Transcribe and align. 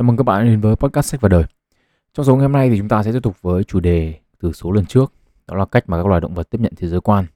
Chào 0.00 0.06
mừng 0.06 0.16
các 0.16 0.22
bạn 0.22 0.44
đến 0.44 0.60
với 0.60 0.76
podcast 0.76 1.06
sách 1.06 1.20
và 1.20 1.28
đời. 1.28 1.44
Trong 2.14 2.26
số 2.26 2.36
ngày 2.36 2.42
hôm 2.42 2.52
nay 2.52 2.70
thì 2.70 2.78
chúng 2.78 2.88
ta 2.88 3.02
sẽ 3.02 3.12
tiếp 3.12 3.22
tục 3.22 3.42
với 3.42 3.64
chủ 3.64 3.80
đề 3.80 4.14
từ 4.40 4.52
số 4.52 4.72
lần 4.72 4.86
trước, 4.86 5.12
đó 5.46 5.56
là 5.56 5.64
cách 5.64 5.84
mà 5.88 5.96
các 5.96 6.06
loài 6.06 6.20
động 6.20 6.34
vật 6.34 6.50
tiếp 6.50 6.60
nhận 6.60 6.72
thế 6.76 6.88
giới 6.88 7.00
quan. 7.00 7.26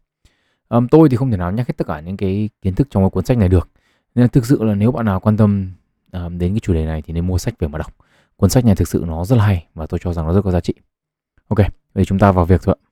Um, 0.68 0.88
tôi 0.88 1.08
thì 1.08 1.16
không 1.16 1.30
thể 1.30 1.36
nào 1.36 1.52
nhắc 1.52 1.68
hết 1.68 1.74
tất 1.76 1.86
cả 1.86 2.00
những 2.00 2.16
cái 2.16 2.48
kiến 2.62 2.74
thức 2.74 2.86
trong 2.90 3.02
cái 3.02 3.10
cuốn 3.10 3.24
sách 3.24 3.38
này 3.38 3.48
được. 3.48 3.68
Nên 4.14 4.28
thực 4.28 4.46
sự 4.46 4.64
là 4.64 4.74
nếu 4.74 4.92
bạn 4.92 5.04
nào 5.04 5.20
quan 5.20 5.36
tâm 5.36 5.72
um, 6.12 6.38
đến 6.38 6.52
cái 6.52 6.60
chủ 6.60 6.74
đề 6.74 6.86
này 6.86 7.02
thì 7.02 7.14
nên 7.14 7.26
mua 7.26 7.38
sách 7.38 7.58
về 7.58 7.68
mà 7.68 7.78
đọc. 7.78 7.94
Cuốn 8.36 8.50
sách 8.50 8.64
này 8.64 8.74
thực 8.74 8.88
sự 8.88 9.04
nó 9.06 9.24
rất 9.24 9.36
là 9.36 9.44
hay 9.44 9.66
và 9.74 9.86
tôi 9.86 10.00
cho 10.02 10.12
rằng 10.12 10.26
nó 10.26 10.32
rất 10.32 10.42
có 10.44 10.50
giá 10.50 10.60
trị. 10.60 10.74
Ok, 11.48 11.58
vậy 11.94 12.04
chúng 12.04 12.18
ta 12.18 12.32
vào 12.32 12.44
việc 12.44 12.62
thôi 12.62 12.76
ạ. 12.78 12.82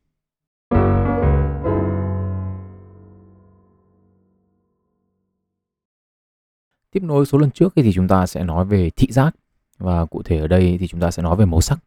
Tiếp 6.90 7.02
nối 7.02 7.26
số 7.26 7.38
lần 7.38 7.50
trước 7.50 7.72
thì 7.76 7.92
chúng 7.92 8.08
ta 8.08 8.26
sẽ 8.26 8.44
nói 8.44 8.64
về 8.64 8.90
thị 8.90 9.12
giác 9.12 9.34
và 9.82 10.04
cụ 10.04 10.22
thể 10.22 10.38
ở 10.38 10.46
đây 10.46 10.76
thì 10.80 10.88
chúng 10.88 11.00
ta 11.00 11.10
sẽ 11.10 11.22
nói 11.22 11.36
về 11.36 11.44
màu 11.44 11.60
sắc. 11.60 11.78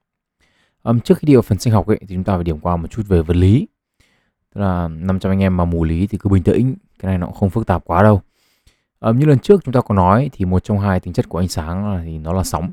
Um, 0.84 1.00
trước 1.00 1.18
khi 1.18 1.26
đi 1.26 1.36
vào 1.36 1.42
phần 1.42 1.60
sinh 1.60 1.74
học 1.74 1.88
ấy, 1.88 1.98
thì 2.02 2.16
chúng 2.16 2.24
ta 2.24 2.36
phải 2.36 2.44
điểm 2.44 2.60
qua 2.60 2.76
một 2.78 2.88
chút 2.92 3.04
về 3.08 3.22
vật 3.22 3.38
lý. 3.38 3.68
Tức 4.56 4.62
là 4.62 4.88
500 4.88 5.32
anh 5.32 5.40
em 5.40 5.58
mà 5.58 5.66
mù 5.66 5.84
lý 5.84 6.08
thì 6.08 6.18
cứ 6.18 6.30
bình 6.30 6.44
tĩnh, 6.44 6.76
cái 7.00 7.10
này 7.10 7.18
nó 7.18 7.28
cũng 7.28 7.36
không 7.36 7.50
phức 7.50 7.68
tạp 7.68 7.86
quá 7.86 8.04
đâu. 8.04 8.22
Um, 9.00 9.20
như 9.20 9.26
lần 9.26 9.40
trước 9.40 9.64
chúng 9.64 9.74
ta 9.74 9.82
có 9.82 9.96
nói 9.96 10.30
thì 10.34 10.46
một 10.46 10.64
trong 10.64 10.80
hai 10.80 11.00
tính 11.00 11.14
chất 11.14 11.30
của 11.30 11.38
ánh 11.38 11.48
sáng 11.48 11.94
là 11.94 12.02
thì 12.04 12.18
nó 12.18 12.34
là 12.34 12.44
sóng. 12.44 12.72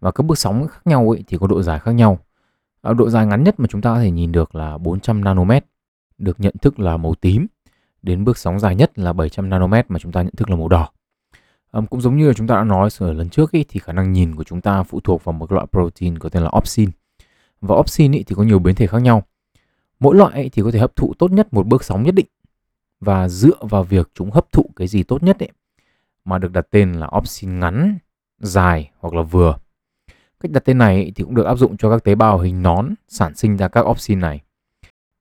Và 0.00 0.10
các 0.10 0.26
bước 0.26 0.38
sóng 0.38 0.68
khác 0.68 0.80
nhau 0.84 1.10
ấy 1.10 1.24
thì 1.26 1.38
có 1.38 1.46
độ 1.46 1.62
dài 1.62 1.78
khác 1.78 1.92
nhau. 1.92 2.18
Uh, 2.90 2.96
độ 2.96 3.10
dài 3.10 3.26
ngắn 3.26 3.44
nhất 3.44 3.60
mà 3.60 3.66
chúng 3.66 3.80
ta 3.80 3.94
có 3.94 4.00
thể 4.00 4.10
nhìn 4.10 4.32
được 4.32 4.54
là 4.54 4.78
400 4.78 5.24
nanomet, 5.24 5.64
được 6.18 6.40
nhận 6.40 6.54
thức 6.62 6.80
là 6.80 6.96
màu 6.96 7.14
tím. 7.14 7.46
Đến 8.02 8.24
bước 8.24 8.38
sóng 8.38 8.58
dài 8.58 8.76
nhất 8.76 8.98
là 8.98 9.12
700 9.12 9.50
nanomet 9.50 9.90
mà 9.90 9.98
chúng 9.98 10.12
ta 10.12 10.22
nhận 10.22 10.34
thức 10.36 10.50
là 10.50 10.56
màu 10.56 10.68
đỏ. 10.68 10.88
Um, 11.72 11.86
cũng 11.86 12.00
giống 12.00 12.16
như 12.16 12.28
là 12.28 12.32
chúng 12.32 12.46
ta 12.46 12.54
đã 12.54 12.64
nói 12.64 12.88
ở 12.98 13.12
lần 13.12 13.28
trước 13.28 13.52
ý, 13.52 13.64
thì 13.68 13.80
khả 13.80 13.92
năng 13.92 14.12
nhìn 14.12 14.36
của 14.36 14.44
chúng 14.44 14.60
ta 14.60 14.82
phụ 14.82 15.00
thuộc 15.00 15.24
vào 15.24 15.32
một 15.32 15.52
loại 15.52 15.66
protein 15.70 16.18
có 16.18 16.28
tên 16.28 16.42
là 16.42 16.50
opsin. 16.56 16.90
Và 17.60 17.76
opsin 17.76 18.12
ý, 18.12 18.22
thì 18.22 18.34
có 18.34 18.42
nhiều 18.42 18.58
biến 18.58 18.74
thể 18.74 18.86
khác 18.86 19.02
nhau. 19.02 19.22
Mỗi 20.00 20.16
loại 20.16 20.42
ý, 20.42 20.48
thì 20.48 20.62
có 20.62 20.70
thể 20.70 20.78
hấp 20.78 20.96
thụ 20.96 21.14
tốt 21.18 21.32
nhất 21.32 21.52
một 21.52 21.66
bước 21.66 21.84
sóng 21.84 22.02
nhất 22.02 22.14
định. 22.14 22.26
Và 23.00 23.28
dựa 23.28 23.58
vào 23.60 23.84
việc 23.84 24.10
chúng 24.14 24.30
hấp 24.30 24.52
thụ 24.52 24.70
cái 24.76 24.88
gì 24.88 25.02
tốt 25.02 25.22
nhất 25.22 25.38
ấy, 25.38 25.50
mà 26.24 26.38
được 26.38 26.52
đặt 26.52 26.66
tên 26.70 26.92
là 26.92 27.08
opsin 27.16 27.60
ngắn, 27.60 27.98
dài 28.38 28.90
hoặc 28.98 29.14
là 29.14 29.22
vừa. 29.22 29.56
Cách 30.40 30.50
đặt 30.50 30.64
tên 30.64 30.78
này 30.78 31.04
ý, 31.04 31.10
thì 31.10 31.24
cũng 31.24 31.34
được 31.34 31.46
áp 31.46 31.54
dụng 31.54 31.76
cho 31.76 31.90
các 31.90 32.04
tế 32.04 32.14
bào 32.14 32.38
hình 32.38 32.62
nón 32.62 32.94
sản 33.08 33.34
sinh 33.34 33.56
ra 33.56 33.68
các 33.68 33.80
opsin 33.80 34.20
này. 34.20 34.40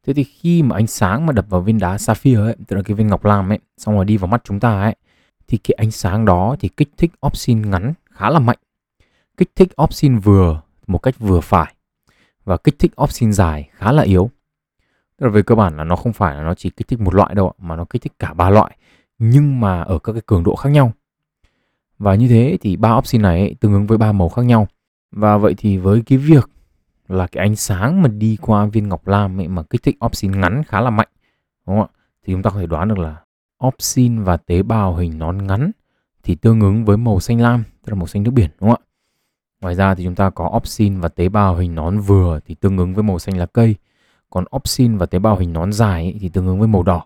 Thế 0.08 0.14
thì 0.14 0.24
khi 0.24 0.64
mà 0.64 0.76
ánh 0.76 0.88
sáng 0.88 1.26
mà 1.26 1.34
đập 1.34 1.46
vào 1.50 1.62
viên 1.62 1.80
đá 1.80 1.98
sapphire 1.98 2.42
ấy, 2.42 2.56
tức 2.68 2.76
là 2.76 2.82
cái 2.82 2.96
viên 2.96 3.08
ngọc 3.08 3.26
lam 3.26 3.52
ấy, 3.52 3.60
xong 3.78 3.96
rồi 3.96 4.06
đi 4.06 4.18
vào 4.18 4.28
mắt 4.28 4.42
chúng 4.44 4.60
ta 4.60 4.82
ấy, 4.82 4.96
thì 5.50 5.58
cái 5.58 5.76
ánh 5.78 5.92
sáng 5.92 6.26
đó 6.26 6.56
thì 6.60 6.70
kích 6.78 6.90
thích 6.98 7.12
opsin 7.26 7.70
ngắn 7.70 7.94
khá 8.12 8.30
là 8.30 8.40
mạnh. 8.40 8.58
Kích 9.38 9.50
thích 9.56 9.82
opsin 9.82 10.18
vừa 10.18 10.62
một 10.88 10.98
cách 10.98 11.20
vừa 11.20 11.40
phải 11.40 11.74
và 12.46 12.58
kích 12.58 12.80
thích 12.80 13.02
opsin 13.02 13.34
dài 13.34 13.70
khá 13.74 13.92
là 13.92 14.04
yếu. 14.04 14.30
Tức 15.18 15.26
là 15.26 15.32
về 15.32 15.42
cơ 15.42 15.56
bản 15.56 15.78
là 15.78 15.84
nó 15.84 15.96
không 15.96 16.14
phải 16.14 16.36
là 16.36 16.44
nó 16.44 16.54
chỉ 16.54 16.70
kích 16.70 16.88
thích 16.88 17.00
một 17.00 17.16
loại 17.16 17.36
đâu 17.36 17.54
mà 17.58 17.76
nó 17.76 17.86
kích 17.86 18.02
thích 18.02 18.14
cả 18.20 18.34
ba 18.34 18.50
loại 18.50 18.78
nhưng 19.18 19.60
mà 19.60 19.82
ở 19.82 20.00
các 20.00 20.14
cái 20.14 20.22
cường 20.26 20.44
độ 20.44 20.56
khác 20.56 20.70
nhau. 20.70 20.94
Và 21.98 22.16
như 22.16 22.28
thế 22.28 22.58
thì 22.62 22.78
ba 22.78 22.98
opsin 22.98 23.22
này 23.22 23.40
ấy, 23.40 23.56
tương 23.60 23.74
ứng 23.74 23.88
với 23.88 23.98
ba 23.98 24.12
màu 24.12 24.30
khác 24.30 24.42
nhau. 24.46 24.68
Và 25.12 25.38
vậy 25.38 25.54
thì 25.58 25.78
với 25.78 26.02
cái 26.06 26.18
việc 26.18 26.50
là 27.08 27.28
cái 27.28 27.46
ánh 27.46 27.56
sáng 27.56 28.02
mà 28.02 28.08
đi 28.08 28.38
qua 28.42 28.66
viên 28.66 28.90
ngọc 28.90 29.08
lam 29.08 29.40
ấy 29.40 29.48
mà 29.48 29.64
kích 29.70 29.84
thích 29.84 29.98
opsin 30.06 30.42
ngắn 30.42 30.64
khá 30.64 30.82
là 30.82 30.90
mạnh 30.90 31.10
đúng 31.68 31.80
không 31.80 31.88
ạ? 31.94 31.96
Thì 32.26 32.34
chúng 32.34 32.44
ta 32.44 32.50
có 32.50 32.60
thể 32.60 32.66
đoán 32.66 32.88
được 32.88 33.00
là 33.00 33.18
opsin 33.68 34.24
và 34.24 34.38
tế 34.38 34.64
bào 34.64 34.96
hình 34.96 35.18
nón 35.18 35.48
ngắn 35.48 35.72
thì 36.24 36.36
tương 36.36 36.62
ứng 36.62 36.86
với 36.86 36.98
màu 36.98 37.20
xanh 37.20 37.42
lam, 37.42 37.64
tức 37.86 37.94
là 37.94 37.96
màu 37.96 38.08
xanh 38.08 38.24
nước 38.24 38.32
biển 38.32 38.50
đúng 38.60 38.70
không 38.70 38.82
ạ? 38.84 38.88
Ngoài 39.62 39.76
ra 39.76 39.96
thì 39.96 40.04
chúng 40.04 40.16
ta 40.16 40.30
có 40.30 40.52
opsin 40.58 41.00
và 41.00 41.10
tế 41.10 41.30
bào 41.30 41.56
hình 41.56 41.76
nón 41.76 42.00
vừa 42.00 42.40
thì 42.46 42.56
tương 42.56 42.78
ứng 42.78 42.94
với 42.94 43.04
màu 43.04 43.20
xanh 43.20 43.38
lá 43.38 43.46
cây, 43.46 43.76
còn 44.30 44.46
opsin 44.56 44.98
và 44.98 45.06
tế 45.06 45.20
bào 45.20 45.38
hình 45.38 45.54
nón 45.54 45.74
dài 45.74 46.04
ấy, 46.04 46.18
thì 46.20 46.30
tương 46.30 46.48
ứng 46.48 46.60
với 46.60 46.68
màu 46.68 46.84
đỏ. 46.84 47.06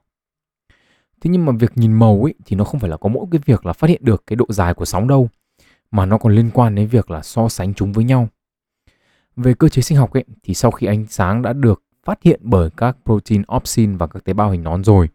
Thế 1.22 1.30
nhưng 1.30 1.46
mà 1.46 1.52
việc 1.52 1.72
nhìn 1.76 1.94
màu 1.94 2.24
ấy 2.24 2.34
thì 2.46 2.56
nó 2.56 2.64
không 2.64 2.80
phải 2.80 2.90
là 2.90 2.98
có 2.98 3.10
mỗi 3.10 3.26
cái 3.32 3.42
việc 3.46 3.66
là 3.66 3.74
phát 3.74 3.90
hiện 3.90 4.06
được 4.06 4.24
cái 4.28 4.36
độ 4.36 4.46
dài 4.50 4.74
của 4.74 4.86
sóng 4.86 5.08
đâu, 5.08 5.30
mà 5.92 6.06
nó 6.06 6.18
còn 6.18 6.36
liên 6.36 6.50
quan 6.54 6.76
đến 6.76 6.88
việc 6.88 7.12
là 7.12 7.22
so 7.22 7.50
sánh 7.50 7.74
chúng 7.74 7.94
với 7.94 8.04
nhau. 8.04 8.28
Về 9.36 9.54
cơ 9.54 9.70
chế 9.70 9.82
sinh 9.82 9.98
học 9.98 10.14
ấy 10.14 10.26
thì 10.44 10.54
sau 10.54 10.72
khi 10.72 10.88
ánh 10.88 11.06
sáng 11.10 11.42
đã 11.42 11.54
được 11.54 11.84
phát 12.04 12.24
hiện 12.24 12.40
bởi 12.44 12.70
các 12.78 12.98
protein 13.06 13.44
opsin 13.56 13.98
và 13.98 14.08
các 14.08 14.24
tế 14.24 14.34
bào 14.34 14.52
hình 14.52 14.64
nón 14.64 14.84
rồi 14.84 15.10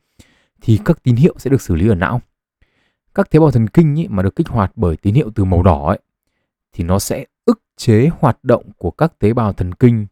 thì 0.60 0.78
các 0.84 1.02
tín 1.02 1.16
hiệu 1.16 1.34
sẽ 1.38 1.50
được 1.50 1.62
xử 1.62 1.74
lý 1.74 1.88
ở 1.88 1.94
não. 1.94 2.20
Các 3.14 3.30
tế 3.30 3.38
bào 3.38 3.50
thần 3.50 3.68
kinh 3.68 3.94
ý, 3.94 4.08
mà 4.08 4.22
được 4.22 4.36
kích 4.36 4.48
hoạt 4.48 4.72
bởi 4.76 4.96
tín 4.96 5.14
hiệu 5.14 5.30
từ 5.34 5.44
màu 5.44 5.62
đỏ 5.62 5.86
ấy, 5.88 5.98
thì 6.72 6.84
nó 6.84 6.98
sẽ 6.98 7.24
ức 7.44 7.62
chế 7.76 8.10
hoạt 8.18 8.44
động 8.44 8.64
của 8.76 8.90
các 8.90 9.18
tế 9.18 9.32
bào 9.32 9.52
thần 9.52 9.74
kinh 9.74 10.06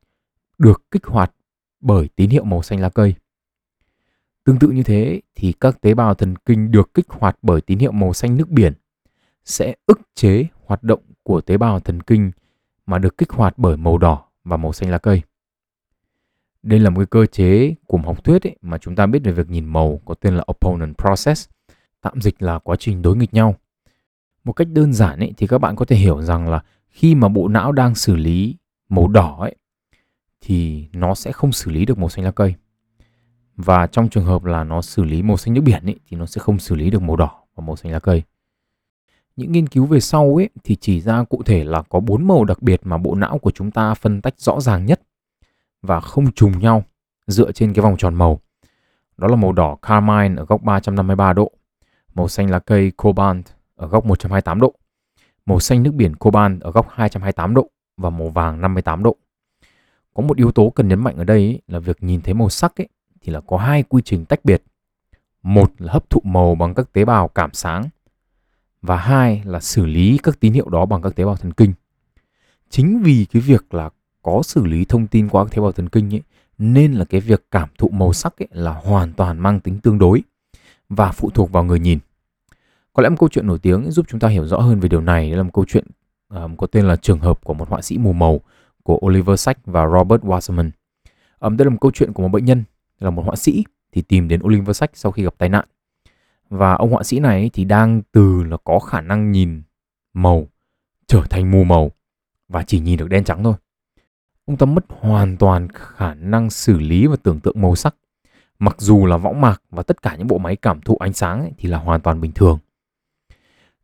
được 0.59 0.91
kích 0.91 1.07
hoạt 1.07 1.33
bởi 1.81 2.09
tín 2.17 2.31
hiệu 2.31 2.45
màu 2.45 2.63
xanh 2.63 2.81
lá 2.81 2.89
cây. 2.89 3.15
Tương 4.45 4.59
tự 4.59 4.69
như 4.69 4.83
thế 4.83 5.21
thì 5.35 5.53
các 5.53 5.81
tế 5.81 5.95
bào 5.95 6.15
thần 6.15 6.37
kinh 6.37 6.71
được 6.71 6.95
kích 6.95 7.09
hoạt 7.09 7.39
bởi 7.43 7.61
tín 7.61 7.79
hiệu 7.79 7.93
màu 7.93 8.13
xanh 8.13 8.37
nước 8.37 8.49
biển 8.49 8.73
sẽ 9.45 9.75
ức 9.87 10.01
chế 10.15 10.45
hoạt 10.65 10.83
động 10.83 11.01
của 11.23 11.41
tế 11.41 11.57
bào 11.57 11.81
thần 11.81 12.03
kinh 12.03 12.31
mà 12.87 12.99
được 12.99 13.19
kích 13.19 13.31
hoạt 13.31 13.59
bởi 13.59 13.77
màu 13.77 13.99
đỏ 13.99 14.25
và 14.45 14.57
màu 14.57 14.73
xanh 14.73 14.91
lá 14.91 14.99
cây. 14.99 15.23
Đây 16.67 16.81
là 16.81 16.91
một 16.91 16.99
cái 16.99 17.07
cơ 17.07 17.27
chế 17.27 17.75
của 17.87 17.99
học 17.99 18.25
thuyết 18.25 18.47
ấy, 18.47 18.57
mà 18.63 18.79
chúng 18.79 18.97
ta 18.97 19.07
biết 19.07 19.25
về 19.25 19.33
việc 19.33 19.51
nhìn 19.51 19.65
màu 19.65 20.01
có 20.05 20.15
tên 20.15 20.37
là 20.37 20.45
opponent 20.51 20.99
process, 20.99 21.49
tạm 22.01 22.21
dịch 22.21 22.43
là 22.43 22.59
quá 22.59 22.77
trình 22.79 23.03
đối 23.03 23.17
nghịch 23.17 23.35
nhau. 23.35 23.55
Một 24.45 24.53
cách 24.53 24.69
đơn 24.71 24.93
giản 24.93 25.19
ấy, 25.19 25.33
thì 25.37 25.47
các 25.47 25.59
bạn 25.59 25.77
có 25.77 25.85
thể 25.85 25.97
hiểu 25.97 26.23
rằng 26.23 26.49
là 26.49 26.63
khi 26.89 27.15
mà 27.15 27.29
bộ 27.29 27.49
não 27.49 27.73
đang 27.73 27.95
xử 27.95 28.17
lý 28.17 28.57
màu 28.89 29.09
đỏ 29.09 29.37
ấy, 29.41 29.57
thì 30.41 30.89
nó 30.93 31.15
sẽ 31.15 31.33
không 31.33 31.53
xử 31.53 31.71
lý 31.71 31.87
được 31.87 31.99
màu 31.99 32.09
xanh 32.09 32.25
lá 32.25 32.31
cây. 32.31 32.55
Và 33.57 33.87
trong 33.87 34.09
trường 34.09 34.25
hợp 34.25 34.45
là 34.45 34.65
nó 34.65 34.83
xử 34.83 35.05
lý 35.05 35.23
màu 35.23 35.37
xanh 35.37 35.55
nước 35.55 35.63
biển 35.65 35.85
ấy, 35.87 35.99
thì 36.09 36.17
nó 36.17 36.27
sẽ 36.27 36.39
không 36.39 36.59
xử 36.59 36.75
lý 36.75 36.91
được 36.91 37.03
màu 37.03 37.17
đỏ 37.17 37.45
và 37.55 37.65
màu 37.67 37.77
xanh 37.77 37.93
lá 37.93 37.99
cây. 37.99 38.23
Những 39.37 39.53
nghiên 39.53 39.67
cứu 39.67 39.87
về 39.87 40.01
sau 40.01 40.41
ấy, 40.41 40.49
thì 40.65 40.77
chỉ 40.77 41.01
ra 41.01 41.25
cụ 41.25 41.43
thể 41.43 41.65
là 41.65 41.83
có 41.83 42.01
bốn 42.01 42.27
màu 42.27 42.45
đặc 42.45 42.63
biệt 42.63 42.81
mà 42.85 42.99
bộ 42.99 43.15
não 43.15 43.39
của 43.39 43.51
chúng 43.51 43.71
ta 43.71 43.95
phân 43.95 44.21
tách 44.23 44.41
rõ 44.41 44.61
ràng 44.61 44.87
nhất 44.87 45.01
và 45.87 46.01
không 46.01 46.33
trùng 46.33 46.59
nhau 46.59 46.85
dựa 47.27 47.53
trên 47.53 47.75
cái 47.75 47.83
vòng 47.83 47.97
tròn 47.97 48.15
màu. 48.15 48.41
Đó 49.17 49.29
là 49.29 49.37
màu 49.37 49.53
đỏ 49.53 49.77
carmine 49.83 50.35
ở 50.37 50.45
góc 50.45 50.63
353 50.63 51.33
độ, 51.33 51.51
màu 52.15 52.29
xanh 52.29 52.51
lá 52.51 52.59
cây 52.59 52.91
cobalt 52.91 53.47
ở 53.77 53.87
góc 53.87 54.07
128 54.07 54.61
độ, 54.61 54.75
màu 55.47 55.61
xanh 55.61 55.83
nước 55.83 55.95
biển 55.95 56.17
cobalt 56.17 56.61
ở 56.61 56.71
góc 56.71 56.87
228 56.91 57.55
độ 57.55 57.71
và 57.97 58.11
màu 58.11 58.29
vàng 58.29 58.61
58 58.61 59.03
độ. 59.03 59.17
Có 60.15 60.23
một 60.23 60.37
yếu 60.37 60.53
tố 60.53 60.71
cần 60.71 60.89
nhấn 60.89 61.01
mạnh 61.01 61.17
ở 61.17 61.25
đây 61.25 61.39
ấy, 61.39 61.61
là 61.69 61.79
việc 61.79 62.03
nhìn 62.03 62.21
thấy 62.21 62.35
màu 62.35 62.49
sắc 62.49 62.81
ấy, 62.81 62.89
thì 63.21 63.33
là 63.33 63.41
có 63.41 63.57
hai 63.57 63.83
quy 63.83 64.03
trình 64.05 64.25
tách 64.25 64.45
biệt. 64.45 64.63
Một 65.43 65.73
là 65.79 65.93
hấp 65.93 66.11
thụ 66.11 66.21
màu 66.25 66.55
bằng 66.55 66.75
các 66.75 66.93
tế 66.93 67.05
bào 67.05 67.29
cảm 67.29 67.53
sáng 67.53 67.85
và 68.83 68.97
hai 68.97 69.43
là 69.45 69.61
xử 69.61 69.87
lý 69.87 70.19
các 70.23 70.41
tín 70.41 70.53
hiệu 70.53 70.69
đó 70.69 70.87
bằng 70.87 71.03
các 71.03 71.15
tế 71.17 71.25
bào 71.25 71.37
thần 71.37 71.53
kinh. 71.53 71.73
Chính 72.71 73.03
vì 73.03 73.27
cái 73.33 73.43
việc 73.43 73.75
là 73.75 73.91
có 74.27 74.43
xử 74.43 74.65
lý 74.65 74.85
thông 74.85 75.07
tin 75.07 75.29
qua 75.29 75.45
các 75.45 75.55
tế 75.55 75.63
bào 75.63 75.73
thần 75.73 75.89
kinh 75.89 76.15
ấy, 76.15 76.23
nên 76.59 76.93
là 76.93 77.05
cái 77.05 77.21
việc 77.21 77.47
cảm 77.51 77.69
thụ 77.79 77.89
màu 77.89 78.13
sắc 78.13 78.39
ấy 78.39 78.49
là 78.51 78.73
hoàn 78.73 79.13
toàn 79.13 79.39
mang 79.39 79.61
tính 79.61 79.81
tương 79.81 79.99
đối 79.99 80.23
và 80.89 81.13
phụ 81.13 81.31
thuộc 81.31 81.53
vào 81.53 81.65
người 81.65 81.79
nhìn. 81.79 81.99
Có 82.93 83.03
lẽ 83.03 83.09
một 83.09 83.17
câu 83.21 83.29
chuyện 83.29 83.47
nổi 83.47 83.59
tiếng 83.59 83.91
giúp 83.91 84.07
chúng 84.09 84.21
ta 84.21 84.29
hiểu 84.29 84.47
rõ 84.47 84.59
hơn 84.59 84.81
về 84.81 84.89
điều 84.89 85.01
này 85.01 85.31
là 85.31 85.43
một 85.43 85.51
câu 85.53 85.65
chuyện 85.69 85.85
um, 86.29 86.57
có 86.57 86.67
tên 86.67 86.87
là 86.87 86.97
trường 86.97 87.19
hợp 87.19 87.45
của 87.45 87.55
một 87.55 87.69
họa 87.69 87.83
sĩ 87.83 87.99
mù 87.99 88.13
màu 88.13 88.41
của 88.83 88.99
Oliver 89.07 89.41
Sacks 89.41 89.61
và 89.65 89.89
Robert 89.89 90.23
Wasserman. 90.23 90.71
Um, 91.41 91.57
đây 91.57 91.65
là 91.65 91.71
một 91.71 91.79
câu 91.81 91.91
chuyện 91.95 92.13
của 92.13 92.23
một 92.23 92.29
bệnh 92.29 92.45
nhân 92.45 92.65
là 92.99 93.11
một 93.11 93.23
họa 93.23 93.37
sĩ 93.37 93.65
thì 93.93 94.03
tìm 94.03 94.29
đến 94.29 94.43
Oliver 94.43 94.77
Sacks 94.77 95.01
sau 95.01 95.13
khi 95.13 95.23
gặp 95.23 95.35
tai 95.39 95.49
nạn. 95.49 95.65
Và 96.51 96.75
ông 96.75 96.91
họa 96.91 97.03
sĩ 97.03 97.21
này 97.21 97.51
thì 97.53 97.65
đang 97.65 98.03
từ 98.13 98.45
là 98.45 98.57
có 98.65 98.79
khả 98.79 99.01
năng 99.01 99.33
nhìn 99.33 99.63
màu 100.13 100.47
trở 101.07 101.23
thành 101.31 101.51
mù 101.51 101.65
màu 101.65 101.91
và 102.49 102.63
chỉ 102.63 102.81
nhìn 102.81 102.99
được 102.99 103.09
đen 103.09 103.25
trắng 103.25 103.45
thôi. 103.45 103.55
Ông 104.47 104.57
ta 104.57 104.67
mất 104.67 104.85
hoàn 104.89 105.37
toàn 105.37 105.69
khả 105.73 106.15
năng 106.15 106.51
xử 106.51 106.79
lý 106.79 107.07
và 107.07 107.17
tưởng 107.23 107.41
tượng 107.41 107.63
màu 107.63 107.75
sắc. 107.75 107.95
Mặc 108.59 108.77
dù 108.79 109.07
là 109.07 109.17
võng 109.17 109.41
mạc 109.41 109.63
và 109.71 109.83
tất 109.83 110.03
cả 110.03 110.17
những 110.17 110.27
bộ 110.27 110.39
máy 110.39 110.57
cảm 110.57 110.81
thụ 110.81 110.97
ánh 110.97 111.13
sáng 111.13 111.41
ấy, 111.41 111.53
thì 111.59 111.69
là 111.69 111.79
hoàn 111.79 112.01
toàn 112.01 112.21
bình 112.21 112.33
thường. 112.33 112.59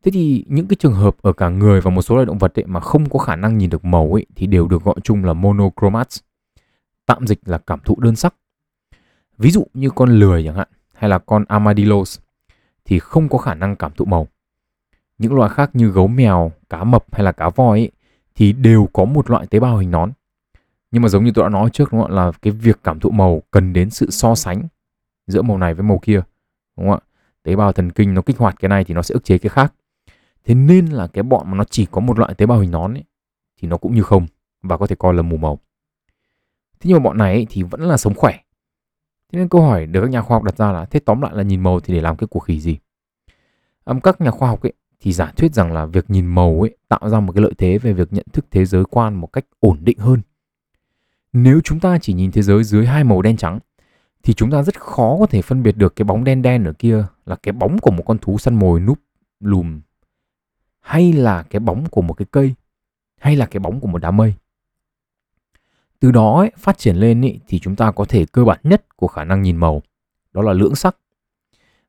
Thế 0.02 0.10
thì 0.10 0.44
những 0.48 0.66
cái 0.66 0.76
trường 0.80 0.94
hợp 0.94 1.16
ở 1.22 1.32
cả 1.32 1.48
người 1.48 1.80
và 1.80 1.90
một 1.90 2.02
số 2.02 2.14
loài 2.14 2.26
động 2.26 2.38
vật 2.38 2.58
ấy 2.58 2.66
mà 2.66 2.80
không 2.80 3.08
có 3.10 3.18
khả 3.18 3.36
năng 3.36 3.58
nhìn 3.58 3.70
được 3.70 3.84
màu 3.84 4.12
ấy 4.12 4.26
thì 4.36 4.46
đều 4.46 4.68
được 4.68 4.82
gọi 4.84 4.94
chung 5.04 5.24
là 5.24 5.32
monochromats. 5.32 6.20
Tạm 7.06 7.26
dịch 7.26 7.40
là 7.44 7.58
cảm 7.58 7.80
thụ 7.84 7.96
đơn 8.00 8.16
sắc. 8.16 8.34
Ví 9.38 9.50
dụ 9.50 9.66
như 9.74 9.90
con 9.90 10.10
lười 10.10 10.44
chẳng 10.44 10.56
hạn 10.56 10.68
hay 10.94 11.10
là 11.10 11.18
con 11.18 11.44
armadillos 11.48 12.18
thì 12.84 12.98
không 12.98 13.28
có 13.28 13.38
khả 13.38 13.54
năng 13.54 13.76
cảm 13.76 13.92
thụ 13.96 14.04
màu. 14.04 14.28
Những 15.18 15.34
loài 15.34 15.50
khác 15.50 15.70
như 15.74 15.88
gấu 15.88 16.06
mèo, 16.06 16.52
cá 16.70 16.84
mập 16.84 17.14
hay 17.14 17.24
là 17.24 17.32
cá 17.32 17.48
voi 17.48 17.78
ấy, 17.78 17.90
thì 18.34 18.52
đều 18.52 18.88
có 18.92 19.04
một 19.04 19.30
loại 19.30 19.46
tế 19.46 19.60
bào 19.60 19.76
hình 19.76 19.90
nón 19.90 20.12
nhưng 20.92 21.02
mà 21.02 21.08
giống 21.08 21.24
như 21.24 21.30
tôi 21.34 21.42
đã 21.42 21.48
nói 21.48 21.70
trước 21.70 21.92
đúng 21.92 22.02
không 22.02 22.10
ạ 22.10 22.14
là 22.14 22.32
cái 22.42 22.52
việc 22.52 22.80
cảm 22.84 23.00
thụ 23.00 23.10
màu 23.10 23.42
cần 23.50 23.72
đến 23.72 23.90
sự 23.90 24.10
so 24.10 24.34
sánh 24.34 24.62
giữa 25.26 25.42
màu 25.42 25.58
này 25.58 25.74
với 25.74 25.82
màu 25.82 25.98
kia 26.02 26.22
đúng 26.76 26.88
không 26.88 26.98
ạ 26.98 27.00
tế 27.42 27.56
bào 27.56 27.72
thần 27.72 27.92
kinh 27.92 28.14
nó 28.14 28.22
kích 28.22 28.38
hoạt 28.38 28.60
cái 28.60 28.68
này 28.68 28.84
thì 28.84 28.94
nó 28.94 29.02
sẽ 29.02 29.12
ức 29.12 29.24
chế 29.24 29.38
cái 29.38 29.50
khác 29.50 29.72
Thế 30.44 30.54
nên 30.54 30.86
là 30.86 31.06
cái 31.06 31.22
bọn 31.22 31.50
mà 31.50 31.56
nó 31.56 31.64
chỉ 31.64 31.86
có 31.90 32.00
một 32.00 32.18
loại 32.18 32.34
tế 32.34 32.46
bào 32.46 32.58
hình 32.58 32.70
nón 32.70 32.94
ấy, 32.94 33.04
thì 33.60 33.68
nó 33.68 33.76
cũng 33.76 33.94
như 33.94 34.02
không 34.02 34.26
và 34.62 34.76
có 34.76 34.86
thể 34.86 34.96
coi 34.98 35.14
là 35.14 35.22
mù 35.22 35.36
màu. 35.36 35.58
Thế 36.80 36.88
nhưng 36.88 36.98
mà 36.98 37.04
bọn 37.04 37.18
này 37.18 37.32
ấy, 37.32 37.46
thì 37.50 37.62
vẫn 37.62 37.80
là 37.80 37.96
sống 37.96 38.14
khỏe. 38.14 38.32
Thế 39.32 39.38
nên 39.38 39.48
câu 39.48 39.62
hỏi 39.62 39.86
được 39.86 40.00
các 40.00 40.10
nhà 40.10 40.22
khoa 40.22 40.36
học 40.36 40.42
đặt 40.42 40.56
ra 40.56 40.72
là 40.72 40.84
thế 40.84 41.00
tóm 41.00 41.20
lại 41.20 41.32
là 41.34 41.42
nhìn 41.42 41.60
màu 41.60 41.80
thì 41.80 41.94
để 41.94 42.00
làm 42.00 42.16
cái 42.16 42.26
cuộc 42.26 42.40
khỉ 42.40 42.60
gì? 42.60 42.78
Um, 43.84 44.00
các 44.00 44.20
nhà 44.20 44.30
khoa 44.30 44.48
học 44.48 44.62
ấy 44.62 44.72
thì 45.00 45.12
giả 45.12 45.32
thuyết 45.36 45.54
rằng 45.54 45.72
là 45.72 45.86
việc 45.86 46.10
nhìn 46.10 46.26
màu 46.26 46.60
ấy 46.60 46.76
tạo 46.88 47.08
ra 47.08 47.20
một 47.20 47.32
cái 47.32 47.42
lợi 47.42 47.52
thế 47.58 47.78
về 47.78 47.92
việc 47.92 48.12
nhận 48.12 48.26
thức 48.32 48.44
thế 48.50 48.64
giới 48.64 48.84
quan 48.90 49.14
một 49.14 49.26
cách 49.26 49.44
ổn 49.60 49.78
định 49.80 49.98
hơn. 49.98 50.20
Nếu 51.32 51.60
chúng 51.64 51.80
ta 51.80 51.98
chỉ 51.98 52.12
nhìn 52.12 52.32
thế 52.32 52.42
giới 52.42 52.64
dưới 52.64 52.86
hai 52.86 53.04
màu 53.04 53.22
đen 53.22 53.36
trắng 53.36 53.58
thì 54.22 54.34
chúng 54.34 54.50
ta 54.50 54.62
rất 54.62 54.80
khó 54.80 55.16
có 55.20 55.26
thể 55.26 55.42
phân 55.42 55.62
biệt 55.62 55.76
được 55.76 55.96
cái 55.96 56.04
bóng 56.04 56.24
đen 56.24 56.42
đen 56.42 56.64
ở 56.64 56.72
kia 56.72 57.04
là 57.26 57.36
cái 57.36 57.52
bóng 57.52 57.78
của 57.78 57.90
một 57.90 58.02
con 58.06 58.18
thú 58.18 58.38
săn 58.38 58.54
mồi 58.54 58.80
núp 58.80 58.98
lùm 59.40 59.80
hay 60.80 61.12
là 61.12 61.42
cái 61.42 61.60
bóng 61.60 61.86
của 61.90 62.02
một 62.02 62.14
cái 62.14 62.26
cây 62.30 62.54
hay 63.20 63.36
là 63.36 63.46
cái 63.46 63.60
bóng 63.60 63.80
của 63.80 63.88
một 63.88 63.98
đám 63.98 64.16
mây. 64.16 64.34
Từ 66.00 66.10
đó 66.10 66.38
ấy, 66.38 66.52
phát 66.56 66.78
triển 66.78 66.96
lên 66.96 67.24
ấy, 67.24 67.40
thì 67.48 67.58
chúng 67.58 67.76
ta 67.76 67.90
có 67.90 68.04
thể 68.04 68.26
cơ 68.32 68.44
bản 68.44 68.60
nhất 68.62 68.96
của 68.96 69.06
khả 69.06 69.24
năng 69.24 69.42
nhìn 69.42 69.56
màu, 69.56 69.82
đó 70.32 70.42
là 70.42 70.52
lưỡng 70.52 70.74
sắc. 70.74 70.96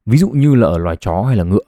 Ví 0.05 0.17
dụ 0.17 0.29
như 0.29 0.55
là 0.55 0.67
ở 0.67 0.77
loài 0.77 0.95
chó 0.95 1.21
hay 1.21 1.35
là 1.35 1.43
ngựa. 1.43 1.63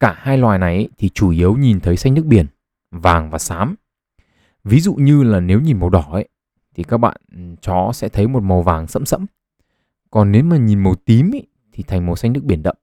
Cả 0.00 0.14
hai 0.18 0.38
loài 0.38 0.58
này 0.58 0.76
ấy, 0.76 0.88
thì 0.98 1.08
chủ 1.08 1.30
yếu 1.30 1.56
nhìn 1.56 1.80
thấy 1.80 1.96
xanh 1.96 2.14
nước 2.14 2.24
biển, 2.26 2.46
vàng 2.90 3.30
và 3.30 3.38
xám. 3.38 3.74
Ví 4.64 4.80
dụ 4.80 4.94
như 4.94 5.22
là 5.22 5.40
nếu 5.40 5.60
nhìn 5.60 5.80
màu 5.80 5.90
đỏ 5.90 6.08
ấy, 6.12 6.28
thì 6.74 6.82
các 6.82 6.98
bạn 6.98 7.16
ừ, 7.32 7.38
chó 7.60 7.90
sẽ 7.94 8.08
thấy 8.08 8.28
một 8.28 8.42
màu 8.42 8.62
vàng 8.62 8.86
sẫm 8.86 9.06
sẫm. 9.06 9.26
Còn 10.10 10.32
nếu 10.32 10.44
mà 10.44 10.56
nhìn 10.56 10.82
màu 10.82 10.94
tím 10.94 11.30
ý, 11.30 11.42
thì 11.72 11.82
thành 11.82 12.06
màu 12.06 12.16
xanh 12.16 12.32
nước 12.32 12.44
biển 12.44 12.62
đậm. 12.62 12.76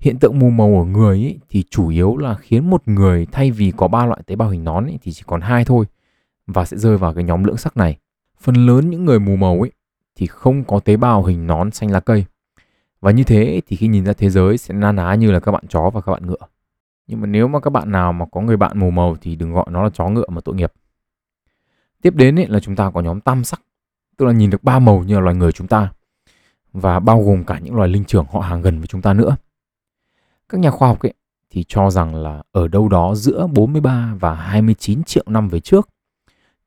Hiện 0.00 0.18
tượng 0.18 0.38
mù 0.38 0.50
màu 0.50 0.78
ở 0.78 0.84
người 0.84 1.16
ý, 1.16 1.38
thì 1.48 1.64
chủ 1.70 1.88
yếu 1.88 2.16
là 2.16 2.34
khiến 2.34 2.70
một 2.70 2.88
người 2.88 3.26
thay 3.32 3.50
vì 3.50 3.72
có 3.76 3.88
ba 3.88 4.06
loại 4.06 4.20
tế 4.26 4.36
bào 4.36 4.48
hình 4.48 4.64
nón 4.64 4.86
ý, 4.86 4.98
thì 5.02 5.12
chỉ 5.12 5.22
còn 5.26 5.40
hai 5.40 5.64
thôi 5.64 5.86
và 6.46 6.64
sẽ 6.64 6.76
rơi 6.76 6.98
vào 6.98 7.14
cái 7.14 7.24
nhóm 7.24 7.44
lưỡng 7.44 7.56
sắc 7.56 7.76
này. 7.76 7.98
Phần 8.40 8.54
lớn 8.54 8.90
những 8.90 9.04
người 9.04 9.18
mù 9.18 9.36
màu 9.36 9.60
ấy 9.60 9.72
thì 10.16 10.26
không 10.26 10.64
có 10.64 10.80
tế 10.80 10.96
bào 10.96 11.24
hình 11.24 11.46
nón 11.46 11.70
xanh 11.70 11.90
lá 11.90 12.00
cây. 12.00 12.24
Và 13.00 13.10
như 13.10 13.24
thế 13.24 13.60
thì 13.66 13.76
khi 13.76 13.88
nhìn 13.88 14.04
ra 14.04 14.12
thế 14.12 14.30
giới 14.30 14.58
sẽ 14.58 14.74
na 14.74 14.92
ná 14.92 15.14
như 15.14 15.30
là 15.30 15.40
các 15.40 15.52
bạn 15.52 15.64
chó 15.68 15.90
và 15.90 16.00
các 16.00 16.12
bạn 16.12 16.26
ngựa. 16.26 16.46
Nhưng 17.06 17.20
mà 17.20 17.26
nếu 17.26 17.48
mà 17.48 17.60
các 17.60 17.70
bạn 17.70 17.92
nào 17.92 18.12
mà 18.12 18.26
có 18.32 18.40
người 18.40 18.56
bạn 18.56 18.78
mù 18.78 18.90
màu 18.90 19.16
thì 19.20 19.36
đừng 19.36 19.52
gọi 19.52 19.66
nó 19.70 19.82
là 19.82 19.90
chó 19.90 20.08
ngựa 20.08 20.28
mà 20.28 20.40
tội 20.40 20.54
nghiệp. 20.54 20.72
Tiếp 22.02 22.14
đến 22.14 22.38
ấy 22.38 22.46
là 22.46 22.60
chúng 22.60 22.76
ta 22.76 22.90
có 22.90 23.00
nhóm 23.00 23.20
tam 23.20 23.44
sắc, 23.44 23.62
tức 24.16 24.26
là 24.26 24.32
nhìn 24.32 24.50
được 24.50 24.64
ba 24.64 24.78
màu 24.78 25.04
như 25.04 25.14
là 25.14 25.20
loài 25.20 25.36
người 25.36 25.52
chúng 25.52 25.66
ta 25.66 25.92
và 26.72 27.00
bao 27.00 27.22
gồm 27.22 27.44
cả 27.44 27.58
những 27.58 27.74
loài 27.74 27.88
linh 27.88 28.04
trưởng 28.04 28.26
họ 28.30 28.40
hàng 28.40 28.62
gần 28.62 28.78
với 28.78 28.86
chúng 28.86 29.02
ta 29.02 29.12
nữa. 29.12 29.36
Các 30.48 30.60
nhà 30.60 30.70
khoa 30.70 30.88
học 30.88 31.00
ấy 31.00 31.14
thì 31.50 31.64
cho 31.68 31.90
rằng 31.90 32.14
là 32.14 32.42
ở 32.52 32.68
đâu 32.68 32.88
đó 32.88 33.14
giữa 33.14 33.46
43 33.46 34.14
và 34.20 34.34
29 34.34 35.04
triệu 35.04 35.24
năm 35.26 35.48
về 35.48 35.60
trước 35.60 35.88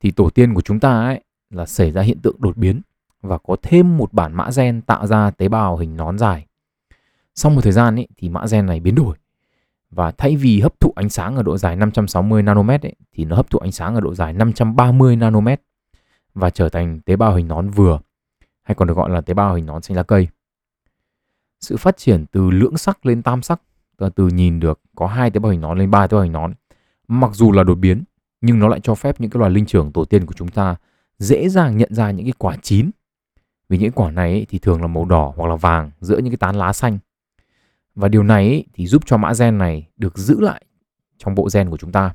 thì 0.00 0.10
tổ 0.10 0.30
tiên 0.30 0.54
của 0.54 0.60
chúng 0.60 0.80
ta 0.80 1.04
ấy 1.04 1.20
là 1.50 1.66
xảy 1.66 1.90
ra 1.90 2.02
hiện 2.02 2.18
tượng 2.22 2.36
đột 2.38 2.56
biến 2.56 2.80
và 3.22 3.38
có 3.38 3.56
thêm 3.62 3.98
một 3.98 4.12
bản 4.12 4.34
mã 4.34 4.50
gen 4.56 4.82
tạo 4.82 5.06
ra 5.06 5.30
tế 5.30 5.48
bào 5.48 5.76
hình 5.76 5.96
nón 5.96 6.18
dài. 6.18 6.46
Sau 7.34 7.52
một 7.52 7.60
thời 7.64 7.72
gian 7.72 7.96
ấy, 7.96 8.08
thì 8.16 8.28
mã 8.28 8.44
gen 8.50 8.66
này 8.66 8.80
biến 8.80 8.94
đổi 8.94 9.16
và 9.94 10.10
thay 10.10 10.36
vì 10.36 10.60
hấp 10.60 10.80
thụ 10.80 10.92
ánh 10.96 11.08
sáng 11.08 11.36
ở 11.36 11.42
độ 11.42 11.58
dài 11.58 11.76
560 11.76 12.42
nanomet 12.42 12.82
ấy, 12.82 12.94
thì 13.12 13.24
nó 13.24 13.36
hấp 13.36 13.50
thụ 13.50 13.58
ánh 13.58 13.72
sáng 13.72 13.94
ở 13.94 14.00
độ 14.00 14.14
dài 14.14 14.32
530 14.32 15.16
nanomet 15.16 15.62
và 16.34 16.50
trở 16.50 16.68
thành 16.68 17.00
tế 17.00 17.16
bào 17.16 17.34
hình 17.34 17.48
nón 17.48 17.70
vừa 17.70 17.98
hay 18.62 18.74
còn 18.74 18.88
được 18.88 18.96
gọi 18.96 19.10
là 19.10 19.20
tế 19.20 19.34
bào 19.34 19.54
hình 19.54 19.66
nón 19.66 19.82
xanh 19.82 19.96
lá 19.96 20.02
cây. 20.02 20.28
Sự 21.60 21.76
phát 21.76 21.96
triển 21.96 22.26
từ 22.32 22.50
lưỡng 22.50 22.76
sắc 22.76 23.06
lên 23.06 23.22
tam 23.22 23.42
sắc, 23.42 23.60
từ, 23.96 24.08
từ 24.08 24.28
nhìn 24.28 24.60
được 24.60 24.80
có 24.96 25.06
hai 25.06 25.30
tế 25.30 25.40
bào 25.40 25.52
hình 25.52 25.60
nón 25.60 25.78
lên 25.78 25.90
ba 25.90 26.06
tế 26.06 26.14
bào 26.14 26.22
hình 26.22 26.32
nón, 26.32 26.52
mặc 27.08 27.30
dù 27.34 27.52
là 27.52 27.62
đột 27.62 27.74
biến 27.74 28.04
nhưng 28.40 28.58
nó 28.58 28.68
lại 28.68 28.80
cho 28.82 28.94
phép 28.94 29.20
những 29.20 29.30
cái 29.30 29.38
loài 29.38 29.50
linh 29.50 29.66
trưởng 29.66 29.92
tổ 29.92 30.04
tiên 30.04 30.26
của 30.26 30.34
chúng 30.34 30.48
ta 30.48 30.76
dễ 31.18 31.48
dàng 31.48 31.76
nhận 31.76 31.94
ra 31.94 32.10
những 32.10 32.26
cái 32.26 32.34
quả 32.38 32.56
chín 32.62 32.90
vì 33.68 33.78
những 33.78 33.92
quả 33.92 34.10
này 34.10 34.32
ấy, 34.32 34.46
thì 34.48 34.58
thường 34.58 34.80
là 34.80 34.86
màu 34.86 35.04
đỏ 35.04 35.32
hoặc 35.36 35.46
là 35.48 35.56
vàng 35.56 35.90
giữa 36.00 36.18
những 36.18 36.30
cái 36.30 36.36
tán 36.36 36.56
lá 36.56 36.72
xanh 36.72 36.98
và 37.94 38.08
điều 38.08 38.22
này 38.22 38.64
thì 38.72 38.86
giúp 38.86 39.02
cho 39.06 39.16
mã 39.16 39.32
gen 39.38 39.58
này 39.58 39.88
được 39.96 40.18
giữ 40.18 40.40
lại 40.40 40.64
trong 41.18 41.34
bộ 41.34 41.48
gen 41.54 41.70
của 41.70 41.76
chúng 41.76 41.92
ta. 41.92 42.14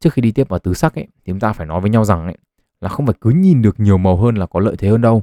Trước 0.00 0.12
khi 0.12 0.22
đi 0.22 0.32
tiếp 0.32 0.48
vào 0.48 0.58
tứ 0.58 0.74
sắc 0.74 0.94
ấy, 0.94 1.06
thì 1.16 1.32
chúng 1.32 1.40
ta 1.40 1.52
phải 1.52 1.66
nói 1.66 1.80
với 1.80 1.90
nhau 1.90 2.04
rằng 2.04 2.24
ấy, 2.24 2.36
là 2.80 2.88
không 2.88 3.06
phải 3.06 3.14
cứ 3.20 3.30
nhìn 3.30 3.62
được 3.62 3.80
nhiều 3.80 3.98
màu 3.98 4.16
hơn 4.16 4.34
là 4.34 4.46
có 4.46 4.60
lợi 4.60 4.76
thế 4.78 4.88
hơn 4.88 5.00
đâu. 5.00 5.22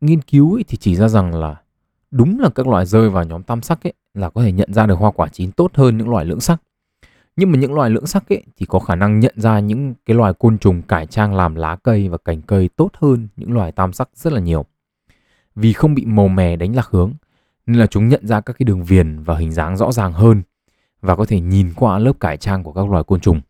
Nghiên 0.00 0.22
cứu 0.22 0.54
ấy 0.54 0.64
thì 0.68 0.76
chỉ 0.76 0.96
ra 0.96 1.08
rằng 1.08 1.34
là 1.34 1.62
đúng 2.10 2.40
là 2.40 2.50
các 2.54 2.66
loài 2.66 2.86
rơi 2.86 3.10
vào 3.10 3.24
nhóm 3.24 3.42
tam 3.42 3.62
sắc 3.62 3.86
ấy 3.86 3.92
là 4.14 4.30
có 4.30 4.42
thể 4.42 4.52
nhận 4.52 4.74
ra 4.74 4.86
được 4.86 4.94
hoa 4.94 5.10
quả 5.10 5.28
chín 5.28 5.52
tốt 5.52 5.70
hơn 5.74 5.98
những 5.98 6.08
loài 6.08 6.24
lưỡng 6.24 6.40
sắc. 6.40 6.62
Nhưng 7.36 7.52
mà 7.52 7.58
những 7.58 7.74
loài 7.74 7.90
lưỡng 7.90 8.06
sắc 8.06 8.28
ấy 8.28 8.42
thì 8.56 8.66
có 8.66 8.78
khả 8.78 8.94
năng 8.94 9.20
nhận 9.20 9.34
ra 9.36 9.60
những 9.60 9.94
cái 10.06 10.16
loài 10.16 10.32
côn 10.34 10.58
trùng 10.58 10.82
cải 10.82 11.06
trang 11.06 11.34
làm 11.34 11.54
lá 11.54 11.76
cây 11.82 12.08
và 12.08 12.18
cành 12.18 12.42
cây 12.42 12.68
tốt 12.76 12.90
hơn 12.94 13.28
những 13.36 13.52
loài 13.52 13.72
tam 13.72 13.92
sắc 13.92 14.08
rất 14.14 14.32
là 14.32 14.40
nhiều. 14.40 14.64
Vì 15.54 15.72
không 15.72 15.94
bị 15.94 16.04
màu 16.06 16.28
mè 16.28 16.56
đánh 16.56 16.76
lạc 16.76 16.86
hướng 16.86 17.12
nên 17.66 17.78
là 17.78 17.86
chúng 17.86 18.08
nhận 18.08 18.26
ra 18.26 18.40
các 18.40 18.56
cái 18.58 18.64
đường 18.64 18.84
viền 18.84 19.22
và 19.22 19.36
hình 19.36 19.52
dáng 19.52 19.76
rõ 19.76 19.92
ràng 19.92 20.12
hơn 20.12 20.42
và 21.00 21.16
có 21.16 21.24
thể 21.24 21.40
nhìn 21.40 21.72
qua 21.76 21.98
lớp 21.98 22.20
cải 22.20 22.36
trang 22.36 22.62
của 22.62 22.72
các 22.72 22.90
loài 22.90 23.04
côn 23.04 23.20
trùng. 23.20 23.40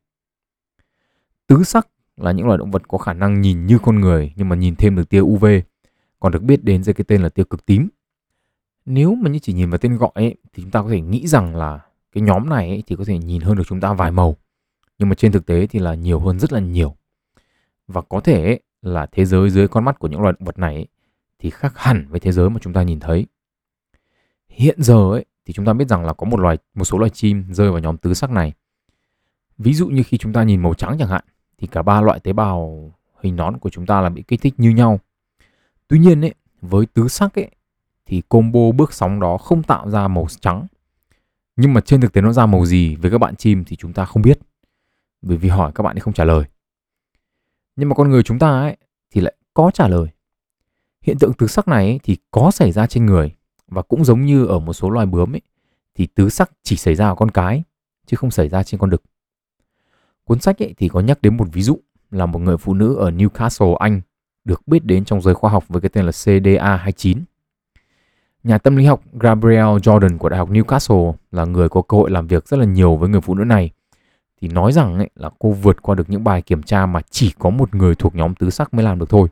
Tứ 1.47 1.65
sắc 1.65 1.89
là 2.17 2.33
những 2.33 2.47
loài 2.47 2.59
động 2.59 2.71
vật 2.71 2.89
có 2.89 2.99
khả 2.99 3.13
năng 3.13 3.41
nhìn 3.41 3.67
như 3.67 3.79
con 3.79 4.01
người 4.01 4.33
nhưng 4.37 4.49
mà 4.49 4.57
nhìn 4.57 4.77
thêm 4.77 4.97
được 4.97 5.09
tia 5.09 5.21
UV, 5.21 5.47
còn 6.21 6.33
được 6.33 6.43
biết 6.43 6.65
đến 6.65 6.83
dưới 6.83 6.95
cái 6.95 7.05
tên 7.09 7.23
là 7.23 7.29
tia 7.29 7.45
cực 7.51 7.67
tím. 7.67 7.89
Nếu 8.85 9.15
mà 9.15 9.31
như 9.31 9.39
chỉ 9.39 9.53
nhìn 9.53 9.71
vào 9.71 9.79
tên 9.79 9.97
gọi 9.97 10.11
ấy, 10.15 10.37
thì 10.53 10.63
chúng 10.63 10.71
ta 10.71 10.83
có 10.83 10.89
thể 10.89 11.01
nghĩ 11.01 11.27
rằng 11.27 11.57
là 11.57 11.81
cái 12.13 12.23
nhóm 12.23 12.49
này 12.49 12.69
ấy, 12.69 12.83
thì 12.87 12.97
có 12.97 13.05
thể 13.05 13.19
nhìn 13.19 13.41
hơn 13.41 13.57
được 13.57 13.65
chúng 13.67 13.81
ta 13.81 13.93
vài 13.93 14.11
màu 14.11 14.37
nhưng 15.03 15.09
mà 15.09 15.15
trên 15.15 15.33
thực 15.33 15.47
tế 15.47 15.67
thì 15.67 15.79
là 15.79 15.95
nhiều 15.95 16.21
hơn 16.21 16.39
rất 16.39 16.53
là 16.53 16.61
nhiều 16.61 16.97
và 17.87 18.01
có 18.01 18.21
thể 18.21 18.45
ấy, 18.45 18.61
là 18.83 19.07
thế 19.07 19.25
giới 19.25 19.51
dưới 19.51 19.69
con 19.69 19.85
mắt 19.85 19.99
của 19.99 20.09
những 20.09 20.21
loài 20.21 20.33
động 20.33 20.45
vật 20.45 20.59
này 20.59 20.75
ấy, 20.75 20.87
thì 21.39 21.51
khác 21.51 21.73
hẳn 21.77 22.07
với 22.09 22.21
thế 22.21 22.33
giới 22.33 22.51
mà 22.51 22.59
chúng 22.63 22.73
ta 22.73 22.83
nhìn 22.83 23.01
thấy 23.01 23.27
hiện 24.53 24.83
giờ 24.83 25.11
ấy 25.13 25.25
thì 25.47 25.53
chúng 25.53 25.67
ta 25.67 25.73
biết 25.73 25.89
rằng 25.89 26.05
là 26.05 26.13
có 26.13 26.27
một 26.27 26.41
loài 26.41 26.59
một 26.75 26.85
số 26.85 26.99
loài 26.99 27.11
chim 27.11 27.45
rơi 27.51 27.71
vào 27.71 27.79
nhóm 27.79 27.97
tứ 27.97 28.15
sắc 28.15 28.31
này 28.31 28.53
ví 29.59 29.75
dụ 29.75 29.89
như 29.89 30.03
khi 30.03 30.19
chúng 30.19 30.33
ta 30.33 30.43
nhìn 30.43 30.63
màu 30.63 30.75
trắng 30.75 30.97
chẳng 30.99 31.09
hạn 31.09 31.25
thì 31.59 31.67
cả 31.67 31.83
ba 31.83 32.01
loại 32.01 32.21
tế 32.21 32.33
bào 32.33 32.91
hình 33.21 33.37
nón 33.37 33.59
của 33.59 33.71
chúng 33.71 33.87
ta 33.87 34.01
là 34.01 34.09
bị 34.09 34.23
kích 34.23 34.41
thích 34.41 34.55
như 34.57 34.71
nhau 34.71 35.01
tuy 35.89 35.99
nhiên 35.99 36.25
ấy 36.25 36.35
với 36.61 36.87
tứ 36.87 37.09
sắc 37.09 37.35
ấy 37.35 37.51
thì 38.07 38.23
combo 38.29 38.73
bước 38.77 38.93
sóng 38.93 39.21
đó 39.21 39.39
không 39.39 39.63
tạo 39.63 39.91
ra 39.91 40.09
màu 40.09 40.27
trắng 40.41 40.67
nhưng 41.57 41.75
mà 41.75 41.81
trên 41.81 42.01
thực 42.01 42.13
tế 42.13 42.21
nó 42.21 42.33
ra 42.33 42.47
màu 42.47 42.67
gì 42.67 42.97
với 42.97 43.11
các 43.11 43.19
bạn 43.19 43.37
chim 43.37 43.65
thì 43.65 43.77
chúng 43.77 43.93
ta 43.93 44.05
không 44.05 44.23
biết. 44.23 44.39
Bởi 45.23 45.37
vì 45.37 45.49
hỏi 45.49 45.73
các 45.75 45.83
bạn 45.83 45.97
ấy 45.97 46.01
không 46.01 46.15
trả 46.15 46.25
lời. 46.25 46.45
Nhưng 47.77 47.89
mà 47.89 47.95
con 47.95 48.11
người 48.11 48.23
chúng 48.23 48.39
ta 48.39 48.61
ấy 48.61 48.77
thì 49.11 49.21
lại 49.21 49.35
có 49.55 49.71
trả 49.75 49.89
lời. 49.89 50.09
Hiện 51.03 51.19
tượng 51.19 51.33
tứ 51.33 51.47
sắc 51.47 51.69
này 51.69 51.87
ấy, 51.87 52.01
thì 52.03 52.17
có 52.31 52.51
xảy 52.51 52.73
ra 52.73 52.87
trên 52.87 53.07
người 53.07 53.35
và 53.69 53.83
cũng 53.83 54.05
giống 54.05 54.25
như 54.25 54.47
ở 54.47 54.59
một 54.59 54.73
số 54.73 54.91
loài 54.91 55.07
bướm 55.07 55.35
ấy 55.35 55.41
thì 55.95 56.07
tứ 56.07 56.29
sắc 56.29 56.51
chỉ 56.63 56.77
xảy 56.77 56.95
ra 56.95 57.09
ở 57.09 57.15
con 57.15 57.31
cái 57.31 57.63
chứ 58.07 58.17
không 58.17 58.31
xảy 58.31 58.49
ra 58.49 58.63
trên 58.63 58.81
con 58.81 58.91
đực. 58.91 59.03
Cuốn 60.25 60.41
sách 60.41 60.63
ấy 60.63 60.75
thì 60.79 60.89
có 60.89 61.01
nhắc 61.01 61.23
đến 61.23 61.37
một 61.37 61.47
ví 61.53 61.63
dụ 61.63 61.81
là 62.11 62.27
một 62.27 62.39
người 62.39 62.57
phụ 62.57 62.75
nữ 62.75 62.95
ở 62.95 63.11
Newcastle, 63.11 63.75
Anh 63.75 64.01
được 64.45 64.69
biết 64.69 64.85
đến 64.85 65.05
trong 65.05 65.23
giới 65.23 65.35
khoa 65.35 65.51
học 65.51 65.65
với 65.69 65.81
cái 65.81 65.89
tên 65.89 66.05
là 66.05 66.11
CDA29 66.11 67.19
Nhà 68.45 68.59
tâm 68.59 68.77
lý 68.77 68.85
học 68.85 69.03
Gabriel 69.13 69.65
Jordan 69.67 70.19
của 70.19 70.29
Đại 70.29 70.39
học 70.39 70.51
Newcastle 70.51 71.13
là 71.33 71.45
người 71.45 71.69
có 71.69 71.83
cơ 71.83 71.97
hội 71.97 72.11
làm 72.11 72.27
việc 72.27 72.49
rất 72.49 72.57
là 72.57 72.65
nhiều 72.65 72.97
với 72.97 73.09
người 73.09 73.21
phụ 73.21 73.35
nữ 73.35 73.45
này 73.45 73.71
thì 74.41 74.49
nói 74.49 74.73
rằng 74.73 74.99
ấy, 74.99 75.11
là 75.15 75.31
cô 75.39 75.51
vượt 75.51 75.83
qua 75.83 75.95
được 75.95 76.11
những 76.11 76.25
bài 76.25 76.43
kiểm 76.43 76.63
tra 76.63 76.87
mà 76.87 77.01
chỉ 77.11 77.33
có 77.39 77.51
một 77.51 77.75
người 77.75 77.95
thuộc 77.95 78.15
nhóm 78.15 78.35
tứ 78.35 78.51
sắc 78.51 78.75
mới 78.75 78.85
làm 78.85 78.99
được 78.99 79.09
thôi. 79.09 79.29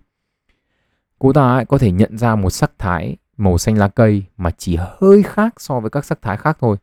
Cô 1.19 1.33
ta 1.33 1.55
ấy 1.55 1.65
có 1.65 1.79
thể 1.79 1.91
nhận 1.91 2.19
ra 2.19 2.37
một 2.37 2.51
sắc 2.51 2.73
thái 2.79 3.17
màu 3.41 3.59
xanh 3.59 3.79
lá 3.79 3.89
cây 3.89 4.25
mà 4.37 4.51
chỉ 4.51 4.77
hơi 4.79 5.23
khác 5.23 5.61
so 5.61 5.81
với 5.81 5.91
các 5.91 6.05
sắc 6.05 6.23
thái 6.23 6.37
khác 6.37 6.57
thôi. 6.61 6.77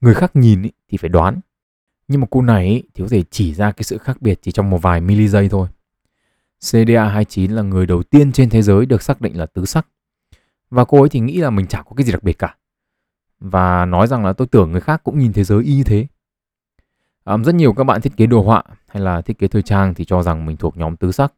Người 0.00 0.14
khác 0.14 0.36
nhìn 0.36 0.62
ý, 0.62 0.70
thì 0.88 0.98
phải 0.98 1.08
đoán. 1.08 1.40
Nhưng 2.08 2.20
mà 2.20 2.26
cô 2.30 2.42
này 2.42 2.66
ý, 2.66 2.82
thì 2.94 3.04
có 3.04 3.08
thể 3.10 3.22
chỉ 3.30 3.54
ra 3.54 3.72
cái 3.72 3.84
sự 3.84 3.98
khác 3.98 4.22
biệt 4.22 4.38
chỉ 4.42 4.52
trong 4.52 4.70
một 4.70 4.82
vài 4.82 5.00
mili 5.00 5.28
giây 5.28 5.48
thôi. 5.48 5.68
CDA29 6.60 7.54
là 7.54 7.62
người 7.62 7.86
đầu 7.86 8.02
tiên 8.02 8.32
trên 8.32 8.50
thế 8.50 8.62
giới 8.62 8.86
được 8.86 9.02
xác 9.02 9.20
định 9.20 9.38
là 9.38 9.46
tứ 9.46 9.64
sắc 9.64 9.86
và 10.72 10.84
cô 10.84 11.00
ấy 11.00 11.08
thì 11.08 11.20
nghĩ 11.20 11.36
là 11.36 11.50
mình 11.50 11.66
chẳng 11.66 11.84
có 11.88 11.94
cái 11.96 12.04
gì 12.04 12.12
đặc 12.12 12.22
biệt 12.22 12.38
cả. 12.38 12.56
Và 13.40 13.84
nói 13.84 14.06
rằng 14.06 14.24
là 14.24 14.32
tôi 14.32 14.46
tưởng 14.46 14.72
người 14.72 14.80
khác 14.80 15.00
cũng 15.04 15.18
nhìn 15.18 15.32
thế 15.32 15.44
giới 15.44 15.64
y 15.64 15.74
như 15.76 15.84
thế. 15.84 16.06
Um, 17.24 17.42
rất 17.42 17.54
nhiều 17.54 17.72
các 17.72 17.84
bạn 17.84 18.00
thiết 18.00 18.16
kế 18.16 18.26
đồ 18.26 18.42
họa 18.42 18.62
hay 18.88 19.02
là 19.02 19.20
thiết 19.20 19.38
kế 19.38 19.48
thời 19.48 19.62
trang 19.62 19.94
thì 19.94 20.04
cho 20.04 20.22
rằng 20.22 20.46
mình 20.46 20.56
thuộc 20.56 20.76
nhóm 20.76 20.96
tứ 20.96 21.12
sắc. 21.12 21.32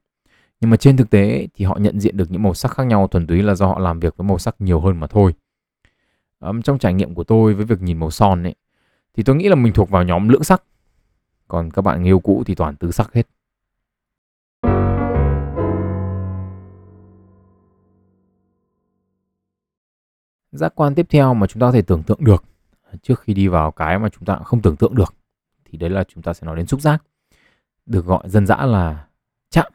Nhưng 0.60 0.70
mà 0.70 0.76
trên 0.76 0.96
thực 0.96 1.10
tế 1.10 1.48
thì 1.54 1.64
họ 1.64 1.76
nhận 1.80 2.00
diện 2.00 2.16
được 2.16 2.30
những 2.30 2.42
màu 2.42 2.54
sắc 2.54 2.72
khác 2.72 2.86
nhau 2.86 3.08
thuần 3.08 3.26
túy 3.26 3.42
là 3.42 3.54
do 3.54 3.66
họ 3.66 3.78
làm 3.78 4.00
việc 4.00 4.16
với 4.16 4.28
màu 4.28 4.38
sắc 4.38 4.54
nhiều 4.58 4.80
hơn 4.80 5.00
mà 5.00 5.06
thôi. 5.06 5.34
Um, 6.40 6.62
trong 6.62 6.78
trải 6.78 6.94
nghiệm 6.94 7.14
của 7.14 7.24
tôi 7.24 7.54
với 7.54 7.64
việc 7.64 7.82
nhìn 7.82 7.98
màu 7.98 8.10
son 8.10 8.42
ấy, 8.42 8.54
thì 9.14 9.22
tôi 9.22 9.36
nghĩ 9.36 9.48
là 9.48 9.54
mình 9.54 9.72
thuộc 9.72 9.90
vào 9.90 10.04
nhóm 10.04 10.28
lưỡng 10.28 10.44
sắc. 10.44 10.62
Còn 11.48 11.70
các 11.70 11.82
bạn 11.82 12.04
yêu 12.04 12.20
cũ 12.20 12.42
thì 12.46 12.54
toàn 12.54 12.76
tứ 12.76 12.90
sắc 12.90 13.12
hết. 13.12 13.26
Giác 20.52 20.72
quan 20.74 20.94
tiếp 20.94 21.06
theo 21.10 21.34
mà 21.34 21.46
chúng 21.46 21.60
ta 21.60 21.66
có 21.66 21.72
thể 21.72 21.82
tưởng 21.82 22.02
tượng 22.02 22.24
được 22.24 22.44
trước 23.02 23.20
khi 23.20 23.34
đi 23.34 23.48
vào 23.48 23.70
cái 23.70 23.98
mà 23.98 24.08
chúng 24.08 24.24
ta 24.24 24.36
không 24.36 24.62
tưởng 24.62 24.76
tượng 24.76 24.94
được 24.94 25.14
thì 25.64 25.78
đấy 25.78 25.90
là 25.90 26.04
chúng 26.04 26.22
ta 26.22 26.34
sẽ 26.34 26.46
nói 26.46 26.56
đến 26.56 26.66
xúc 26.66 26.80
giác 26.80 27.02
được 27.86 28.06
gọi 28.06 28.28
dân 28.28 28.46
dã 28.46 28.56
là 28.56 29.06
chạm 29.50 29.72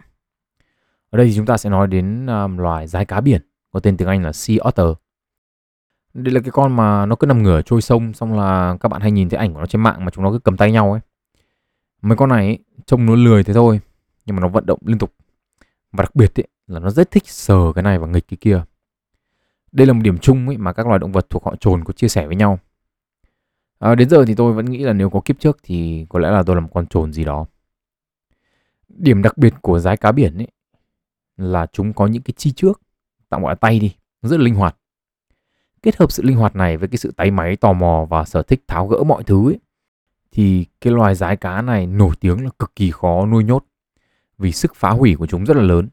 ở 1.09 1.17
đây 1.17 1.27
thì 1.27 1.35
chúng 1.35 1.45
ta 1.45 1.57
sẽ 1.57 1.69
nói 1.69 1.87
đến 1.87 2.25
um, 2.25 2.57
loài 2.57 2.87
rái 2.87 3.05
cá 3.05 3.21
biển 3.21 3.41
có 3.71 3.79
tên 3.79 3.97
tiếng 3.97 4.07
Anh 4.07 4.23
là 4.23 4.33
sea 4.33 4.57
otter. 4.67 4.87
Đây 6.13 6.33
là 6.33 6.41
cái 6.41 6.51
con 6.51 6.75
mà 6.75 7.05
nó 7.05 7.15
cứ 7.15 7.27
nằm 7.27 7.43
ngửa 7.43 7.61
trôi 7.61 7.81
sông 7.81 8.13
xong 8.13 8.33
là 8.39 8.77
các 8.81 8.89
bạn 8.89 9.01
hay 9.01 9.11
nhìn 9.11 9.29
thấy 9.29 9.37
ảnh 9.37 9.53
của 9.53 9.59
nó 9.59 9.65
trên 9.65 9.81
mạng 9.81 10.05
mà 10.05 10.11
chúng 10.11 10.23
nó 10.23 10.31
cứ 10.31 10.39
cầm 10.39 10.57
tay 10.57 10.71
nhau 10.71 10.91
ấy. 10.91 11.01
Mấy 12.01 12.17
con 12.17 12.29
này 12.29 12.45
ấy, 12.45 12.59
trông 12.85 13.05
nó 13.05 13.15
lười 13.15 13.43
thế 13.43 13.53
thôi 13.53 13.79
nhưng 14.25 14.35
mà 14.35 14.41
nó 14.41 14.47
vận 14.47 14.65
động 14.65 14.79
liên 14.85 14.97
tục. 14.97 15.13
Và 15.91 16.03
đặc 16.03 16.15
biệt 16.15 16.39
ấy, 16.39 16.47
là 16.67 16.79
nó 16.79 16.89
rất 16.89 17.11
thích 17.11 17.23
sờ 17.25 17.73
cái 17.75 17.83
này 17.83 17.99
và 17.99 18.07
nghịch 18.07 18.27
cái 18.27 18.37
kia. 18.41 18.63
Đây 19.71 19.87
là 19.87 19.93
một 19.93 20.01
điểm 20.03 20.17
chung 20.17 20.47
ấy 20.47 20.57
mà 20.57 20.73
các 20.73 20.87
loài 20.87 20.99
động 20.99 21.11
vật 21.11 21.29
thuộc 21.29 21.45
họ 21.45 21.55
trồn 21.55 21.83
có 21.83 21.93
chia 21.93 22.07
sẻ 22.07 22.27
với 22.27 22.35
nhau. 22.35 22.59
À, 23.79 23.95
đến 23.95 24.09
giờ 24.09 24.25
thì 24.25 24.35
tôi 24.35 24.53
vẫn 24.53 24.65
nghĩ 24.65 24.83
là 24.83 24.93
nếu 24.93 25.09
có 25.09 25.21
kiếp 25.25 25.39
trước 25.39 25.57
thì 25.63 26.05
có 26.09 26.19
lẽ 26.19 26.31
là 26.31 26.43
tôi 26.43 26.55
là 26.55 26.59
một 26.59 26.69
con 26.73 26.87
trồn 26.87 27.13
gì 27.13 27.23
đó. 27.23 27.45
Điểm 28.87 29.21
đặc 29.21 29.37
biệt 29.37 29.53
của 29.61 29.79
rái 29.79 29.97
cá 29.97 30.11
biển 30.11 30.37
ấy 30.37 30.47
là 31.39 31.65
chúng 31.73 31.93
có 31.93 32.07
những 32.07 32.21
cái 32.21 32.33
chi 32.37 32.51
trước 32.51 32.81
tạm 33.29 33.41
gọi 33.41 33.51
là 33.51 33.55
tay 33.55 33.79
đi 33.79 33.95
rất 34.21 34.37
là 34.37 34.43
linh 34.43 34.55
hoạt. 34.55 34.75
Kết 35.81 35.95
hợp 35.95 36.11
sự 36.11 36.23
linh 36.23 36.37
hoạt 36.37 36.55
này 36.55 36.77
với 36.77 36.87
cái 36.87 36.97
sự 36.97 37.11
tay 37.17 37.31
máy 37.31 37.55
tò 37.55 37.73
mò 37.73 38.07
và 38.09 38.25
sở 38.25 38.41
thích 38.41 38.63
tháo 38.67 38.87
gỡ 38.87 39.03
mọi 39.03 39.23
thứ 39.23 39.49
ấy, 39.49 39.59
thì 40.31 40.65
cái 40.81 40.93
loài 40.93 41.15
rái 41.15 41.37
cá 41.37 41.61
này 41.61 41.87
nổi 41.87 42.15
tiếng 42.19 42.43
là 42.43 42.49
cực 42.59 42.75
kỳ 42.75 42.91
khó 42.91 43.25
nuôi 43.25 43.43
nhốt 43.43 43.65
vì 44.37 44.51
sức 44.51 44.75
phá 44.75 44.89
hủy 44.89 45.15
của 45.15 45.27
chúng 45.27 45.45
rất 45.45 45.57
là 45.57 45.63
lớn. 45.63 45.89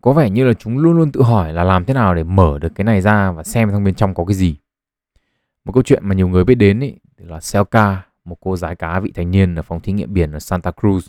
Có 0.00 0.12
vẻ 0.12 0.30
như 0.30 0.44
là 0.44 0.52
chúng 0.52 0.78
luôn 0.78 0.96
luôn 0.96 1.12
tự 1.12 1.22
hỏi 1.22 1.52
là 1.52 1.64
làm 1.64 1.84
thế 1.84 1.94
nào 1.94 2.14
để 2.14 2.24
mở 2.24 2.58
được 2.58 2.72
cái 2.74 2.84
này 2.84 3.00
ra 3.00 3.32
và 3.32 3.42
xem 3.42 3.70
trong 3.70 3.84
bên 3.84 3.94
trong 3.94 4.14
có 4.14 4.24
cái 4.24 4.34
gì. 4.34 4.56
Một 5.64 5.72
câu 5.72 5.82
chuyện 5.82 6.08
mà 6.08 6.14
nhiều 6.14 6.28
người 6.28 6.44
biết 6.44 6.54
đến 6.54 6.80
ấy, 6.80 7.00
là 7.16 7.40
Selka 7.40 8.02
một 8.24 8.36
cô 8.40 8.54
gái 8.54 8.76
cá 8.76 9.00
vị 9.00 9.12
thành 9.14 9.30
niên 9.30 9.54
ở 9.54 9.62
phòng 9.62 9.80
thí 9.80 9.92
nghiệm 9.92 10.14
biển 10.14 10.32
ở 10.32 10.38
Santa 10.38 10.70
Cruz. 10.70 11.00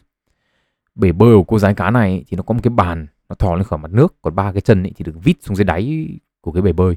Bể 0.96 1.12
bơi 1.12 1.36
của 1.36 1.44
cô 1.44 1.58
gái 1.58 1.74
cá 1.74 1.92
này 1.92 2.24
thì 2.28 2.38
nó 2.38 2.44
có 2.44 2.54
một 2.54 2.60
cái 2.64 2.72
bàn 2.72 3.08
nó 3.30 3.36
thò 3.36 3.56
lên 3.56 3.64
khỏi 3.64 3.80
mặt 3.80 3.92
nước 3.92 4.16
còn 4.22 4.36
ba 4.36 4.52
cái 4.52 4.62
chân 4.62 4.84
thì 4.96 5.06
được 5.06 5.16
vít 5.24 5.36
xuống 5.42 5.56
dưới 5.56 5.66
đáy 5.66 6.08
của 6.42 6.52
cái 6.52 6.62
bể 6.62 6.74
bơi. 6.74 6.96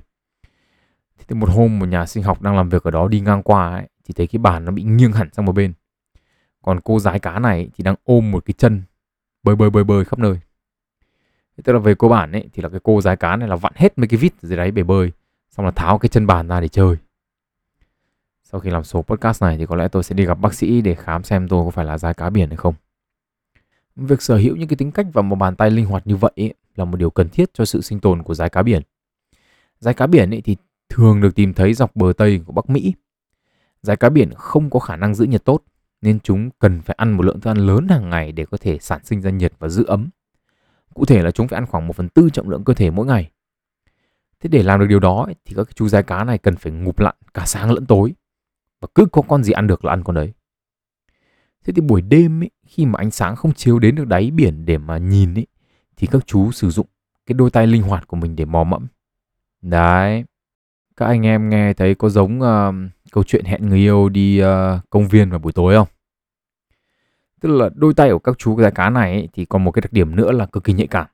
Thì 1.29 1.35
một 1.35 1.49
hôm 1.51 1.79
một 1.79 1.87
nhà 1.87 2.07
sinh 2.07 2.23
học 2.23 2.43
đang 2.43 2.57
làm 2.57 2.69
việc 2.69 2.83
ở 2.83 2.91
đó 2.91 3.09
đi 3.09 3.21
ngang 3.21 3.43
qua 3.43 3.73
ấy, 3.73 3.89
thì 4.05 4.15
thấy 4.15 4.27
cái 4.27 4.39
bàn 4.39 4.65
nó 4.65 4.73
bị 4.73 4.83
nghiêng 4.83 5.13
hẳn 5.13 5.29
sang 5.33 5.45
một 5.45 5.53
bên. 5.53 5.73
Còn 6.63 6.81
cô 6.81 6.99
gái 6.99 7.19
cá 7.19 7.39
này 7.39 7.71
thì 7.75 7.85
đang 7.85 7.95
ôm 8.05 8.31
một 8.31 8.45
cái 8.45 8.55
chân 8.59 8.83
bơi 9.43 9.57
bơi 9.57 9.71
bơi 9.71 9.85
bơi 9.85 10.05
khắp 10.05 10.19
nơi. 10.19 10.41
Tức 11.65 11.73
là 11.73 11.79
về 11.79 11.95
cơ 11.95 12.09
bản 12.09 12.33
ấy 12.33 12.49
thì 12.53 12.63
là 12.63 12.69
cái 12.69 12.81
cô 12.83 12.99
gái 12.99 13.17
cá 13.17 13.37
này 13.37 13.49
là 13.49 13.57
vặn 13.57 13.73
hết 13.77 13.99
mấy 13.99 14.09
cái 14.09 14.19
vít 14.19 14.33
dưới 14.43 14.57
đáy 14.57 14.71
bể 14.71 14.83
bơi 14.83 15.13
xong 15.51 15.67
là 15.67 15.73
tháo 15.73 15.99
cái 15.99 16.09
chân 16.09 16.27
bàn 16.27 16.49
ra 16.49 16.61
để 16.61 16.69
chơi. 16.69 16.97
Sau 18.45 18.61
khi 18.61 18.71
làm 18.71 18.85
số 18.85 19.03
podcast 19.03 19.43
này 19.43 19.57
thì 19.59 19.67
có 19.67 19.77
lẽ 19.77 19.89
tôi 19.89 20.03
sẽ 20.03 20.15
đi 20.15 20.27
gặp 20.27 20.39
bác 20.41 20.55
sĩ 20.55 20.81
để 20.81 20.95
khám 20.95 21.23
xem 21.23 21.49
tôi 21.49 21.65
có 21.65 21.71
phải 21.71 21.85
là 21.85 21.99
giái 21.99 22.15
cá 22.15 22.31
biển 22.31 22.49
hay 22.49 22.57
không 22.57 22.75
việc 23.97 24.23
sở 24.23 24.37
hữu 24.37 24.57
những 24.57 24.69
cái 24.69 24.77
tính 24.77 24.91
cách 24.91 25.07
và 25.13 25.23
một 25.23 25.37
bàn 25.37 25.57
tay 25.57 25.71
linh 25.71 25.87
hoạt 25.87 26.07
như 26.07 26.17
vậy 26.17 26.33
ấy, 26.37 26.55
là 26.77 26.85
một 26.85 26.97
điều 26.97 27.11
cần 27.11 27.29
thiết 27.29 27.51
cho 27.55 27.65
sự 27.65 27.81
sinh 27.81 28.01
tồn 28.01 28.23
của 28.23 28.35
rái 28.35 28.51
cá 28.51 28.63
biển 28.63 28.83
rái 29.79 29.95
cá 29.95 30.07
biển 30.07 30.31
ấy 30.31 30.41
thì 30.41 30.57
thường 30.89 31.21
được 31.21 31.35
tìm 31.35 31.55
thấy 31.55 31.75
dọc 31.75 31.97
bờ 31.97 32.13
tây 32.17 32.41
của 32.47 32.53
bắc 32.53 32.71
mỹ 32.71 32.95
rái 33.83 33.97
cá 33.97 34.09
biển 34.09 34.31
không 34.35 34.71
có 34.71 34.79
khả 34.79 34.97
năng 34.97 35.15
giữ 35.15 35.25
nhiệt 35.25 35.45
tốt 35.45 35.63
nên 36.01 36.21
chúng 36.21 36.51
cần 36.59 36.81
phải 36.81 36.95
ăn 36.99 37.13
một 37.13 37.23
lượng 37.23 37.41
thức 37.41 37.51
ăn 37.51 37.59
lớn 37.59 37.89
hàng 37.89 38.11
ngày 38.11 38.33
để 38.33 38.45
có 38.45 38.57
thể 38.57 38.79
sản 38.79 39.01
sinh 39.05 39.21
ra 39.21 39.31
nhiệt 39.31 39.53
và 39.59 39.69
giữ 39.69 39.85
ấm 39.85 40.09
Cụ 40.95 41.05
thể 41.05 41.23
là 41.23 41.31
chúng 41.31 41.49
phải 41.49 41.57
ăn 41.57 41.67
khoảng 41.67 41.87
1 41.87 41.97
phần 41.97 42.09
tư 42.09 42.29
trọng 42.33 42.49
lượng 42.49 42.65
cơ 42.65 42.75
thể 42.75 42.91
mỗi 42.91 43.07
ngày. 43.07 43.31
Thế 44.41 44.49
để 44.49 44.63
làm 44.63 44.81
được 44.81 44.87
điều 44.87 45.01
đó 45.01 45.27
thì 45.45 45.55
các 45.57 45.77
chú 45.77 45.89
rái 45.89 46.03
cá 46.03 46.25
này 46.25 46.39
cần 46.39 46.57
phải 46.57 46.73
ngụp 46.73 46.99
lặn 46.99 47.15
cả 47.35 47.47
sáng 47.47 47.73
lẫn 47.73 47.87
tối. 47.87 48.15
Và 48.81 48.89
cứ 48.95 49.07
có 49.07 49.23
con 49.23 49.45
gì 49.45 49.53
ăn 49.53 49.67
được 49.67 49.85
là 49.85 49.93
ăn 49.93 50.05
con 50.05 50.17
đấy. 50.17 50.33
Thế 51.65 51.73
thì 51.77 51.83
buổi 51.83 52.03
đêm 52.03 52.43
ấy, 52.43 52.51
khi 52.73 52.87
mà 52.87 52.97
ánh 52.99 53.11
sáng 53.11 53.37
không 53.37 53.53
chiếu 53.55 53.79
đến 53.79 53.95
được 53.95 54.07
đáy 54.07 54.31
biển 54.31 54.67
để 54.67 54.79
mà 54.79 54.99
nhìn 54.99 55.35
ấy, 55.35 55.47
thì 55.97 56.07
các 56.07 56.27
chú 56.27 56.53
sử 56.53 56.71
dụng 56.71 56.87
cái 57.27 57.35
đôi 57.35 57.51
tay 57.51 57.67
linh 57.67 57.83
hoạt 57.83 58.07
của 58.07 58.17
mình 58.17 58.37
để 58.37 58.45
mò 58.45 58.65
mẫm. 58.65 58.87
Đấy. 59.63 60.25
Các 60.97 61.07
anh 61.07 61.27
em 61.27 61.49
nghe 61.49 61.73
thấy 61.73 61.95
có 61.95 62.09
giống 62.09 62.41
uh, 62.41 62.75
câu 63.13 63.25
chuyện 63.25 63.45
hẹn 63.45 63.69
người 63.69 63.79
yêu 63.79 64.09
đi 64.09 64.43
uh, 64.43 64.47
công 64.91 65.09
viên 65.09 65.31
vào 65.31 65.39
buổi 65.39 65.53
tối 65.53 65.75
không? 65.75 65.89
Tức 67.41 67.49
là 67.49 67.71
đôi 67.75 67.95
tay 67.95 68.11
của 68.11 68.19
các 68.19 68.39
chú 68.39 68.55
gái 68.55 68.71
cá 68.71 68.91
này 68.91 69.13
ấy, 69.13 69.29
thì 69.33 69.45
còn 69.45 69.65
một 69.65 69.71
cái 69.71 69.81
đặc 69.81 69.93
điểm 69.93 70.17
nữa 70.17 70.33
là 70.33 70.47
cực 70.47 70.65
kỳ 70.65 70.73
nhạy 70.73 70.87
cảm. 70.87 71.07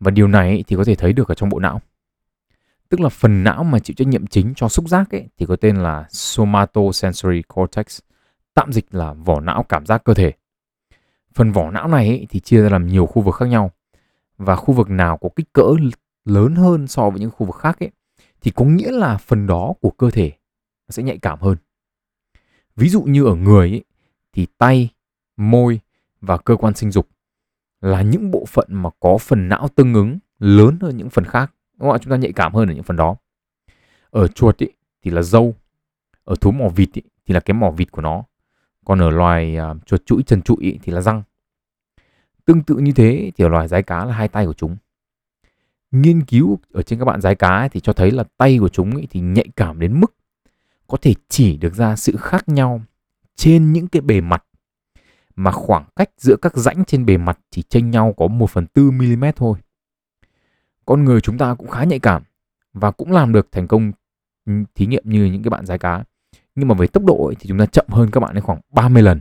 Và 0.00 0.10
điều 0.10 0.28
này 0.28 0.48
ấy, 0.48 0.64
thì 0.66 0.76
có 0.76 0.84
thể 0.84 0.94
thấy 0.94 1.12
được 1.12 1.28
ở 1.28 1.34
trong 1.34 1.48
bộ 1.48 1.58
não. 1.58 1.80
Tức 2.88 3.00
là 3.00 3.08
phần 3.08 3.44
não 3.44 3.64
mà 3.64 3.78
chịu 3.78 3.94
trách 3.96 4.08
nhiệm 4.08 4.26
chính 4.26 4.52
cho 4.56 4.68
xúc 4.68 4.88
giác 4.88 5.10
ấy, 5.10 5.28
thì 5.38 5.46
có 5.46 5.56
tên 5.56 5.76
là 5.76 6.06
somatosensory 6.10 7.42
cortex, 7.42 7.98
tạm 8.54 8.72
dịch 8.72 8.94
là 8.94 9.12
vỏ 9.12 9.40
não 9.40 9.62
cảm 9.68 9.86
giác 9.86 10.04
cơ 10.04 10.14
thể. 10.14 10.32
Phần 11.34 11.52
vỏ 11.52 11.70
não 11.70 11.88
này 11.88 12.08
ấy, 12.08 12.26
thì 12.30 12.40
chia 12.40 12.62
ra 12.62 12.68
làm 12.68 12.86
nhiều 12.86 13.06
khu 13.06 13.22
vực 13.22 13.34
khác 13.34 13.46
nhau. 13.46 13.70
Và 14.36 14.56
khu 14.56 14.74
vực 14.74 14.90
nào 14.90 15.18
có 15.18 15.28
kích 15.36 15.52
cỡ 15.52 15.74
lớn 16.24 16.54
hơn 16.54 16.86
so 16.86 17.10
với 17.10 17.20
những 17.20 17.30
khu 17.30 17.46
vực 17.46 17.56
khác 17.56 17.80
ấy, 17.80 17.90
thì 18.40 18.50
có 18.50 18.64
nghĩa 18.64 18.90
là 18.92 19.16
phần 19.16 19.46
đó 19.46 19.72
của 19.80 19.90
cơ 19.90 20.10
thể 20.10 20.32
sẽ 20.88 21.02
nhạy 21.02 21.18
cảm 21.18 21.40
hơn. 21.40 21.56
Ví 22.76 22.88
dụ 22.88 23.02
như 23.02 23.24
ở 23.24 23.34
người 23.34 23.70
ấy, 23.70 23.84
thì 24.32 24.46
tay 24.58 24.88
môi 25.36 25.80
và 26.20 26.36
cơ 26.36 26.56
quan 26.56 26.74
sinh 26.74 26.90
dục 26.90 27.08
là 27.80 28.02
những 28.02 28.30
bộ 28.30 28.44
phận 28.48 28.66
mà 28.70 28.90
có 29.00 29.18
phần 29.18 29.48
não 29.48 29.68
tương 29.68 29.94
ứng 29.94 30.18
lớn 30.38 30.78
hơn 30.80 30.96
những 30.96 31.10
phần 31.10 31.24
khác. 31.24 31.54
Đúng 31.78 31.90
không? 31.90 32.00
Chúng 32.00 32.10
ta 32.10 32.16
nhạy 32.16 32.32
cảm 32.32 32.54
hơn 32.54 32.68
ở 32.68 32.74
những 32.74 32.82
phần 32.82 32.96
đó. 32.96 33.16
Ở 34.10 34.28
chuột 34.28 34.62
ấy, 34.62 34.72
thì 35.02 35.10
là 35.10 35.22
dâu, 35.22 35.54
ở 36.24 36.34
thú 36.40 36.50
mỏ 36.50 36.68
vịt 36.68 36.98
ấy, 36.98 37.02
thì 37.26 37.34
là 37.34 37.40
cái 37.40 37.54
mỏ 37.54 37.70
vịt 37.70 37.92
của 37.92 38.02
nó. 38.02 38.24
Còn 38.84 38.98
ở 38.98 39.10
loài 39.10 39.56
uh, 39.70 39.86
chuột 39.86 40.06
chuỗi 40.06 40.22
chân 40.22 40.42
trụi 40.42 40.78
thì 40.82 40.92
là 40.92 41.00
răng. 41.00 41.22
Tương 42.44 42.62
tự 42.62 42.76
như 42.76 42.92
thế 42.92 43.32
thì 43.36 43.44
ở 43.44 43.48
loài 43.48 43.68
rái 43.68 43.82
cá 43.82 44.04
là 44.04 44.14
hai 44.14 44.28
tay 44.28 44.46
của 44.46 44.52
chúng. 44.52 44.76
Nghiên 45.90 46.24
cứu 46.24 46.58
ở 46.72 46.82
trên 46.82 46.98
các 46.98 47.04
bạn 47.04 47.20
rái 47.20 47.34
cá 47.34 47.48
ấy, 47.48 47.68
thì 47.68 47.80
cho 47.80 47.92
thấy 47.92 48.10
là 48.10 48.24
tay 48.36 48.58
của 48.58 48.68
chúng 48.68 48.94
ấy 48.94 49.06
thì 49.10 49.20
nhạy 49.20 49.46
cảm 49.56 49.80
đến 49.80 50.00
mức 50.00 50.14
có 50.86 50.98
thể 51.02 51.14
chỉ 51.28 51.56
được 51.56 51.74
ra 51.74 51.96
sự 51.96 52.16
khác 52.16 52.48
nhau 52.48 52.82
trên 53.36 53.72
những 53.72 53.88
cái 53.88 54.02
bề 54.02 54.20
mặt 54.20 54.44
mà 55.36 55.50
khoảng 55.50 55.84
cách 55.96 56.10
giữa 56.16 56.36
các 56.42 56.56
rãnh 56.56 56.84
trên 56.84 57.06
bề 57.06 57.16
mặt 57.16 57.38
chỉ 57.50 57.62
chênh 57.62 57.90
nhau 57.90 58.14
có 58.16 58.26
1 58.26 58.50
phần 58.50 58.66
4 58.74 58.98
mm 58.98 59.24
thôi. 59.36 59.58
Con 60.86 61.04
người 61.04 61.20
chúng 61.20 61.38
ta 61.38 61.54
cũng 61.54 61.68
khá 61.68 61.84
nhạy 61.84 61.98
cảm 61.98 62.22
và 62.72 62.90
cũng 62.90 63.12
làm 63.12 63.32
được 63.32 63.52
thành 63.52 63.68
công 63.68 63.92
ừ, 64.46 64.52
thí 64.74 64.86
nghiệm 64.86 65.02
như 65.06 65.24
những 65.24 65.42
cái 65.42 65.50
bạn 65.50 65.66
rái 65.66 65.78
cá. 65.78 66.04
Nhưng 66.54 66.68
mà 66.68 66.74
về 66.74 66.86
tốc 66.86 67.04
độ 67.04 67.26
ấy, 67.26 67.34
thì 67.40 67.48
chúng 67.48 67.58
ta 67.58 67.66
chậm 67.66 67.86
hơn 67.88 68.10
các 68.10 68.20
bạn 68.20 68.36
ấy 68.36 68.40
khoảng 68.40 68.60
30 68.72 69.02
lần. 69.02 69.20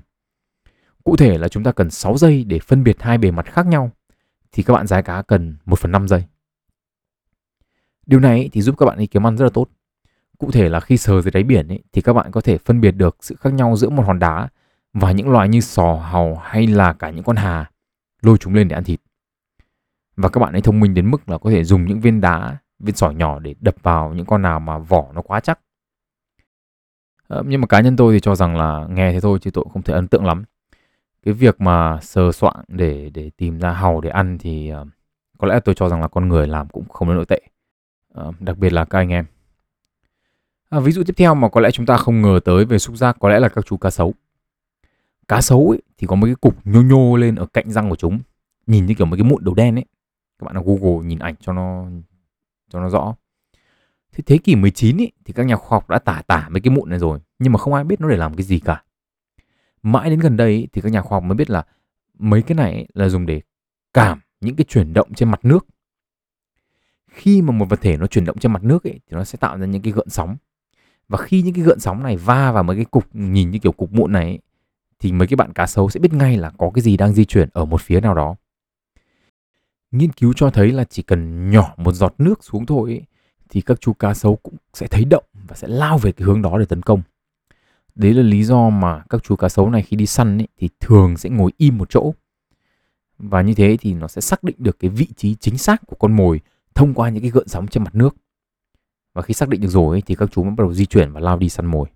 Cụ 1.03 1.15
thể 1.15 1.37
là 1.37 1.47
chúng 1.47 1.63
ta 1.63 1.71
cần 1.71 1.89
6 1.89 2.17
giây 2.17 2.43
để 2.43 2.59
phân 2.59 2.83
biệt 2.83 3.01
hai 3.01 3.17
bề 3.17 3.31
mặt 3.31 3.45
khác 3.45 3.65
nhau 3.65 3.91
thì 4.51 4.63
các 4.63 4.73
bạn 4.73 4.87
rái 4.87 5.03
cá 5.03 5.21
cần 5.21 5.57
1 5.65 5.79
phần 5.79 5.91
5 5.91 6.07
giây. 6.07 6.23
Điều 8.05 8.19
này 8.19 8.49
thì 8.53 8.61
giúp 8.61 8.75
các 8.77 8.85
bạn 8.85 8.97
ấy 8.97 9.07
kiếm 9.07 9.27
ăn 9.27 9.37
rất 9.37 9.45
là 9.45 9.51
tốt. 9.53 9.67
Cụ 10.37 10.51
thể 10.51 10.69
là 10.69 10.79
khi 10.79 10.97
sờ 10.97 11.21
dưới 11.21 11.31
đáy 11.31 11.43
biển 11.43 11.67
ấy, 11.67 11.83
thì 11.93 12.01
các 12.01 12.13
bạn 12.13 12.31
có 12.31 12.41
thể 12.41 12.57
phân 12.57 12.81
biệt 12.81 12.91
được 12.91 13.17
sự 13.21 13.35
khác 13.39 13.53
nhau 13.53 13.75
giữa 13.75 13.89
một 13.89 14.03
hòn 14.05 14.19
đá 14.19 14.47
và 14.93 15.11
những 15.11 15.29
loài 15.29 15.49
như 15.49 15.61
sò, 15.61 15.95
hàu 15.95 16.35
hay 16.35 16.67
là 16.67 16.93
cả 16.93 17.09
những 17.09 17.23
con 17.23 17.35
hà 17.35 17.71
lôi 18.21 18.37
chúng 18.37 18.53
lên 18.53 18.67
để 18.67 18.75
ăn 18.75 18.83
thịt. 18.83 18.99
Và 20.15 20.29
các 20.29 20.39
bạn 20.39 20.53
ấy 20.53 20.61
thông 20.61 20.79
minh 20.79 20.93
đến 20.93 21.11
mức 21.11 21.29
là 21.29 21.37
có 21.37 21.49
thể 21.49 21.63
dùng 21.63 21.85
những 21.85 21.99
viên 21.99 22.21
đá, 22.21 22.57
viên 22.79 22.95
sỏi 22.95 23.15
nhỏ 23.15 23.39
để 23.39 23.55
đập 23.59 23.75
vào 23.83 24.13
những 24.13 24.25
con 24.25 24.41
nào 24.41 24.59
mà 24.59 24.77
vỏ 24.77 25.11
nó 25.13 25.21
quá 25.21 25.39
chắc. 25.39 25.59
Ờ, 27.33 27.43
nhưng 27.47 27.61
mà 27.61 27.67
cá 27.67 27.81
nhân 27.81 27.95
tôi 27.95 28.13
thì 28.13 28.19
cho 28.19 28.35
rằng 28.35 28.57
là 28.57 28.87
nghe 28.89 29.11
thế 29.11 29.19
thôi 29.19 29.39
chứ 29.41 29.51
tôi 29.51 29.65
không 29.73 29.81
thể 29.81 29.93
ấn 29.93 30.07
tượng 30.07 30.25
lắm. 30.25 30.43
Cái 31.23 31.33
việc 31.33 31.61
mà 31.61 31.99
sờ 32.01 32.31
soạn 32.31 32.55
để 32.67 33.09
để 33.13 33.31
tìm 33.37 33.59
ra 33.59 33.71
hàu 33.71 34.01
để 34.01 34.09
ăn 34.09 34.37
thì 34.37 34.71
uh, 34.81 34.87
có 35.37 35.47
lẽ 35.47 35.59
tôi 35.59 35.75
cho 35.75 35.89
rằng 35.89 36.01
là 36.01 36.07
con 36.07 36.27
người 36.29 36.47
làm 36.47 36.67
cũng 36.67 36.89
không 36.89 37.07
đến 37.07 37.17
nội 37.17 37.25
tệ. 37.25 37.41
Uh, 38.19 38.41
đặc 38.41 38.57
biệt 38.57 38.73
là 38.73 38.85
các 38.85 38.99
anh 38.99 39.09
em. 39.09 39.25
À, 40.69 40.79
ví 40.79 40.91
dụ 40.91 41.03
tiếp 41.03 41.13
theo 41.17 41.35
mà 41.35 41.49
có 41.49 41.61
lẽ 41.61 41.71
chúng 41.71 41.85
ta 41.85 41.97
không 41.97 42.21
ngờ 42.21 42.39
tới 42.45 42.65
về 42.65 42.79
xúc 42.79 42.95
giác 42.95 43.17
có 43.19 43.29
lẽ 43.29 43.39
là 43.39 43.49
các 43.49 43.65
chú 43.65 43.77
cá 43.77 43.89
sấu 43.89 44.13
cá 45.27 45.41
sấu 45.41 45.69
ấy, 45.69 45.81
thì 45.97 46.07
có 46.07 46.15
một 46.15 46.25
cái 46.25 46.35
cục 46.35 46.67
nhô 46.67 46.81
nhô 46.81 47.15
lên 47.15 47.35
ở 47.35 47.45
cạnh 47.45 47.71
răng 47.71 47.89
của 47.89 47.95
chúng 47.95 48.19
nhìn 48.67 48.85
như 48.85 48.93
kiểu 48.93 49.07
một 49.07 49.15
cái 49.15 49.23
mụn 49.23 49.43
đầu 49.43 49.55
đen 49.55 49.75
ấy 49.75 49.85
các 50.39 50.45
bạn 50.45 50.55
ở 50.55 50.61
Google 50.65 51.07
nhìn 51.07 51.19
ảnh 51.19 51.35
cho 51.39 51.53
nó 51.53 51.85
cho 52.69 52.79
nó 52.79 52.89
rõ 52.89 53.15
thế 54.13 54.23
thế 54.25 54.37
kỷ 54.37 54.55
19 54.55 55.01
ấy, 55.01 55.11
thì 55.25 55.33
các 55.33 55.45
nhà 55.45 55.55
khoa 55.55 55.75
học 55.75 55.89
đã 55.89 55.99
tả 55.99 56.21
tả 56.27 56.49
mấy 56.49 56.61
cái 56.61 56.75
mụn 56.75 56.89
này 56.89 56.99
rồi 56.99 57.19
nhưng 57.39 57.53
mà 57.53 57.59
không 57.59 57.73
ai 57.73 57.83
biết 57.83 58.01
nó 58.01 58.09
để 58.09 58.17
làm 58.17 58.35
cái 58.35 58.43
gì 58.43 58.59
cả. 58.59 58.83
Mãi 59.83 60.09
đến 60.09 60.19
gần 60.19 60.37
đây 60.37 60.51
ý, 60.51 60.67
thì 60.73 60.81
các 60.81 60.91
nhà 60.91 61.01
khoa 61.01 61.15
học 61.15 61.23
mới 61.23 61.35
biết 61.35 61.49
là 61.49 61.63
mấy 62.19 62.41
cái 62.41 62.55
này 62.55 62.87
là 62.93 63.09
dùng 63.09 63.25
để 63.25 63.41
cảm 63.93 64.19
những 64.41 64.55
cái 64.55 64.65
chuyển 64.69 64.93
động 64.93 65.13
trên 65.13 65.31
mặt 65.31 65.45
nước. 65.45 65.65
Khi 67.11 67.41
mà 67.41 67.51
một 67.51 67.65
vật 67.69 67.81
thể 67.81 67.97
nó 67.97 68.07
chuyển 68.07 68.25
động 68.25 68.37
trên 68.37 68.51
mặt 68.51 68.63
nước 68.63 68.83
ấy, 68.83 68.99
thì 69.07 69.17
nó 69.17 69.23
sẽ 69.23 69.37
tạo 69.37 69.57
ra 69.57 69.65
những 69.65 69.81
cái 69.81 69.93
gợn 69.93 70.09
sóng. 70.09 70.37
Và 71.07 71.17
khi 71.17 71.41
những 71.41 71.53
cái 71.53 71.63
gợn 71.63 71.79
sóng 71.79 72.03
này 72.03 72.17
va 72.17 72.51
vào 72.51 72.63
mấy 72.63 72.75
cái 72.75 72.85
cục 72.85 73.15
nhìn 73.15 73.51
như 73.51 73.59
kiểu 73.59 73.71
cục 73.71 73.91
mụn 73.91 74.11
này 74.11 74.23
ấy, 74.23 74.39
thì 74.99 75.11
mấy 75.11 75.27
cái 75.27 75.35
bạn 75.35 75.53
cá 75.53 75.67
sấu 75.67 75.89
sẽ 75.89 75.99
biết 75.99 76.13
ngay 76.13 76.37
là 76.37 76.51
có 76.57 76.71
cái 76.73 76.81
gì 76.81 76.97
đang 76.97 77.13
di 77.13 77.25
chuyển 77.25 77.49
ở 77.53 77.65
một 77.65 77.81
phía 77.81 78.01
nào 78.01 78.13
đó. 78.13 78.35
Nghiên 79.91 80.11
cứu 80.11 80.33
cho 80.33 80.49
thấy 80.49 80.71
là 80.71 80.83
chỉ 80.83 81.03
cần 81.03 81.49
nhỏ 81.49 81.73
một 81.77 81.91
giọt 81.91 82.13
nước 82.17 82.43
xuống 82.43 82.65
thôi 82.65 82.91
ấy, 82.91 83.05
thì 83.49 83.61
các 83.61 83.81
chú 83.81 83.93
cá 83.93 84.13
sấu 84.13 84.35
cũng 84.35 84.55
sẽ 84.73 84.87
thấy 84.87 85.05
động 85.05 85.23
và 85.47 85.55
sẽ 85.55 85.67
lao 85.67 85.97
về 85.97 86.11
cái 86.11 86.25
hướng 86.25 86.41
đó 86.41 86.57
để 86.59 86.65
tấn 86.65 86.81
công. 86.81 87.01
Đấy 87.95 88.13
là 88.13 88.23
lý 88.23 88.43
do 88.43 88.69
mà 88.69 89.03
các 89.09 89.23
chú 89.23 89.35
cá 89.35 89.49
sấu 89.49 89.69
này 89.69 89.81
khi 89.81 89.97
đi 89.97 90.05
săn 90.05 90.37
ấy, 90.37 90.47
thì 90.57 90.69
thường 90.79 91.17
sẽ 91.17 91.29
ngồi 91.29 91.51
im 91.57 91.77
một 91.77 91.89
chỗ. 91.89 92.13
Và 93.17 93.41
như 93.41 93.53
thế 93.53 93.77
thì 93.79 93.93
nó 93.93 94.07
sẽ 94.07 94.21
xác 94.21 94.43
định 94.43 94.55
được 94.59 94.79
cái 94.79 94.89
vị 94.89 95.07
trí 95.15 95.35
chính 95.35 95.57
xác 95.57 95.81
của 95.87 95.95
con 95.99 96.15
mồi 96.15 96.41
thông 96.75 96.93
qua 96.93 97.09
những 97.09 97.23
cái 97.23 97.31
gợn 97.31 97.47
sóng 97.47 97.67
trên 97.67 97.83
mặt 97.83 97.95
nước. 97.95 98.15
Và 99.13 99.21
khi 99.21 99.33
xác 99.33 99.49
định 99.49 99.61
được 99.61 99.67
rồi 99.67 99.95
ấy, 99.95 100.01
thì 100.01 100.15
các 100.15 100.29
chú 100.31 100.43
mới 100.43 100.51
bắt 100.51 100.63
đầu 100.63 100.73
di 100.73 100.85
chuyển 100.85 101.11
và 101.11 101.19
lao 101.19 101.37
đi 101.37 101.49
săn 101.49 101.65
mồi. 101.65 101.87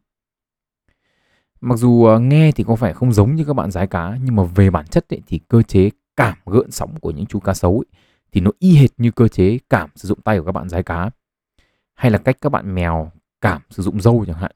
Mặc 1.61 1.75
dù 1.75 2.05
à, 2.05 2.17
nghe 2.17 2.51
thì 2.51 2.63
có 2.63 2.75
vẻ 2.75 2.93
không 2.93 3.13
giống 3.13 3.35
như 3.35 3.43
các 3.43 3.53
bạn 3.53 3.71
rái 3.71 3.87
cá 3.87 4.17
nhưng 4.23 4.35
mà 4.35 4.43
về 4.43 4.69
bản 4.69 4.87
chất 4.87 5.09
ấy, 5.09 5.21
thì 5.27 5.39
cơ 5.47 5.61
chế 5.61 5.89
cảm 6.15 6.37
gợn 6.45 6.71
sóng 6.71 6.99
của 6.99 7.11
những 7.11 7.25
chú 7.25 7.39
cá 7.39 7.53
sấu 7.53 7.71
ấy, 7.71 7.85
thì 8.31 8.41
nó 8.41 8.51
y 8.59 8.75
hệt 8.75 8.89
như 8.97 9.11
cơ 9.11 9.27
chế 9.27 9.57
cảm 9.69 9.89
sử 9.95 10.07
dụng 10.07 10.21
tay 10.21 10.39
của 10.39 10.45
các 10.45 10.51
bạn 10.51 10.69
rái 10.69 10.83
cá 10.83 11.09
hay 11.97 12.11
là 12.11 12.17
cách 12.17 12.37
các 12.41 12.49
bạn 12.49 12.75
mèo 12.75 13.11
cảm 13.41 13.61
sử 13.69 13.83
dụng 13.83 14.01
dâu 14.01 14.25
chẳng 14.27 14.37
hạn. 14.37 14.51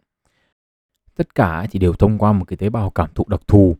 Tất 1.16 1.36
cả 1.36 1.68
thì 1.72 1.80
đều 1.80 1.94
thông 1.94 2.18
qua 2.18 2.34
một 2.34 2.46
cái 2.46 2.58
tế 2.58 2.70
bào 2.70 2.90
cảm 2.90 3.10
thụ 3.16 3.26
đặc 3.28 3.42
thù 3.48 3.76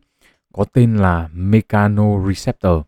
có 0.52 0.64
tên 0.72 0.96
là 0.96 1.28
mechanoreceptor 1.32 2.82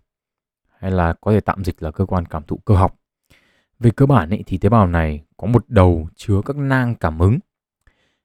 hay 0.79 0.91
là 0.91 1.15
có 1.21 1.33
thể 1.33 1.41
tạm 1.41 1.65
dịch 1.65 1.83
là 1.83 1.91
cơ 1.91 2.07
quan 2.07 2.27
cảm 2.27 2.43
thụ 2.43 2.57
cơ 2.57 2.75
học. 2.75 2.99
Về 3.79 3.91
cơ 3.91 4.07
bản 4.07 4.31
ấy, 4.31 4.43
thì 4.47 4.59
tế 4.59 4.69
bào 4.69 4.87
này 4.87 5.25
có 5.37 5.47
một 5.47 5.65
đầu 5.69 6.09
chứa 6.17 6.41
các 6.45 6.57
nang 6.57 6.95
cảm 6.95 7.19
ứng. 7.19 7.39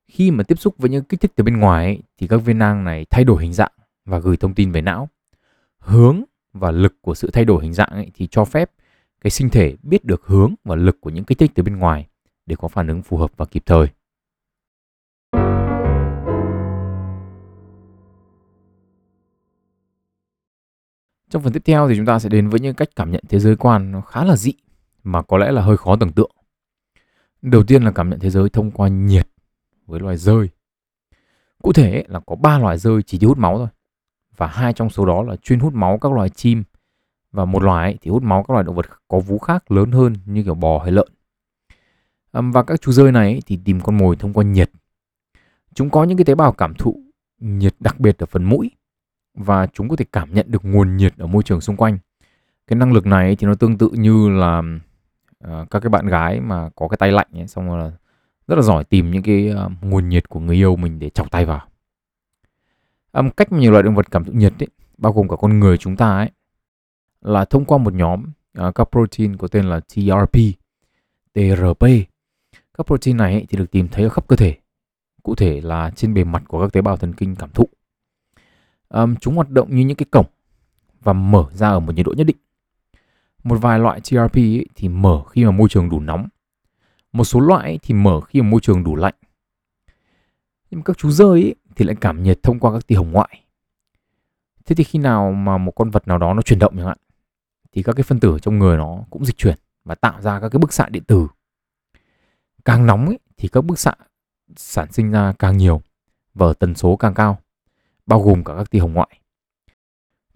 Khi 0.08 0.32
mà 0.32 0.44
tiếp 0.44 0.60
xúc 0.60 0.76
với 0.78 0.90
những 0.90 1.04
kích 1.04 1.20
thích 1.20 1.32
từ 1.36 1.44
bên 1.44 1.60
ngoài 1.60 1.86
ấy, 1.86 2.02
thì 2.18 2.28
các 2.28 2.38
viên 2.38 2.58
nang 2.58 2.84
này 2.84 3.06
thay 3.10 3.24
đổi 3.24 3.44
hình 3.44 3.54
dạng 3.54 3.72
và 4.06 4.20
gửi 4.20 4.38
thông 4.38 4.54
tin 4.54 4.72
về 4.72 4.82
não. 4.82 5.10
Hướng 5.80 6.24
và 6.54 6.72
lực 6.72 6.96
của 7.02 7.16
sự 7.16 7.30
thay 7.34 7.46
đổi 7.46 7.64
hình 7.64 7.74
dạng 7.74 7.90
ấy, 7.90 8.12
thì 8.14 8.28
cho 8.28 8.46
phép 8.46 8.72
cái 9.22 9.32
sinh 9.32 9.50
thể 9.50 9.76
biết 9.84 10.06
được 10.06 10.26
hướng 10.26 10.56
và 10.64 10.76
lực 10.76 11.02
của 11.02 11.10
những 11.10 11.24
kích 11.24 11.38
thích 11.38 11.52
từ 11.56 11.64
bên 11.64 11.78
ngoài 11.78 12.09
để 12.50 12.56
có 12.60 12.68
phản 12.68 12.88
ứng 12.88 13.02
phù 13.02 13.18
hợp 13.18 13.32
và 13.38 13.46
kịp 13.46 13.64
thời. 13.66 13.88
Trong 21.30 21.42
phần 21.44 21.54
tiếp 21.54 21.62
theo 21.66 21.90
thì 21.90 21.96
chúng 21.96 22.06
ta 22.06 22.20
sẽ 22.20 22.30
đến 22.30 22.50
với 22.50 22.60
những 22.60 22.76
cách 22.76 22.90
cảm 22.96 23.12
nhận 23.12 23.24
thế 23.30 23.40
giới 23.40 23.56
quan 23.56 23.92
nó 23.92 24.02
khá 24.02 24.26
là 24.26 24.36
dị, 24.36 24.54
mà 25.04 25.22
có 25.22 25.38
lẽ 25.38 25.52
là 25.52 25.62
hơi 25.62 25.78
khó 25.78 25.96
tưởng 25.96 26.12
tượng. 26.12 26.32
Đầu 27.42 27.64
tiên 27.64 27.84
là 27.84 27.92
cảm 27.92 28.10
nhận 28.10 28.20
thế 28.20 28.30
giới 28.30 28.50
thông 28.50 28.72
qua 28.72 28.88
nhiệt 28.88 29.28
với 29.86 30.00
loài 30.00 30.18
rơi. 30.18 30.50
Cụ 31.64 31.74
thể 31.74 32.04
là 32.08 32.20
có 32.20 32.36
3 32.36 32.60
loài 32.60 32.78
rơi 32.78 33.04
chỉ 33.04 33.20
hút 33.26 33.38
máu 33.38 33.58
thôi. 33.58 33.68
Và 34.38 34.48
hai 34.48 34.74
trong 34.74 34.90
số 34.90 35.06
đó 35.06 35.24
là 35.24 35.36
chuyên 35.36 35.60
hút 35.60 35.74
máu 35.74 35.98
các 36.02 36.12
loài 36.12 36.30
chim, 36.30 36.64
và 37.32 37.46
một 37.46 37.64
loài 37.64 37.98
thì 38.02 38.12
hút 38.12 38.24
máu 38.24 38.44
các 38.44 38.54
loài 38.54 38.64
động 38.64 38.76
vật 38.76 38.86
có 39.08 39.20
vú 39.20 39.40
khác 39.40 39.72
lớn 39.72 39.92
hơn 39.92 40.16
như 40.26 40.44
kiểu 40.44 40.56
bò 40.56 40.80
hay 40.80 40.92
lợn. 40.92 41.08
Và 42.32 42.64
các 42.64 42.82
chú 42.82 42.92
rơi 42.92 43.12
này 43.12 43.42
thì 43.46 43.60
tìm 43.66 43.82
con 43.82 43.98
mồi 43.98 44.16
thông 44.16 44.34
qua 44.34 44.44
nhiệt. 44.44 44.72
Chúng 45.74 45.90
có 45.90 46.04
những 46.04 46.18
cái 46.18 46.26
tế 46.26 46.36
bào 46.36 46.52
cảm 46.52 46.74
thụ 46.74 47.04
nhiệt 47.40 47.76
đặc 47.80 48.00
biệt 48.00 48.18
ở 48.18 48.26
phần 48.26 48.44
mũi 48.44 48.72
và 49.34 49.68
chúng 49.68 49.90
có 49.90 49.96
thể 49.96 50.06
cảm 50.12 50.34
nhận 50.34 50.52
được 50.52 50.66
nguồn 50.66 50.98
nhiệt 50.98 51.18
ở 51.18 51.28
môi 51.28 51.44
trường 51.44 51.62
xung 51.62 51.78
quanh. 51.78 51.98
Cái 52.68 52.78
năng 52.78 52.94
lực 52.94 53.06
này 53.06 53.36
thì 53.36 53.48
nó 53.48 53.56
tương 53.56 53.78
tự 53.78 53.90
như 53.94 54.30
là 54.30 54.60
uh, 55.46 55.70
các 55.70 55.80
cái 55.80 55.90
bạn 55.90 56.08
gái 56.08 56.42
mà 56.42 56.70
có 56.76 56.88
cái 56.88 56.98
tay 56.98 57.12
lạnh 57.12 57.28
ấy, 57.34 57.48
xong 57.48 57.68
rồi 57.68 57.80
là 57.80 57.92
rất 58.48 58.56
là 58.56 58.62
giỏi 58.62 58.84
tìm 58.84 59.12
những 59.12 59.24
cái 59.24 59.54
uh, 59.66 59.72
nguồn 59.84 60.10
nhiệt 60.10 60.30
của 60.30 60.40
người 60.40 60.56
yêu 60.56 60.76
mình 60.76 61.00
để 61.00 61.10
chọc 61.10 61.32
tay 61.32 61.46
vào. 61.46 61.68
Um, 63.12 63.30
cách 63.30 63.52
mà 63.52 63.58
nhiều 63.58 63.72
loại 63.72 63.84
động 63.84 63.96
vật 63.96 64.12
cảm 64.12 64.26
thụ 64.26 64.32
nhiệt 64.32 64.64
ấy, 64.64 64.68
bao 64.98 65.14
gồm 65.14 65.28
cả 65.28 65.36
con 65.40 65.60
người 65.60 65.78
chúng 65.78 65.96
ta 65.96 66.18
ấy, 66.18 66.30
là 67.22 67.46
thông 67.46 67.66
qua 67.66 67.78
một 67.78 67.94
nhóm 67.94 68.24
uh, 68.68 68.76
các 68.76 68.88
protein 68.92 69.38
có 69.38 69.48
tên 69.48 69.66
là 69.66 69.80
TRP, 69.80 70.38
TRP. 71.34 72.09
Các 72.80 72.88
protein 72.88 73.18
này 73.18 73.46
thì 73.50 73.58
được 73.58 73.72
tìm 73.72 73.88
thấy 73.88 74.04
ở 74.04 74.10
khắp 74.10 74.28
cơ 74.28 74.36
thể, 74.36 74.58
cụ 75.24 75.36
thể 75.36 75.62
là 75.62 75.92
trên 75.96 76.14
bề 76.14 76.24
mặt 76.24 76.44
của 76.48 76.62
các 76.62 76.74
tế 76.74 76.82
bào 76.82 76.98
thần 76.98 77.14
kinh 77.14 77.36
cảm 77.36 77.50
thụ 77.50 77.70
um, 78.90 79.16
chúng 79.16 79.36
hoạt 79.36 79.50
động 79.50 79.76
như 79.76 79.86
những 79.86 79.98
cái 79.98 80.06
cổng 80.12 80.26
và 81.02 81.14
mở 81.14 81.46
ra 81.54 81.70
ở 81.70 81.80
một 81.80 81.96
nhiệt 81.96 82.06
độ 82.06 82.14
nhất 82.18 82.24
định. 82.24 82.38
Một 83.44 83.56
vài 83.62 83.80
loại 83.80 84.02
TRP 84.02 84.36
ấy 84.36 84.66
thì 84.76 84.90
mở 84.90 85.24
khi 85.30 85.46
mà 85.46 85.52
môi 85.52 85.70
trường 85.70 85.90
đủ 85.90 86.00
nóng. 86.00 86.28
Một 87.12 87.24
số 87.24 87.40
loại 87.40 87.80
thì 87.84 87.94
mở 87.94 88.22
khi 88.22 88.42
mà 88.42 88.50
môi 88.50 88.60
trường 88.62 88.84
đủ 88.84 88.96
lạnh. 88.96 89.16
Nhưng 90.72 90.82
các 90.82 90.98
chú 90.98 91.12
rơi 91.12 91.42
ấy 91.42 91.56
thì 91.76 91.86
lại 91.86 91.96
cảm 92.02 92.24
nhiệt 92.24 92.44
thông 92.44 92.60
qua 92.60 92.74
các 92.74 92.88
tia 92.88 92.96
hồng 92.96 93.12
ngoại. 93.12 93.44
Thế 94.66 94.76
thì 94.76 94.84
khi 94.84 95.00
nào 95.00 95.32
mà 95.32 95.58
một 95.58 95.72
con 95.72 95.90
vật 95.90 96.08
nào 96.08 96.18
đó 96.18 96.34
nó 96.34 96.42
chuyển 96.42 96.60
động 96.60 96.74
chẳng 96.78 96.88
hạn 96.88 96.98
thì 97.72 97.84
các 97.84 97.94
cái 97.96 98.04
phân 98.04 98.20
tử 98.20 98.38
trong 98.42 98.60
người 98.60 98.78
nó 98.78 99.04
cũng 99.10 99.26
dịch 99.26 99.38
chuyển 99.38 99.58
và 99.84 99.96
tạo 99.96 100.22
ra 100.22 100.40
các 100.40 100.50
cái 100.50 100.60
bức 100.60 100.74
xạ 100.74 100.90
điện 100.90 101.04
tử. 101.04 101.28
Càng 102.66 102.86
nóng 102.86 103.06
ấy, 103.06 103.20
thì 103.38 103.48
các 103.48 103.62
bức 103.62 103.80
xạ 103.80 103.94
sản 104.56 104.92
sinh 104.92 105.12
ra 105.12 105.34
càng 105.40 105.58
nhiều 105.58 105.82
và 106.34 106.46
ở 106.46 106.54
tần 106.54 106.76
số 106.76 106.96
càng 106.96 107.14
cao 107.14 107.40
bao 108.06 108.22
gồm 108.22 108.44
cả 108.44 108.54
các 108.58 108.72
tia 108.72 108.80
hồng 108.80 108.94
ngoại. 108.94 109.20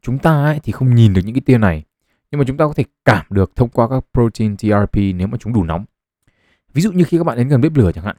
Chúng 0.02 0.20
ta 0.20 0.44
ấy, 0.44 0.60
thì 0.64 0.72
không 0.72 0.96
nhìn 0.96 1.14
được 1.14 1.22
những 1.26 1.36
cái 1.36 1.42
tia 1.42 1.58
này, 1.58 1.84
nhưng 2.32 2.40
mà 2.40 2.46
chúng 2.48 2.58
ta 2.58 2.66
có 2.66 2.74
thể 2.74 2.84
cảm 3.06 3.26
được 3.30 3.56
thông 3.56 3.70
qua 3.70 3.88
các 3.90 4.04
protein 4.14 4.58
TRP 4.58 4.96
nếu 4.96 5.28
mà 5.28 5.38
chúng 5.38 5.54
đủ 5.54 5.64
nóng. 5.64 5.86
Ví 6.74 6.82
dụ 6.82 6.92
như 6.92 7.04
khi 7.04 7.18
các 7.18 7.24
bạn 7.24 7.38
đến 7.38 7.48
gần 7.48 7.62
bếp 7.62 7.76
lửa 7.76 7.92
chẳng 7.92 8.06
hạn, 8.06 8.18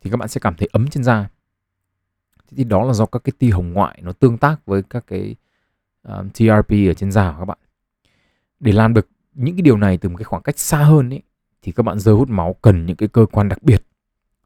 thì 0.00 0.10
các 0.10 0.16
bạn 0.16 0.28
sẽ 0.28 0.40
cảm 0.40 0.54
thấy 0.54 0.68
ấm 0.72 0.88
trên 0.88 1.04
da. 1.04 1.28
Thế 2.48 2.54
thì 2.56 2.64
đó 2.64 2.84
là 2.84 2.92
do 2.92 3.06
các 3.06 3.24
cái 3.24 3.32
tia 3.38 3.50
hồng 3.50 3.72
ngoại 3.72 4.00
nó 4.02 4.12
tương 4.12 4.38
tác 4.38 4.66
với 4.66 4.82
các 4.82 5.04
cái 5.06 5.36
ờ, 6.02 6.18
um, 6.18 6.28
TRP 6.30 6.70
ở 6.70 6.94
trên 6.94 7.12
da 7.12 7.32
của 7.32 7.38
các 7.38 7.44
bạn. 7.44 7.58
Để 8.60 8.72
làm 8.72 8.94
được 8.94 9.08
những 9.34 9.56
cái 9.56 9.62
điều 9.62 9.76
này 9.76 9.98
từ 9.98 10.08
một 10.08 10.16
cái 10.16 10.24
khoảng 10.24 10.42
cách 10.42 10.58
xa 10.58 10.78
hơn 10.78 11.10
ấy, 11.10 11.22
thì 11.64 11.72
các 11.72 11.82
bạn 11.82 11.98
rơi 11.98 12.14
hút 12.14 12.30
máu 12.30 12.56
cần 12.62 12.86
những 12.86 12.96
cái 12.96 13.08
cơ 13.08 13.26
quan 13.32 13.48
đặc 13.48 13.62
biệt 13.62 13.86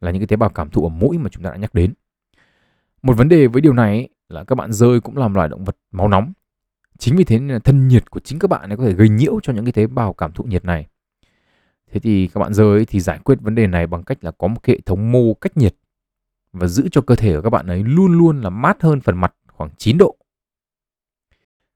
là 0.01 0.11
những 0.11 0.21
cái 0.21 0.27
tế 0.27 0.37
bào 0.37 0.49
cảm 0.49 0.71
thụ 0.71 0.83
ở 0.83 0.89
mũi 0.89 1.19
mà 1.19 1.29
chúng 1.29 1.45
ta 1.45 1.51
đã 1.51 1.57
nhắc 1.57 1.75
đến. 1.75 1.95
Một 3.03 3.17
vấn 3.17 3.29
đề 3.29 3.47
với 3.47 3.63
điều 3.63 3.73
này 3.73 3.93
ấy, 3.93 4.09
là 4.29 4.45
các 4.45 4.55
bạn 4.55 4.73
rơi 4.73 5.01
cũng 5.01 5.17
làm 5.17 5.35
loài 5.35 5.49
động 5.49 5.65
vật 5.65 5.77
máu 5.91 6.09
nóng. 6.09 6.33
Chính 6.99 7.17
vì 7.17 7.25
thế 7.25 7.39
nên 7.39 7.49
là 7.49 7.59
thân 7.59 7.89
nhiệt 7.89 8.11
của 8.11 8.21
chính 8.21 8.39
các 8.39 8.51
bạn 8.51 8.71
ấy 8.71 8.77
có 8.77 8.85
thể 8.85 8.93
gây 8.93 9.09
nhiễu 9.09 9.41
cho 9.43 9.53
những 9.53 9.65
cái 9.65 9.73
tế 9.73 9.87
bào 9.87 10.13
cảm 10.13 10.33
thụ 10.33 10.45
nhiệt 10.45 10.65
này. 10.65 10.87
Thế 11.93 12.01
thì 12.01 12.29
các 12.35 12.39
bạn 12.41 12.55
rơi 12.55 12.85
thì 12.85 13.01
giải 13.01 13.19
quyết 13.25 13.41
vấn 13.41 13.55
đề 13.55 13.67
này 13.67 13.87
bằng 13.87 14.03
cách 14.03 14.25
là 14.25 14.31
có 14.31 14.49
một 14.49 14.65
hệ 14.65 14.81
thống 14.81 15.13
mô 15.13 15.35
cách 15.35 15.57
nhiệt 15.57 15.75
và 16.53 16.67
giữ 16.67 16.89
cho 16.93 17.01
cơ 17.01 17.15
thể 17.15 17.37
của 17.37 17.43
các 17.43 17.51
bạn 17.51 17.67
ấy 17.67 17.85
luôn 17.85 18.19
luôn 18.19 18.41
là 18.41 18.51
mát 18.51 18.83
hơn 18.83 19.01
phần 19.01 19.17
mặt 19.17 19.35
khoảng 19.53 19.71
9 19.77 19.99
độ. 19.99 20.17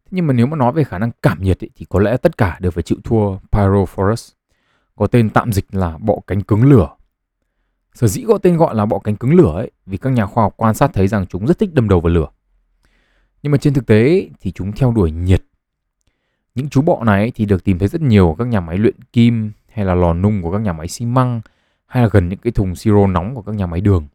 Thế 0.04 0.08
nhưng 0.10 0.26
mà 0.26 0.32
nếu 0.32 0.46
mà 0.46 0.56
nói 0.56 0.72
về 0.72 0.84
khả 0.84 0.98
năng 0.98 1.10
cảm 1.22 1.42
nhiệt 1.42 1.64
ấy, 1.64 1.70
thì 1.74 1.86
có 1.88 2.00
lẽ 2.00 2.16
tất 2.16 2.38
cả 2.38 2.58
đều 2.60 2.70
phải 2.70 2.82
chịu 2.82 2.98
thua 3.04 3.38
Pyrophorus, 3.52 4.32
có 4.96 5.06
tên 5.06 5.30
tạm 5.30 5.52
dịch 5.52 5.74
là 5.74 5.98
bọ 5.98 6.16
cánh 6.26 6.42
cứng 6.42 6.64
lửa 6.64 6.88
Sở 7.94 8.06
dĩ 8.06 8.24
có 8.28 8.38
tên 8.38 8.56
gọi 8.56 8.74
là 8.74 8.86
bọ 8.86 8.98
cánh 8.98 9.16
cứng 9.16 9.34
lửa 9.34 9.52
ấy 9.56 9.70
vì 9.86 9.96
các 9.96 10.10
nhà 10.10 10.26
khoa 10.26 10.44
học 10.44 10.54
quan 10.56 10.74
sát 10.74 10.90
thấy 10.94 11.08
rằng 11.08 11.26
chúng 11.26 11.46
rất 11.46 11.58
thích 11.58 11.74
đâm 11.74 11.88
đầu 11.88 12.00
vào 12.00 12.12
lửa. 12.12 12.28
Nhưng 13.42 13.52
mà 13.52 13.58
trên 13.58 13.74
thực 13.74 13.86
tế 13.86 14.28
thì 14.40 14.52
chúng 14.52 14.72
theo 14.72 14.92
đuổi 14.92 15.10
nhiệt. 15.10 15.44
Những 16.54 16.68
chú 16.68 16.82
bọ 16.82 17.04
này 17.04 17.32
thì 17.34 17.44
được 17.44 17.64
tìm 17.64 17.78
thấy 17.78 17.88
rất 17.88 18.00
nhiều 18.00 18.28
ở 18.28 18.34
các 18.38 18.46
nhà 18.46 18.60
máy 18.60 18.78
luyện 18.78 18.94
kim 19.12 19.52
hay 19.72 19.84
là 19.84 19.94
lò 19.94 20.14
nung 20.14 20.42
của 20.42 20.52
các 20.52 20.60
nhà 20.60 20.72
máy 20.72 20.88
xi 20.88 21.06
măng 21.06 21.40
hay 21.86 22.02
là 22.02 22.08
gần 22.12 22.28
những 22.28 22.38
cái 22.38 22.52
thùng 22.52 22.76
siro 22.76 23.06
nóng 23.06 23.34
của 23.34 23.42
các 23.42 23.54
nhà 23.54 23.66
máy 23.66 23.80
đường. 23.80 24.06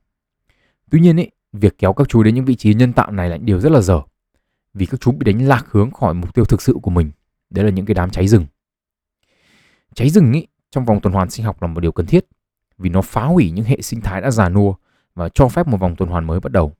Tuy 0.90 1.00
nhiên 1.00 1.20
ấy, 1.20 1.32
việc 1.54 1.78
kéo 1.78 1.94
các 1.94 2.10
chú 2.10 2.24
đến 2.24 2.36
những 2.36 2.46
vị 2.46 2.56
trí 2.56 2.74
nhân 2.74 2.94
tạo 2.94 3.12
này 3.12 3.30
là 3.30 3.38
điều 3.38 3.60
rất 3.60 3.72
là 3.72 3.82
dở 3.82 4.02
vì 4.74 4.86
các 4.86 5.02
chú 5.02 5.12
bị 5.12 5.34
đánh 5.34 5.48
lạc 5.48 5.66
hướng 5.70 5.92
khỏi 5.92 6.14
mục 6.14 6.34
tiêu 6.34 6.46
thực 6.46 6.62
sự 6.62 6.78
của 6.82 6.92
mình. 6.92 7.12
Đấy 7.50 7.66
là 7.66 7.72
những 7.72 7.86
cái 7.86 7.96
đám 7.96 8.10
cháy 8.10 8.28
rừng. 8.28 8.46
Cháy 9.94 10.10
rừng 10.10 10.34
ấy 10.34 10.48
trong 10.72 10.86
vòng 10.86 11.02
tuần 11.02 11.14
hoàn 11.14 11.30
sinh 11.30 11.46
học 11.46 11.62
là 11.62 11.68
một 11.68 11.80
điều 11.80 11.92
cần 11.92 12.06
thiết 12.06 12.26
vì 12.78 12.90
nó 12.90 13.02
phá 13.02 13.26
hủy 13.26 13.52
những 13.52 13.66
hệ 13.66 13.82
sinh 13.82 14.02
thái 14.02 14.22
đã 14.22 14.32
già 14.32 14.50
nua 14.50 14.74
và 15.16 15.30
cho 15.30 15.48
phép 15.48 15.68
một 15.68 15.78
vòng 15.78 15.96
tuần 15.96 16.10
hoàn 16.10 16.28
mới 16.28 16.40
bắt 16.40 16.52
đầu. 16.52 16.74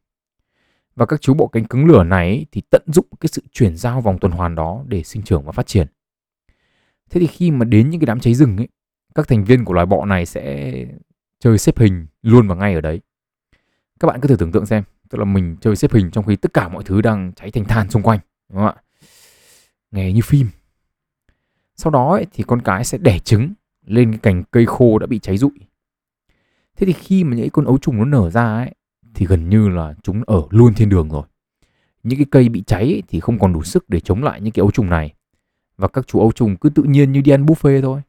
Và 0.96 1.06
các 1.06 1.22
chú 1.22 1.34
bộ 1.34 1.48
cánh 1.48 1.66
cứng 1.66 1.86
lửa 1.86 2.04
này 2.04 2.46
thì 2.52 2.62
tận 2.70 2.82
dụng 2.88 3.06
cái 3.20 3.30
sự 3.32 3.42
chuyển 3.52 3.78
giao 3.78 4.02
vòng 4.02 4.20
tuần 4.20 4.32
hoàn 4.32 4.56
đó 4.56 4.84
để 4.88 5.04
sinh 5.04 5.22
trưởng 5.22 5.44
và 5.44 5.52
phát 5.52 5.68
triển. 5.68 5.88
Thế 7.10 7.22
thì 7.22 7.28
khi 7.28 7.52
mà 7.52 7.66
đến 7.66 7.90
những 7.90 8.00
cái 8.02 8.06
đám 8.06 8.20
cháy 8.20 8.34
rừng 8.34 8.58
ấy, 8.58 8.68
các 9.16 9.28
thành 9.28 9.44
viên 9.44 9.66
của 9.66 9.74
loài 9.74 9.86
bọ 9.86 10.06
này 10.06 10.26
sẽ 10.26 10.74
chơi 11.40 11.58
xếp 11.58 11.80
hình 11.80 12.08
luôn 12.22 12.48
và 12.48 12.56
ngay 12.56 12.74
ở 12.74 12.82
đấy. 12.82 13.02
Các 14.00 14.08
bạn 14.08 14.22
cứ 14.22 14.28
thử 14.28 14.36
tưởng 14.36 14.52
tượng 14.52 14.66
xem, 14.66 14.84
tức 15.10 15.18
là 15.18 15.26
mình 15.26 15.58
chơi 15.62 15.76
xếp 15.76 15.94
hình 15.94 16.12
trong 16.12 16.26
khi 16.26 16.36
tất 16.36 16.54
cả 16.54 16.70
mọi 16.70 16.84
thứ 16.84 17.02
đang 17.02 17.34
cháy 17.36 17.52
thành 17.52 17.66
than 17.66 17.90
xung 17.90 18.04
quanh, 18.04 18.20
đúng 18.50 18.58
không 18.58 18.68
ạ? 18.68 18.84
Nghe 19.92 20.14
như 20.14 20.22
phim. 20.22 20.48
Sau 21.76 21.92
đó 21.92 22.12
ấy, 22.12 22.26
thì 22.32 22.44
con 22.48 22.62
cái 22.62 22.84
sẽ 22.84 22.98
đẻ 22.98 23.20
trứng 23.20 23.54
lên 23.88 24.12
cái 24.12 24.20
cành 24.20 24.44
cây 24.52 24.66
khô 24.66 25.00
đã 25.00 25.08
bị 25.08 25.20
cháy 25.20 25.38
rụi. 25.38 25.52
Thế 26.76 26.86
thì 26.86 26.94
khi 26.94 27.24
mà 27.24 27.36
những 27.36 27.50
con 27.50 27.66
ấu 27.66 27.78
trùng 27.78 27.98
nó 27.98 28.06
nở 28.06 28.30
ra 28.30 28.56
ấy 28.56 28.76
thì 29.14 29.26
gần 29.26 29.50
như 29.50 29.70
là 29.70 29.94
chúng 30.04 30.24
ở 30.26 30.42
luôn 30.50 30.74
thiên 30.74 30.90
đường 30.90 31.10
rồi. 31.10 31.24
Những 32.04 32.20
cái 32.20 32.26
cây 32.32 32.50
bị 32.50 32.64
cháy 32.68 32.84
ấy, 32.84 33.04
thì 33.08 33.20
không 33.20 33.40
còn 33.40 33.54
đủ 33.54 33.64
sức 33.64 33.90
để 33.90 34.00
chống 34.00 34.24
lại 34.24 34.42
những 34.42 34.54
cái 34.54 34.62
ấu 34.62 34.72
trùng 34.72 34.90
này. 34.90 35.14
Và 35.78 35.88
các 35.88 36.08
chú 36.08 36.20
ấu 36.20 36.32
trùng 36.32 36.58
cứ 36.58 36.70
tự 36.70 36.84
nhiên 36.84 37.12
như 37.12 37.22
đi 37.22 37.32
ăn 37.32 37.46
buffet 37.46 37.82
thôi. 37.82 38.02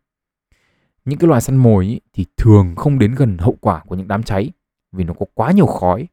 Những 1.04 1.18
cái 1.18 1.28
loài 1.28 1.40
săn 1.40 1.56
mồi 1.56 1.86
ấy, 1.86 2.00
thì 2.12 2.26
thường 2.36 2.74
không 2.76 2.98
đến 2.98 3.14
gần 3.14 3.38
hậu 3.38 3.56
quả 3.60 3.82
của 3.86 3.94
những 3.94 4.08
đám 4.08 4.22
cháy 4.22 4.50
vì 4.92 5.04
nó 5.04 5.14
có 5.14 5.26
quá 5.34 5.52
nhiều 5.52 5.66
khói 5.66 6.08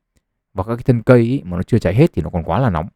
và 0.54 0.64
các 0.64 0.76
cái 0.76 0.84
thân 0.84 1.02
cây 1.02 1.20
ấy, 1.20 1.42
mà 1.46 1.58
nó 1.58 1.64
chưa 1.64 1.80
cháy 1.80 1.96
hết 1.96 2.14
thì 2.14 2.22
nó 2.22 2.30
còn 2.30 2.44
quá 2.44 2.60
là 2.60 2.70
nóng. 2.70 2.88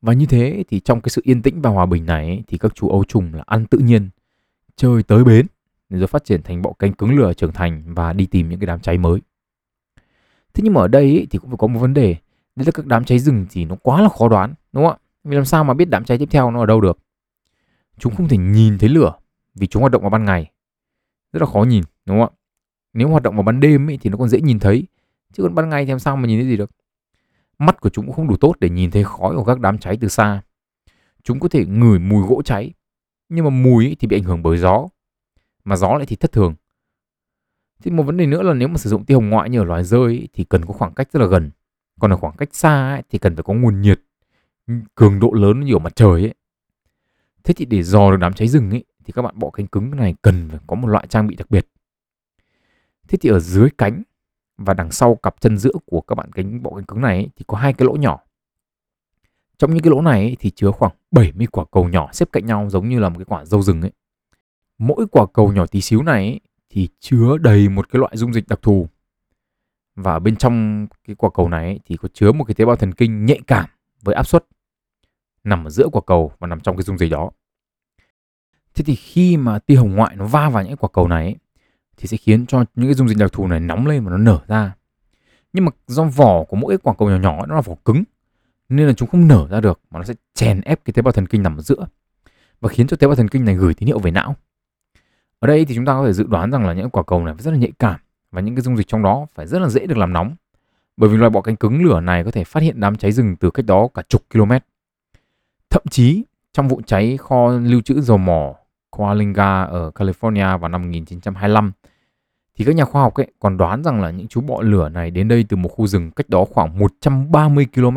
Và 0.00 0.12
như 0.12 0.26
thế 0.26 0.64
thì 0.68 0.80
trong 0.80 1.00
cái 1.00 1.10
sự 1.10 1.22
yên 1.24 1.42
tĩnh 1.42 1.62
và 1.62 1.70
hòa 1.70 1.86
bình 1.86 2.06
này 2.06 2.26
ấy, 2.26 2.42
thì 2.46 2.58
các 2.58 2.74
chú 2.74 2.88
ấu 2.88 3.04
trùng 3.04 3.34
là 3.34 3.42
ăn 3.46 3.66
tự 3.66 3.78
nhiên 3.78 4.08
chơi 4.76 5.02
tới 5.02 5.24
bến 5.24 5.46
rồi 5.90 6.06
phát 6.06 6.24
triển 6.24 6.42
thành 6.42 6.62
bộ 6.62 6.72
cánh 6.72 6.92
cứng 6.92 7.16
lửa 7.16 7.32
trưởng 7.32 7.52
thành 7.52 7.94
và 7.94 8.12
đi 8.12 8.26
tìm 8.26 8.48
những 8.48 8.60
cái 8.60 8.66
đám 8.66 8.80
cháy 8.80 8.98
mới. 8.98 9.20
Thế 10.54 10.62
nhưng 10.64 10.74
mà 10.74 10.80
ở 10.80 10.88
đây 10.88 11.04
ý, 11.04 11.26
thì 11.30 11.38
cũng 11.38 11.50
phải 11.50 11.56
có 11.58 11.66
một 11.66 11.80
vấn 11.80 11.94
đề, 11.94 12.16
đấy 12.56 12.66
là 12.66 12.72
các 12.72 12.86
đám 12.86 13.04
cháy 13.04 13.18
rừng 13.18 13.46
thì 13.50 13.64
nó 13.64 13.76
quá 13.82 14.02
là 14.02 14.08
khó 14.08 14.28
đoán, 14.28 14.54
đúng 14.72 14.84
không 14.84 14.92
ạ? 14.92 14.98
Vì 15.24 15.36
làm 15.36 15.44
sao 15.44 15.64
mà 15.64 15.74
biết 15.74 15.90
đám 15.90 16.04
cháy 16.04 16.18
tiếp 16.18 16.28
theo 16.30 16.50
nó 16.50 16.60
ở 16.60 16.66
đâu 16.66 16.80
được? 16.80 16.98
Chúng 17.98 18.14
không 18.14 18.28
thể 18.28 18.36
nhìn 18.36 18.78
thấy 18.78 18.88
lửa 18.88 19.12
vì 19.54 19.66
chúng 19.66 19.80
hoạt 19.80 19.92
động 19.92 20.02
vào 20.02 20.10
ban 20.10 20.24
ngày. 20.24 20.50
Rất 21.32 21.40
là 21.42 21.46
khó 21.46 21.62
nhìn, 21.62 21.82
đúng 22.06 22.18
không 22.20 22.28
ạ? 22.28 22.36
Nếu 22.92 23.08
hoạt 23.08 23.22
động 23.22 23.34
vào 23.34 23.42
ban 23.42 23.60
đêm 23.60 23.86
ý, 23.86 23.96
thì 23.96 24.10
nó 24.10 24.16
còn 24.16 24.28
dễ 24.28 24.40
nhìn 24.40 24.58
thấy, 24.58 24.86
chứ 25.32 25.42
còn 25.42 25.54
ban 25.54 25.68
ngày 25.68 25.84
thì 25.84 25.90
làm 25.90 25.98
sao 25.98 26.16
mà 26.16 26.28
nhìn 26.28 26.38
thấy 26.38 26.48
gì 26.48 26.56
được? 26.56 26.70
Mắt 27.58 27.80
của 27.80 27.88
chúng 27.88 28.06
cũng 28.06 28.14
không 28.14 28.28
đủ 28.28 28.36
tốt 28.36 28.54
để 28.60 28.70
nhìn 28.70 28.90
thấy 28.90 29.04
khói 29.04 29.36
của 29.36 29.44
các 29.44 29.60
đám 29.60 29.78
cháy 29.78 29.98
từ 30.00 30.08
xa. 30.08 30.42
Chúng 31.22 31.40
có 31.40 31.48
thể 31.48 31.66
ngửi 31.66 31.98
mùi 31.98 32.26
gỗ 32.26 32.42
cháy, 32.42 32.72
nhưng 33.28 33.44
mà 33.44 33.50
mùi 33.50 33.96
thì 34.00 34.08
bị 34.08 34.16
ảnh 34.16 34.22
hưởng 34.22 34.42
bởi 34.42 34.58
gió, 34.58 34.86
mà 35.64 35.76
gió 35.76 35.94
lại 35.94 36.06
thì 36.06 36.16
thất 36.16 36.32
thường. 36.32 36.54
Thì 37.82 37.90
một 37.90 38.02
vấn 38.02 38.16
đề 38.16 38.26
nữa 38.26 38.42
là 38.42 38.54
nếu 38.54 38.68
mà 38.68 38.76
sử 38.76 38.90
dụng 38.90 39.04
tia 39.04 39.14
hồng 39.14 39.30
ngoại 39.30 39.50
như 39.50 39.58
ở 39.58 39.64
loài 39.64 39.84
rơi 39.84 40.28
thì 40.32 40.44
cần 40.44 40.64
có 40.64 40.72
khoảng 40.72 40.94
cách 40.94 41.08
rất 41.12 41.20
là 41.20 41.26
gần. 41.26 41.50
Còn 42.00 42.12
ở 42.12 42.16
khoảng 42.16 42.36
cách 42.36 42.48
xa 42.52 43.02
thì 43.10 43.18
cần 43.18 43.36
phải 43.36 43.42
có 43.42 43.54
nguồn 43.54 43.80
nhiệt 43.80 44.00
cường 44.94 45.20
độ 45.20 45.32
lớn 45.32 45.60
như 45.60 45.74
ở 45.74 45.78
mặt 45.78 45.96
trời 45.96 46.22
ấy. 46.22 46.34
Thế 47.44 47.54
thì 47.54 47.64
để 47.64 47.82
dò 47.82 48.10
được 48.10 48.16
đám 48.20 48.32
cháy 48.32 48.48
rừng 48.48 48.70
ấy 48.70 48.84
thì 49.04 49.12
các 49.12 49.22
bạn 49.22 49.38
bọ 49.38 49.50
cánh 49.50 49.66
cứng 49.66 49.96
này 49.96 50.14
cần 50.22 50.48
phải 50.50 50.60
có 50.66 50.76
một 50.76 50.88
loại 50.88 51.06
trang 51.06 51.26
bị 51.26 51.36
đặc 51.36 51.50
biệt. 51.50 51.68
Thế 53.08 53.18
thì 53.20 53.30
ở 53.30 53.40
dưới 53.40 53.68
cánh 53.78 54.02
và 54.56 54.74
đằng 54.74 54.90
sau 54.90 55.14
cặp 55.14 55.40
chân 55.40 55.58
giữa 55.58 55.72
của 55.86 56.00
các 56.00 56.14
bạn 56.14 56.32
cánh 56.32 56.62
bọ 56.62 56.70
cánh 56.74 56.84
cứng 56.84 57.00
này 57.00 57.16
ấy, 57.16 57.28
thì 57.36 57.44
có 57.46 57.58
hai 57.58 57.72
cái 57.72 57.86
lỗ 57.86 57.92
nhỏ. 57.92 58.20
Trong 59.58 59.74
những 59.74 59.82
cái 59.82 59.90
lỗ 59.90 60.00
này 60.00 60.22
ấy, 60.22 60.36
thì 60.40 60.50
chứa 60.50 60.70
khoảng 60.70 60.92
70 61.10 61.46
quả 61.46 61.64
cầu 61.72 61.88
nhỏ 61.88 62.08
xếp 62.12 62.28
cạnh 62.32 62.46
nhau 62.46 62.68
giống 62.70 62.88
như 62.88 62.98
là 62.98 63.08
một 63.08 63.18
cái 63.18 63.24
quả 63.24 63.44
dâu 63.44 63.62
rừng 63.62 63.80
ấy. 63.82 63.92
Mỗi 64.78 65.06
quả 65.10 65.26
cầu 65.34 65.52
nhỏ 65.52 65.66
tí 65.66 65.80
xíu 65.80 66.02
này 66.02 66.24
ấy, 66.24 66.40
thì 66.70 66.88
chứa 67.00 67.38
đầy 67.40 67.68
một 67.68 67.88
cái 67.90 68.00
loại 68.00 68.16
dung 68.16 68.34
dịch 68.34 68.48
đặc 68.48 68.58
thù. 68.62 68.88
Và 69.96 70.18
bên 70.18 70.36
trong 70.36 70.86
cái 71.06 71.16
quả 71.16 71.30
cầu 71.34 71.48
này 71.48 71.64
ấy, 71.64 71.80
thì 71.84 71.96
có 71.96 72.08
chứa 72.14 72.32
một 72.32 72.44
cái 72.44 72.54
tế 72.54 72.64
bào 72.64 72.76
thần 72.76 72.92
kinh 72.92 73.24
nhạy 73.24 73.40
cảm 73.46 73.68
với 74.02 74.14
áp 74.14 74.26
suất 74.26 74.46
nằm 75.44 75.64
ở 75.64 75.70
giữa 75.70 75.88
quả 75.92 76.02
cầu 76.06 76.32
và 76.38 76.46
nằm 76.46 76.60
trong 76.60 76.76
cái 76.76 76.82
dung 76.82 76.98
dịch 76.98 77.10
đó. 77.10 77.30
Thế 78.74 78.84
thì 78.84 78.94
khi 78.94 79.36
mà 79.36 79.58
tia 79.58 79.74
hồng 79.74 79.94
ngoại 79.94 80.16
nó 80.16 80.26
va 80.26 80.50
vào 80.50 80.64
những 80.64 80.76
quả 80.76 80.88
cầu 80.92 81.08
này 81.08 81.24
ấy, 81.24 81.36
thì 81.96 82.06
sẽ 82.06 82.16
khiến 82.16 82.46
cho 82.46 82.64
những 82.74 82.86
cái 82.86 82.94
dung 82.94 83.08
dịch 83.08 83.18
đặc 83.18 83.32
thù 83.32 83.46
này 83.46 83.60
nóng 83.60 83.86
lên 83.86 84.04
và 84.04 84.10
nó 84.10 84.18
nở 84.18 84.40
ra. 84.46 84.74
Nhưng 85.52 85.64
mà 85.64 85.70
do 85.86 86.04
vỏ 86.04 86.44
của 86.44 86.56
mỗi 86.56 86.78
quả 86.78 86.94
cầu 86.98 87.10
nhỏ 87.10 87.16
nhỏ 87.16 87.46
nó 87.46 87.54
là 87.54 87.60
vỏ 87.60 87.74
cứng 87.84 88.04
nên 88.68 88.86
là 88.86 88.92
chúng 88.92 89.08
không 89.08 89.28
nở 89.28 89.48
ra 89.50 89.60
được 89.60 89.80
mà 89.90 89.98
nó 89.98 90.04
sẽ 90.04 90.14
chèn 90.34 90.60
ép 90.60 90.84
cái 90.84 90.92
tế 90.92 91.02
bào 91.02 91.12
thần 91.12 91.26
kinh 91.26 91.42
nằm 91.42 91.56
ở 91.56 91.62
giữa 91.62 91.86
và 92.60 92.68
khiến 92.68 92.86
cho 92.86 92.96
tế 92.96 93.06
bào 93.06 93.16
thần 93.16 93.28
kinh 93.28 93.44
này 93.44 93.54
gửi 93.54 93.74
tín 93.74 93.86
hiệu 93.86 93.98
về 93.98 94.10
não. 94.10 94.36
Ở 95.40 95.48
đây 95.48 95.64
thì 95.64 95.74
chúng 95.74 95.84
ta 95.84 95.92
có 95.92 96.06
thể 96.06 96.12
dự 96.12 96.26
đoán 96.28 96.50
rằng 96.50 96.66
là 96.66 96.72
những 96.72 96.90
quả 96.90 97.02
cầu 97.02 97.24
này 97.24 97.34
rất 97.38 97.50
là 97.50 97.56
nhạy 97.56 97.72
cảm 97.78 98.00
và 98.30 98.40
những 98.40 98.54
cái 98.54 98.62
dung 98.62 98.76
dịch 98.76 98.88
trong 98.88 99.02
đó 99.02 99.26
phải 99.34 99.46
rất 99.46 99.58
là 99.58 99.68
dễ 99.68 99.86
được 99.86 99.98
làm 99.98 100.12
nóng. 100.12 100.36
Bởi 100.96 101.10
vì 101.10 101.16
loài 101.16 101.30
bọ 101.30 101.40
cánh 101.40 101.56
cứng 101.56 101.84
lửa 101.84 102.00
này 102.00 102.24
có 102.24 102.30
thể 102.30 102.44
phát 102.44 102.62
hiện 102.62 102.80
đám 102.80 102.96
cháy 102.96 103.12
rừng 103.12 103.36
từ 103.36 103.50
cách 103.50 103.66
đó 103.66 103.88
cả 103.94 104.02
chục 104.08 104.22
km. 104.32 104.52
Thậm 105.70 105.82
chí 105.90 106.24
trong 106.52 106.68
vụ 106.68 106.80
cháy 106.86 107.16
kho 107.16 107.48
lưu 107.48 107.80
trữ 107.80 108.00
dầu 108.00 108.18
mỏ 108.18 108.54
Coalinga 108.90 109.62
ở 109.62 109.90
California 109.94 110.58
vào 110.58 110.68
năm 110.68 110.82
1925 110.82 111.72
thì 112.54 112.64
các 112.64 112.74
nhà 112.74 112.84
khoa 112.84 113.02
học 113.02 113.14
ấy 113.14 113.26
còn 113.38 113.56
đoán 113.56 113.84
rằng 113.84 114.02
là 114.02 114.10
những 114.10 114.28
chú 114.28 114.40
bọ 114.40 114.62
lửa 114.62 114.88
này 114.88 115.10
đến 115.10 115.28
đây 115.28 115.44
từ 115.48 115.56
một 115.56 115.68
khu 115.68 115.86
rừng 115.86 116.10
cách 116.10 116.28
đó 116.28 116.44
khoảng 116.44 116.78
130 116.78 117.66
km. 117.74 117.96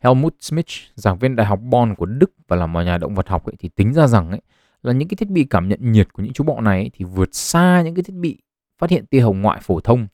Helmut 0.00 0.34
Schmidt, 0.40 0.66
giảng 0.94 1.18
viên 1.18 1.36
Đại 1.36 1.46
học 1.46 1.60
Bonn 1.62 1.94
của 1.94 2.06
Đức 2.06 2.30
và 2.48 2.56
là 2.56 2.66
một 2.66 2.82
nhà 2.82 2.98
động 2.98 3.14
vật 3.14 3.28
học 3.28 3.46
ấy, 3.46 3.54
thì 3.58 3.68
tính 3.68 3.94
ra 3.94 4.06
rằng 4.06 4.30
ấy, 4.30 4.40
là 4.84 4.92
những 4.92 5.08
cái 5.08 5.16
thiết 5.16 5.30
bị 5.30 5.44
cảm 5.50 5.68
nhận 5.68 5.92
nhiệt 5.92 6.12
của 6.12 6.22
những 6.22 6.32
chú 6.32 6.44
bọ 6.44 6.60
này 6.60 6.90
thì 6.94 7.04
vượt 7.04 7.34
xa 7.34 7.82
những 7.82 7.94
cái 7.94 8.02
thiết 8.02 8.16
bị 8.16 8.38
phát 8.78 8.90
hiện 8.90 9.06
tia 9.06 9.20
hồng 9.20 9.42
ngoại 9.42 9.60
phổ 9.62 9.80
thông 9.80 10.06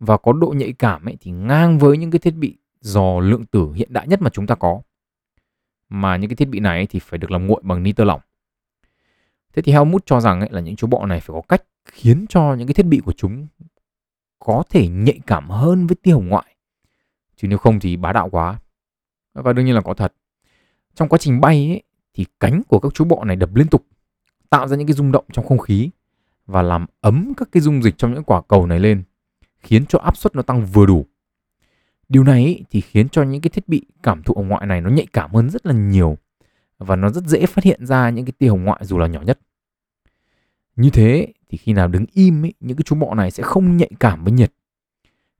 và 0.00 0.16
có 0.16 0.32
độ 0.32 0.48
nhạy 0.48 0.72
cảm 0.72 1.08
ấy, 1.08 1.16
thì 1.20 1.30
ngang 1.30 1.78
với 1.78 1.98
những 1.98 2.10
cái 2.10 2.18
thiết 2.18 2.34
bị 2.34 2.56
dò 2.80 3.20
lượng 3.20 3.46
tử 3.46 3.72
hiện 3.72 3.92
đại 3.92 4.08
nhất 4.08 4.22
mà 4.22 4.30
chúng 4.30 4.46
ta 4.46 4.54
có. 4.54 4.82
Mà 5.88 6.16
những 6.16 6.30
cái 6.30 6.36
thiết 6.36 6.48
bị 6.48 6.60
này 6.60 6.86
thì 6.86 6.98
phải 6.98 7.18
được 7.18 7.30
làm 7.30 7.46
nguội 7.46 7.60
bằng 7.64 7.82
nitơ 7.82 8.04
lỏng. 8.04 8.20
Thế 9.52 9.62
thì 9.62 9.72
Helmut 9.72 10.06
cho 10.06 10.20
rằng 10.20 10.40
ấy, 10.40 10.48
là 10.52 10.60
những 10.60 10.76
chú 10.76 10.86
bọ 10.86 11.06
này 11.06 11.20
phải 11.20 11.34
có 11.34 11.40
cách 11.48 11.62
khiến 11.84 12.26
cho 12.28 12.54
những 12.54 12.66
cái 12.66 12.74
thiết 12.74 12.86
bị 12.86 13.00
của 13.04 13.12
chúng 13.12 13.46
có 14.38 14.62
thể 14.70 14.88
nhạy 14.88 15.20
cảm 15.26 15.50
hơn 15.50 15.86
với 15.86 15.96
tia 16.02 16.12
hồng 16.12 16.28
ngoại. 16.28 16.56
Chứ 17.36 17.48
nếu 17.48 17.58
không 17.58 17.80
thì 17.80 17.96
bá 17.96 18.12
đạo 18.12 18.28
quá. 18.30 18.58
Và 19.34 19.52
đương 19.52 19.66
nhiên 19.66 19.74
là 19.74 19.80
có 19.80 19.94
thật. 19.94 20.14
Trong 20.94 21.08
quá 21.08 21.18
trình 21.18 21.40
bay 21.40 21.68
ấy, 21.70 21.82
thì 22.18 22.24
cánh 22.40 22.62
của 22.68 22.80
các 22.80 22.94
chú 22.94 23.04
bọ 23.04 23.24
này 23.24 23.36
đập 23.36 23.54
liên 23.54 23.66
tục, 23.66 23.86
tạo 24.50 24.68
ra 24.68 24.76
những 24.76 24.86
cái 24.86 24.94
rung 24.94 25.12
động 25.12 25.24
trong 25.32 25.46
không 25.46 25.58
khí 25.58 25.90
và 26.46 26.62
làm 26.62 26.86
ấm 27.00 27.32
các 27.36 27.48
cái 27.52 27.60
dung 27.60 27.82
dịch 27.82 27.98
trong 27.98 28.14
những 28.14 28.24
quả 28.24 28.42
cầu 28.48 28.66
này 28.66 28.80
lên, 28.80 29.02
khiến 29.58 29.86
cho 29.86 29.98
áp 29.98 30.16
suất 30.16 30.36
nó 30.36 30.42
tăng 30.42 30.66
vừa 30.66 30.86
đủ. 30.86 31.06
Điều 32.08 32.24
này 32.24 32.64
thì 32.70 32.80
khiến 32.80 33.08
cho 33.08 33.22
những 33.22 33.40
cái 33.40 33.50
thiết 33.50 33.68
bị 33.68 33.86
cảm 34.02 34.22
thụ 34.22 34.34
hồng 34.34 34.48
ngoại 34.48 34.66
này 34.66 34.80
nó 34.80 34.90
nhạy 34.90 35.06
cảm 35.12 35.34
hơn 35.34 35.50
rất 35.50 35.66
là 35.66 35.72
nhiều 35.72 36.18
và 36.78 36.96
nó 36.96 37.10
rất 37.10 37.24
dễ 37.24 37.46
phát 37.46 37.64
hiện 37.64 37.86
ra 37.86 38.10
những 38.10 38.24
cái 38.24 38.32
tia 38.38 38.48
hồng 38.48 38.64
ngoại 38.64 38.80
dù 38.84 38.98
là 38.98 39.06
nhỏ 39.06 39.20
nhất. 39.20 39.38
Như 40.76 40.90
thế 40.90 41.32
thì 41.48 41.58
khi 41.58 41.72
nào 41.72 41.88
đứng 41.88 42.04
im 42.12 42.44
ấy, 42.44 42.54
những 42.60 42.76
cái 42.76 42.82
chú 42.82 42.96
bọ 42.96 43.14
này 43.14 43.30
sẽ 43.30 43.42
không 43.42 43.76
nhạy 43.76 43.90
cảm 44.00 44.24
với 44.24 44.32
nhiệt. 44.32 44.52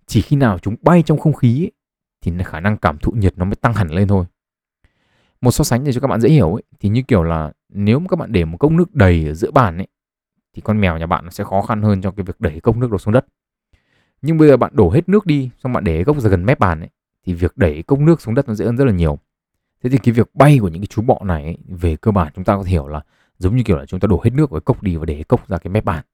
Chỉ 0.07 0.23
khi 0.23 0.37
nào 0.37 0.59
chúng 0.59 0.77
bay 0.83 1.03
trong 1.03 1.19
không 1.19 1.33
khí 1.33 1.63
ấy, 1.63 1.73
thì 2.21 2.33
khả 2.45 2.61
năng 2.61 2.77
cảm 2.77 2.99
thụ 2.99 3.13
nhiệt 3.13 3.39
nó 3.39 3.45
mới 3.45 3.55
tăng 3.55 3.75
hẳn 3.75 3.91
lên 3.91 4.09
thôi. 4.09 4.27
Một 5.41 5.51
so 5.51 5.65
sánh 5.65 5.85
để 5.85 5.93
cho 5.93 6.01
các 6.01 6.07
bạn 6.07 6.21
dễ 6.21 6.29
hiểu 6.29 6.55
ấy, 6.55 6.63
thì 6.81 6.89
như 6.89 7.03
kiểu 7.03 7.23
là 7.23 7.53
nếu 7.69 7.99
mà 7.99 8.07
các 8.09 8.19
bạn 8.19 8.33
để 8.33 8.45
một 8.45 8.57
cốc 8.59 8.73
nước 8.73 8.95
đầy 8.95 9.27
ở 9.27 9.35
giữa 9.35 9.51
bàn 9.51 9.77
ấy 9.79 9.87
thì 10.55 10.63
con 10.63 10.81
mèo 10.81 10.99
nhà 10.99 11.07
bạn 11.07 11.25
nó 11.25 11.31
sẽ 11.31 11.45
khó 11.45 11.63
khăn 11.63 11.83
hơn 11.83 12.03
cho 12.03 12.11
cái 12.11 12.25
việc 12.25 12.41
đẩy 12.41 12.61
cốc 12.61 12.77
nước 12.77 12.91
đổ 12.91 12.99
xuống 12.99 13.15
đất. 13.15 13.27
Nhưng 14.23 14.39
bây 14.39 14.49
giờ 14.49 14.57
bạn 14.57 14.71
đổ 14.75 14.91
hết 14.91 15.09
nước 15.09 15.27
đi 15.27 15.51
xong 15.63 15.73
bạn 15.73 15.85
để 15.85 16.05
cốc 16.05 16.21
ra 16.21 16.31
gần 16.31 16.47
mép 16.47 16.59
bàn 16.59 16.81
ấy 16.81 16.89
thì 17.27 17.35
việc 17.35 17.57
đẩy 17.57 17.83
cốc 17.83 17.99
nước 17.99 18.21
xuống 18.21 18.35
đất 18.35 18.49
nó 18.49 18.55
dễ 18.55 18.65
hơn 18.65 18.77
rất 18.77 18.85
là 18.85 18.93
nhiều. 18.93 19.19
Thế 19.83 19.91
thì 19.91 19.99
cái 19.99 20.13
việc 20.13 20.35
bay 20.35 20.59
của 20.61 20.69
những 20.69 20.83
cái 20.83 20.87
chú 20.87 21.03
bọ 21.03 21.19
này 21.25 21.45
ấy, 21.45 21.59
về 21.69 21.97
cơ 21.97 22.11
bản 22.11 22.33
chúng 22.35 22.45
ta 22.45 22.57
có 22.57 22.65
thể 22.65 22.71
hiểu 22.71 22.89
là 22.89 23.01
giống 23.39 23.57
như 23.57 23.63
kiểu 23.63 23.79
là 23.79 23.87
chúng 23.87 24.01
ta 24.01 24.07
đổ 24.07 24.21
hết 24.25 24.31
nước 24.35 24.51
với 24.51 24.61
cốc 24.61 24.83
đi 24.83 24.97
và 24.97 25.05
để 25.05 25.23
cốc 25.23 25.49
ra 25.49 25.59
cái 25.59 25.71
mép 25.71 25.85
bàn. 25.85 26.05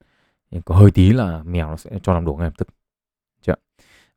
Có 0.65 0.77
hơi 0.77 0.91
tí 0.91 1.13
là 1.13 1.43
mèo 1.43 1.69
nó 1.69 1.77
sẽ 1.77 1.91
cho 2.03 2.15
làm 2.15 2.25
đổ 2.25 2.35
ngay 2.35 2.47
lập 2.47 2.55
tức. 2.59 2.69
Chưa? 3.43 3.55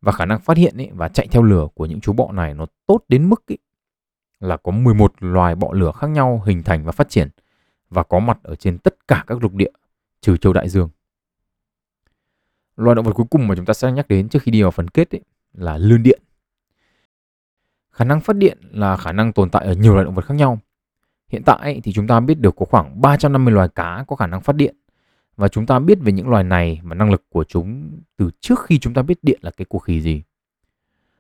Và 0.02 0.12
khả 0.12 0.26
năng 0.26 0.40
phát 0.40 0.58
hiện 0.58 0.78
ấy, 0.78 0.90
và 0.94 1.08
chạy 1.08 1.28
theo 1.32 1.44
lửa 1.44 1.68
của 1.76 1.86
những 1.86 2.02
chú 2.02 2.14
bọ 2.14 2.32
này 2.32 2.54
nó 2.54 2.66
tốt 2.86 3.00
đến 3.08 3.30
mức 3.30 3.52
ấy, 3.52 3.58
là 4.40 4.58
có 4.58 4.72
11 4.72 5.14
loài 5.20 5.56
bọ 5.56 5.74
lửa 5.74 5.92
khác 5.92 6.10
nhau 6.10 6.44
hình 6.46 6.64
thành 6.64 6.84
và 6.86 6.92
phát 6.92 7.10
triển 7.10 7.30
và 7.90 8.04
có 8.04 8.20
mặt 8.20 8.40
ở 8.44 8.56
trên 8.56 8.78
tất 8.78 9.08
cả 9.08 9.24
các 9.28 9.42
lục 9.42 9.54
địa 9.54 9.72
trừ 10.22 10.38
châu 10.38 10.54
đại 10.54 10.70
dương. 10.70 10.90
Loài 12.76 12.96
động 12.96 13.06
vật 13.06 13.14
cuối 13.14 13.26
cùng 13.30 13.48
mà 13.48 13.56
chúng 13.56 13.66
ta 13.66 13.74
sẽ 13.74 13.92
nhắc 13.92 14.08
đến 14.08 14.30
trước 14.30 14.42
khi 14.42 14.52
đi 14.52 14.62
vào 14.62 14.72
phần 14.72 14.88
kết 14.88 15.16
ấy, 15.16 15.22
là 15.54 15.78
lươn 15.78 16.04
điện. 16.04 16.22
Khả 17.92 18.06
năng 18.06 18.22
phát 18.22 18.36
điện 18.36 18.58
là 18.72 18.98
khả 18.98 19.12
năng 19.12 19.34
tồn 19.34 19.50
tại 19.50 19.66
ở 19.66 19.74
nhiều 19.74 19.94
loài 19.94 20.06
động 20.06 20.16
vật 20.16 20.26
khác 20.26 20.34
nhau. 20.34 20.60
Hiện 21.28 21.44
tại 21.46 21.82
thì 21.84 21.94
chúng 21.94 22.08
ta 22.08 22.20
biết 22.20 22.40
được 22.40 22.56
có 22.56 22.66
khoảng 22.66 23.02
350 23.02 23.54
loài 23.54 23.70
cá 23.70 24.06
có 24.08 24.16
khả 24.16 24.28
năng 24.28 24.42
phát 24.42 24.56
điện 24.56 24.76
và 25.36 25.48
chúng 25.48 25.66
ta 25.66 25.80
biết 25.80 25.98
về 26.02 26.12
những 26.12 26.30
loài 26.30 26.44
này 26.44 26.82
và 26.84 26.96
năng 26.96 27.12
lực 27.12 27.24
của 27.30 27.44
chúng 27.44 28.00
từ 28.18 28.30
trước 28.40 28.66
khi 28.66 28.80
chúng 28.80 28.94
ta 28.94 29.02
biết 29.02 29.18
điện 29.22 29.40
là 29.42 29.52
cái 29.52 29.66
cuộc 29.66 29.80
khí 29.80 30.02
gì. 30.02 30.24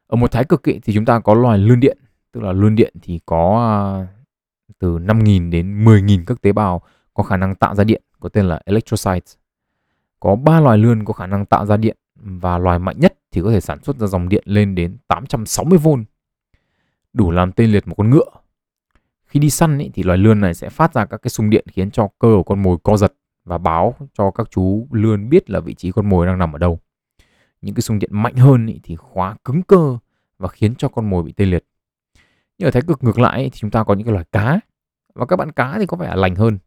Ở 0.07 0.15
một 0.15 0.31
thái 0.31 0.43
cực 0.43 0.69
ấy, 0.69 0.79
thì 0.83 0.93
chúng 0.93 1.05
ta 1.05 1.19
có 1.19 1.33
loài 1.33 1.57
lươn 1.57 1.79
điện, 1.79 1.97
tức 2.31 2.41
là 2.43 2.51
lươn 2.51 2.75
điện 2.75 2.93
thì 3.01 3.19
có 3.25 3.59
à, 3.59 3.79
từ 4.79 4.97
5.000 4.97 5.51
đến 5.51 5.85
10.000 5.85 6.23
các 6.27 6.41
tế 6.41 6.51
bào 6.51 6.81
có 7.13 7.23
khả 7.23 7.37
năng 7.37 7.55
tạo 7.55 7.75
ra 7.75 7.83
điện 7.83 8.01
có 8.19 8.29
tên 8.29 8.45
là 8.45 8.61
electrocytes. 8.65 9.35
Có 10.19 10.35
3 10.35 10.59
loài 10.59 10.77
lươn 10.77 11.05
có 11.05 11.13
khả 11.13 11.27
năng 11.27 11.45
tạo 11.45 11.65
ra 11.65 11.77
điện 11.77 11.97
và 12.15 12.57
loài 12.57 12.79
mạnh 12.79 12.99
nhất 12.99 13.17
thì 13.31 13.41
có 13.41 13.51
thể 13.51 13.61
sản 13.61 13.83
xuất 13.83 13.97
ra 13.97 14.07
dòng 14.07 14.29
điện 14.29 14.43
lên 14.45 14.75
đến 14.75 14.97
860V. 15.07 16.03
Đủ 17.13 17.31
làm 17.31 17.51
tê 17.51 17.67
liệt 17.67 17.87
một 17.87 17.95
con 17.97 18.09
ngựa. 18.09 18.29
Khi 19.25 19.39
đi 19.39 19.49
săn 19.49 19.77
ý, 19.77 19.89
thì 19.93 20.03
loài 20.03 20.17
lươn 20.17 20.41
này 20.41 20.53
sẽ 20.53 20.69
phát 20.69 20.93
ra 20.93 21.05
các 21.05 21.21
cái 21.21 21.29
xung 21.29 21.49
điện 21.49 21.65
khiến 21.71 21.91
cho 21.91 22.07
cơ 22.19 22.27
của 22.35 22.43
con 22.43 22.63
mồi 22.63 22.77
co 22.83 22.97
giật 22.97 23.13
và 23.45 23.57
báo 23.57 23.95
cho 24.13 24.31
các 24.31 24.47
chú 24.51 24.87
lươn 24.91 25.29
biết 25.29 25.49
là 25.49 25.59
vị 25.59 25.73
trí 25.73 25.91
con 25.91 26.09
mồi 26.09 26.25
đang 26.25 26.37
nằm 26.37 26.53
ở 26.53 26.57
đâu. 26.57 26.79
Những 27.61 27.75
cái 27.75 27.81
xung 27.81 27.99
điện 27.99 28.09
mạnh 28.13 28.35
hơn 28.35 28.67
ý, 28.67 28.79
thì 28.83 28.95
khóa 28.95 29.35
cứng 29.45 29.61
cơ 29.63 29.97
và 30.37 30.47
khiến 30.47 30.75
cho 30.75 30.87
con 30.87 31.09
mồi 31.09 31.23
bị 31.23 31.31
tê 31.31 31.45
liệt. 31.45 31.65
Nhưng 32.57 32.67
ở 32.67 32.71
thái 32.71 32.81
cực 32.87 33.03
ngược 33.03 33.19
lại 33.19 33.49
thì 33.53 33.59
chúng 33.59 33.71
ta 33.71 33.83
có 33.83 33.93
những 33.93 34.05
cái 34.05 34.13
loài 34.13 34.25
cá 34.31 34.59
và 35.15 35.25
các 35.25 35.35
bạn 35.35 35.51
cá 35.51 35.75
thì 35.79 35.85
có 35.85 35.97
vẻ 35.97 36.15
lành 36.15 36.35
hơn 36.35 36.57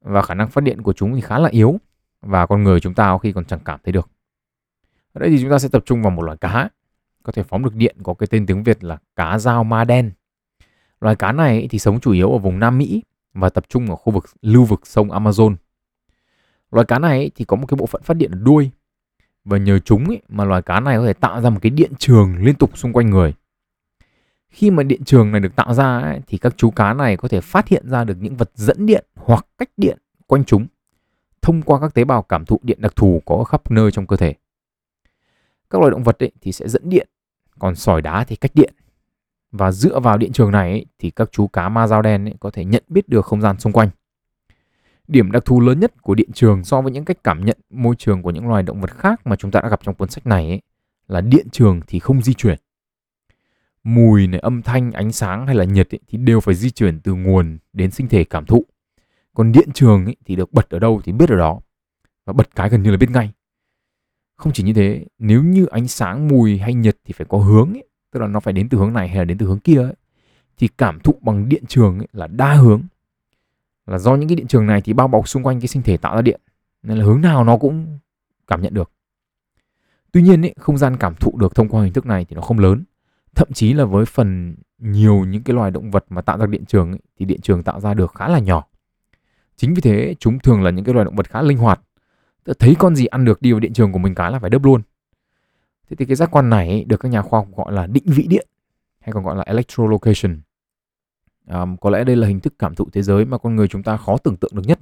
và 0.00 0.22
khả 0.22 0.34
năng 0.34 0.48
phát 0.48 0.64
điện 0.64 0.82
của 0.82 0.92
chúng 0.92 1.14
thì 1.14 1.20
khá 1.20 1.38
là 1.38 1.48
yếu 1.48 1.80
và 2.20 2.46
con 2.46 2.62
người 2.62 2.80
chúng 2.80 2.94
ta 2.94 3.06
có 3.06 3.18
khi 3.18 3.32
còn 3.32 3.44
chẳng 3.44 3.60
cảm 3.64 3.80
thấy 3.84 3.92
được. 3.92 4.08
Ở 5.12 5.18
đây 5.18 5.30
thì 5.30 5.38
chúng 5.40 5.50
ta 5.50 5.58
sẽ 5.58 5.68
tập 5.68 5.82
trung 5.86 6.02
vào 6.02 6.10
một 6.10 6.22
loài 6.22 6.38
cá 6.40 6.68
có 7.22 7.32
thể 7.32 7.42
phóng 7.42 7.62
được 7.62 7.74
điện 7.74 7.96
có 8.02 8.14
cái 8.14 8.26
tên 8.30 8.46
tiếng 8.46 8.62
Việt 8.62 8.84
là 8.84 8.98
cá 9.16 9.38
dao 9.38 9.64
ma 9.64 9.84
đen. 9.84 10.10
Loài 11.00 11.16
cá 11.16 11.32
này 11.32 11.66
thì 11.70 11.78
sống 11.78 12.00
chủ 12.00 12.12
yếu 12.12 12.32
ở 12.32 12.38
vùng 12.38 12.58
Nam 12.58 12.78
Mỹ 12.78 13.02
và 13.34 13.48
tập 13.48 13.64
trung 13.68 13.90
ở 13.90 13.96
khu 13.96 14.12
vực 14.12 14.24
lưu 14.42 14.64
vực 14.64 14.86
sông 14.86 15.08
Amazon. 15.08 15.54
Loài 16.70 16.84
cá 16.84 16.98
này 16.98 17.30
thì 17.34 17.44
có 17.44 17.56
một 17.56 17.66
cái 17.66 17.76
bộ 17.76 17.86
phận 17.86 18.02
phát 18.02 18.16
điện 18.16 18.30
ở 18.30 18.38
đuôi 18.42 18.70
và 19.44 19.58
nhờ 19.58 19.78
chúng 19.78 20.04
ấy, 20.04 20.22
mà 20.28 20.44
loài 20.44 20.62
cá 20.62 20.80
này 20.80 20.96
có 20.96 21.06
thể 21.06 21.12
tạo 21.12 21.40
ra 21.40 21.50
một 21.50 21.58
cái 21.62 21.70
điện 21.70 21.92
trường 21.98 22.36
liên 22.36 22.54
tục 22.54 22.78
xung 22.78 22.92
quanh 22.92 23.10
người. 23.10 23.34
Khi 24.50 24.70
mà 24.70 24.82
điện 24.82 25.04
trường 25.04 25.32
này 25.32 25.40
được 25.40 25.56
tạo 25.56 25.74
ra 25.74 25.98
ấy, 25.98 26.20
thì 26.26 26.38
các 26.38 26.54
chú 26.56 26.70
cá 26.70 26.94
này 26.94 27.16
có 27.16 27.28
thể 27.28 27.40
phát 27.40 27.68
hiện 27.68 27.88
ra 27.88 28.04
được 28.04 28.16
những 28.20 28.36
vật 28.36 28.50
dẫn 28.54 28.86
điện 28.86 29.04
hoặc 29.16 29.46
cách 29.58 29.70
điện 29.76 29.98
quanh 30.26 30.44
chúng 30.44 30.66
thông 31.42 31.62
qua 31.62 31.80
các 31.80 31.94
tế 31.94 32.04
bào 32.04 32.22
cảm 32.22 32.44
thụ 32.44 32.60
điện 32.62 32.78
đặc 32.80 32.96
thù 32.96 33.22
có 33.26 33.44
khắp 33.44 33.70
nơi 33.70 33.90
trong 33.90 34.06
cơ 34.06 34.16
thể. 34.16 34.34
Các 35.70 35.80
loài 35.80 35.90
động 35.90 36.02
vật 36.02 36.22
ấy 36.22 36.32
thì 36.40 36.52
sẽ 36.52 36.68
dẫn 36.68 36.88
điện, 36.88 37.08
còn 37.58 37.74
sỏi 37.74 38.02
đá 38.02 38.24
thì 38.24 38.36
cách 38.36 38.50
điện. 38.54 38.74
Và 39.52 39.70
dựa 39.72 40.00
vào 40.00 40.18
điện 40.18 40.32
trường 40.32 40.50
này 40.50 40.70
ấy, 40.70 40.86
thì 40.98 41.10
các 41.10 41.32
chú 41.32 41.46
cá 41.46 41.68
ma 41.68 41.86
dao 41.86 42.02
đen 42.02 42.24
ấy 42.28 42.34
có 42.40 42.50
thể 42.50 42.64
nhận 42.64 42.82
biết 42.88 43.08
được 43.08 43.26
không 43.26 43.40
gian 43.40 43.58
xung 43.58 43.72
quanh. 43.72 43.90
Điểm 45.08 45.32
đặc 45.32 45.44
thù 45.44 45.60
lớn 45.60 45.80
nhất 45.80 46.02
của 46.02 46.14
điện 46.14 46.32
trường 46.34 46.64
so 46.64 46.80
với 46.80 46.92
những 46.92 47.04
cách 47.04 47.24
cảm 47.24 47.44
nhận 47.44 47.58
môi 47.70 47.94
trường 47.98 48.22
của 48.22 48.30
những 48.30 48.48
loài 48.48 48.62
động 48.62 48.80
vật 48.80 48.90
khác 48.90 49.26
mà 49.26 49.36
chúng 49.36 49.50
ta 49.50 49.60
đã 49.60 49.68
gặp 49.68 49.80
trong 49.82 49.94
cuốn 49.94 50.10
sách 50.10 50.26
này 50.26 50.46
ấy, 50.48 50.60
là 51.06 51.20
điện 51.20 51.46
trường 51.52 51.80
thì 51.86 51.98
không 51.98 52.22
di 52.22 52.34
chuyển. 52.34 52.58
Mùi 53.94 54.26
này, 54.26 54.40
âm 54.40 54.62
thanh, 54.62 54.92
ánh 54.92 55.12
sáng 55.12 55.46
hay 55.46 55.56
là 55.56 55.64
nhiệt 55.64 55.94
ấy, 55.94 56.00
thì 56.08 56.18
đều 56.18 56.40
phải 56.40 56.54
di 56.54 56.70
chuyển 56.70 57.00
từ 57.00 57.14
nguồn 57.14 57.58
đến 57.72 57.90
sinh 57.90 58.08
thể 58.08 58.24
cảm 58.24 58.46
thụ. 58.46 58.66
Còn 59.34 59.52
điện 59.52 59.68
trường 59.74 60.04
ấy, 60.04 60.16
thì 60.24 60.36
được 60.36 60.52
bật 60.52 60.70
ở 60.70 60.78
đâu 60.78 61.00
thì 61.04 61.12
biết 61.12 61.28
ở 61.28 61.36
đó. 61.36 61.60
Và 62.24 62.32
bật 62.32 62.54
cái 62.54 62.68
gần 62.68 62.82
như 62.82 62.90
là 62.90 62.96
biết 62.96 63.10
ngay. 63.10 63.32
Không 64.36 64.52
chỉ 64.52 64.62
như 64.62 64.72
thế, 64.72 65.04
nếu 65.18 65.42
như 65.42 65.66
ánh 65.66 65.88
sáng, 65.88 66.28
mùi 66.28 66.58
hay 66.58 66.74
nhiệt 66.74 66.96
thì 67.04 67.12
phải 67.12 67.26
có 67.30 67.38
hướng 67.38 67.72
ấy, 67.72 67.84
tức 68.12 68.20
là 68.20 68.26
nó 68.26 68.40
phải 68.40 68.52
đến 68.52 68.68
từ 68.68 68.78
hướng 68.78 68.92
này 68.92 69.08
hay 69.08 69.18
là 69.18 69.24
đến 69.24 69.38
từ 69.38 69.46
hướng 69.46 69.60
kia 69.60 69.78
ấy, 69.78 69.94
thì 70.58 70.68
cảm 70.78 71.00
thụ 71.00 71.14
bằng 71.20 71.48
điện 71.48 71.64
trường 71.68 71.98
ấy 71.98 72.08
là 72.12 72.26
đa 72.26 72.54
hướng 72.54 72.82
là 73.86 73.98
do 73.98 74.16
những 74.16 74.28
cái 74.28 74.36
điện 74.36 74.46
trường 74.46 74.66
này 74.66 74.80
thì 74.80 74.92
bao 74.92 75.08
bọc 75.08 75.28
xung 75.28 75.42
quanh 75.42 75.60
cái 75.60 75.68
sinh 75.68 75.82
thể 75.82 75.96
tạo 75.96 76.16
ra 76.16 76.22
điện 76.22 76.40
nên 76.82 76.98
là 76.98 77.04
hướng 77.04 77.20
nào 77.20 77.44
nó 77.44 77.56
cũng 77.56 77.98
cảm 78.46 78.62
nhận 78.62 78.74
được 78.74 78.90
tuy 80.12 80.22
nhiên 80.22 80.44
ấy, 80.44 80.54
không 80.58 80.78
gian 80.78 80.96
cảm 80.96 81.14
thụ 81.14 81.38
được 81.38 81.54
thông 81.54 81.68
qua 81.68 81.82
hình 81.82 81.92
thức 81.92 82.06
này 82.06 82.24
thì 82.24 82.36
nó 82.36 82.42
không 82.42 82.58
lớn 82.58 82.84
thậm 83.38 83.52
chí 83.52 83.72
là 83.72 83.84
với 83.84 84.04
phần 84.04 84.54
nhiều 84.78 85.24
những 85.24 85.42
cái 85.42 85.54
loài 85.54 85.70
động 85.70 85.90
vật 85.90 86.04
mà 86.08 86.22
tạo 86.22 86.38
ra 86.38 86.46
điện 86.46 86.64
trường 86.64 86.92
ấy, 86.92 87.00
thì 87.18 87.24
điện 87.24 87.40
trường 87.40 87.62
tạo 87.62 87.80
ra 87.80 87.94
được 87.94 88.14
khá 88.14 88.28
là 88.28 88.38
nhỏ 88.38 88.66
chính 89.56 89.74
vì 89.74 89.80
thế 89.80 90.14
chúng 90.20 90.38
thường 90.38 90.62
là 90.62 90.70
những 90.70 90.84
cái 90.84 90.94
loài 90.94 91.04
động 91.04 91.16
vật 91.16 91.30
khá 91.30 91.42
linh 91.42 91.58
hoạt 91.58 91.80
thấy 92.58 92.76
con 92.78 92.96
gì 92.96 93.06
ăn 93.06 93.24
được 93.24 93.42
đi 93.42 93.52
vào 93.52 93.60
điện 93.60 93.72
trường 93.72 93.92
của 93.92 93.98
mình 93.98 94.14
cái 94.14 94.32
là 94.32 94.38
phải 94.38 94.50
đớp 94.50 94.64
luôn 94.64 94.82
thế 95.90 95.96
thì 95.96 96.04
cái 96.04 96.16
giác 96.16 96.30
quan 96.30 96.50
này 96.50 96.68
ấy, 96.68 96.84
được 96.84 97.00
các 97.00 97.08
nhà 97.08 97.22
khoa 97.22 97.40
học 97.40 97.48
gọi 97.56 97.72
là 97.72 97.86
định 97.86 98.04
vị 98.06 98.26
điện 98.28 98.46
hay 99.00 99.12
còn 99.12 99.24
gọi 99.24 99.36
là 99.36 99.42
electrolocation 99.42 100.40
à, 101.46 101.66
có 101.80 101.90
lẽ 101.90 102.04
đây 102.04 102.16
là 102.16 102.26
hình 102.26 102.40
thức 102.40 102.54
cảm 102.58 102.74
thụ 102.74 102.88
thế 102.92 103.02
giới 103.02 103.24
mà 103.24 103.38
con 103.38 103.56
người 103.56 103.68
chúng 103.68 103.82
ta 103.82 103.96
khó 103.96 104.16
tưởng 104.18 104.36
tượng 104.36 104.50
được 104.54 104.62
nhất. 104.66 104.80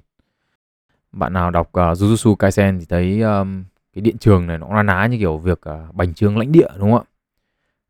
Bạn 1.12 1.32
nào 1.32 1.50
đọc 1.50 1.68
uh, 1.68 1.74
Jujutsu 1.74 2.34
Kaisen 2.34 2.78
thì 2.78 2.84
thấy 2.88 3.20
um, 3.20 3.64
cái 3.94 4.02
điện 4.02 4.18
trường 4.18 4.46
này 4.46 4.58
nó 4.58 4.68
na 4.74 4.82
ná 4.82 5.06
như 5.06 5.18
kiểu 5.18 5.38
việc 5.38 5.60
uh, 5.70 5.94
bành 5.94 6.14
trướng 6.14 6.38
lãnh 6.38 6.52
địa 6.52 6.68
đúng 6.78 6.92
không 6.92 7.04
ạ? 7.10 7.15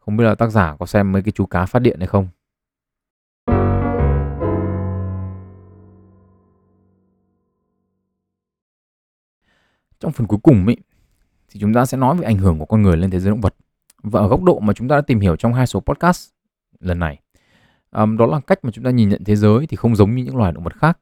Không 0.06 0.16
biết 0.16 0.24
là 0.24 0.34
tác 0.34 0.50
giả 0.50 0.76
có 0.78 0.86
xem 0.86 1.12
mấy 1.12 1.22
cái 1.22 1.32
chú 1.32 1.46
cá 1.46 1.66
phát 1.66 1.78
điện 1.78 1.98
hay 1.98 2.06
không? 2.06 2.28
Trong 10.00 10.12
phần 10.12 10.26
cuối 10.26 10.38
cùng 10.42 10.66
ý, 10.66 10.76
thì 11.48 11.60
chúng 11.60 11.74
ta 11.74 11.86
sẽ 11.86 11.98
nói 11.98 12.16
về 12.16 12.24
ảnh 12.24 12.38
hưởng 12.38 12.58
của 12.58 12.64
con 12.64 12.82
người 12.82 12.96
lên 12.96 13.10
thế 13.10 13.20
giới 13.20 13.30
động 13.30 13.40
vật. 13.40 13.54
Và 14.02 14.20
ở 14.20 14.28
góc 14.28 14.42
độ 14.42 14.60
mà 14.60 14.72
chúng 14.72 14.88
ta 14.88 14.96
đã 14.96 15.02
tìm 15.02 15.20
hiểu 15.20 15.36
trong 15.36 15.54
hai 15.54 15.66
số 15.66 15.80
podcast 15.80 16.30
lần 16.80 16.98
này 16.98 17.20
um, 17.90 18.16
đó 18.16 18.26
là 18.26 18.40
cách 18.40 18.58
mà 18.64 18.70
chúng 18.70 18.84
ta 18.84 18.90
nhìn 18.90 19.08
nhận 19.08 19.24
thế 19.24 19.36
giới 19.36 19.66
thì 19.66 19.76
không 19.76 19.96
giống 19.96 20.14
như 20.14 20.24
những 20.24 20.36
loài 20.36 20.52
động 20.52 20.64
vật 20.64 20.74
khác 20.76 20.98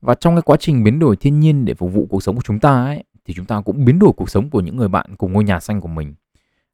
và 0.00 0.14
trong 0.14 0.34
cái 0.34 0.42
quá 0.42 0.56
trình 0.60 0.84
biến 0.84 0.98
đổi 0.98 1.16
thiên 1.16 1.40
nhiên 1.40 1.64
để 1.64 1.74
phục 1.74 1.92
vụ 1.92 2.06
cuộc 2.10 2.22
sống 2.22 2.36
của 2.36 2.42
chúng 2.44 2.60
ta 2.60 2.84
ấy 2.84 3.04
thì 3.24 3.34
chúng 3.34 3.46
ta 3.46 3.60
cũng 3.60 3.84
biến 3.84 3.98
đổi 3.98 4.12
cuộc 4.16 4.30
sống 4.30 4.50
của 4.50 4.60
những 4.60 4.76
người 4.76 4.88
bạn 4.88 5.16
cùng 5.16 5.32
ngôi 5.32 5.44
nhà 5.44 5.60
xanh 5.60 5.80
của 5.80 5.88
mình 5.88 6.14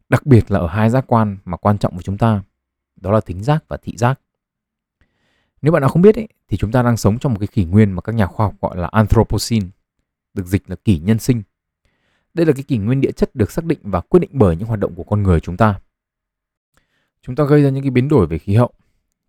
đặc 0.09 0.27
biệt 0.27 0.51
là 0.51 0.59
ở 0.59 0.67
hai 0.67 0.91
giác 0.91 1.05
quan 1.07 1.39
mà 1.45 1.57
quan 1.57 1.79
trọng 1.79 1.97
của 1.97 2.03
chúng 2.03 2.19
ta 2.19 2.43
đó 2.97 3.13
là 3.13 3.21
thính 3.21 3.43
giác 3.43 3.65
và 3.69 3.77
thị 3.77 3.97
giác 3.97 4.21
nếu 5.63 5.73
bạn 5.73 5.81
nào 5.81 5.91
không 5.91 6.03
biết 6.03 6.15
ấy, 6.15 6.29
thì 6.49 6.57
chúng 6.57 6.73
ta 6.73 6.83
đang 6.83 6.97
sống 6.97 7.19
trong 7.19 7.33
một 7.33 7.39
cái 7.41 7.47
kỷ 7.47 7.65
nguyên 7.65 7.93
mà 7.93 8.01
các 8.01 8.15
nhà 8.15 8.27
khoa 8.27 8.47
học 8.47 8.55
gọi 8.61 8.77
là 8.77 8.89
Anthropocene, 8.93 9.67
được 10.35 10.47
dịch 10.47 10.71
là 10.71 10.77
kỷ 10.77 10.99
nhân 10.99 11.19
sinh. 11.19 11.43
Đây 12.35 12.47
là 12.47 12.53
cái 12.53 12.63
kỷ 12.63 12.79
nguyên 12.79 13.01
địa 13.01 13.13
chất 13.13 13.35
được 13.35 13.51
xác 13.51 13.65
định 13.65 13.79
và 13.83 14.01
quyết 14.01 14.21
định 14.21 14.31
bởi 14.33 14.57
những 14.57 14.69
hoạt 14.69 14.81
động 14.81 14.95
của 14.95 15.03
con 15.03 15.23
người 15.23 15.41
chúng 15.41 15.57
ta. 15.57 15.81
Chúng 17.23 17.37
ta 17.37 17.45
gây 17.45 17.63
ra 17.63 17.71
những 17.71 17.83
cái 17.83 17.91
biến 17.91 18.09
đổi 18.09 18.27
về 18.27 18.39
khí 18.39 18.55
hậu, 18.55 18.71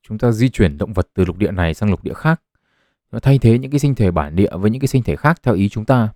chúng 0.02 0.18
ta 0.18 0.32
di 0.32 0.50
chuyển 0.50 0.78
động 0.78 0.94
vật 0.94 1.10
từ 1.13 1.26
lục 1.26 1.38
địa 1.38 1.52
này 1.52 1.74
sang 1.74 1.89
lục 1.89 2.04
địa 2.04 2.13
khác 2.13 2.42
và 3.12 3.20
thay 3.20 3.39
thế 3.39 3.60
những 3.60 3.72
cái 3.72 3.80
sinh 3.80 3.96
thể 3.96 4.12
bản 4.12 4.36
địa 4.36 4.50
với 4.52 4.72
những 4.72 4.82
cái 4.82 4.88
sinh 4.88 5.04
thể 5.04 5.15
khác 5.15 5.39
theo 5.44 5.56
ý 5.56 5.70
chúng 5.70 5.86
ta 5.86 6.10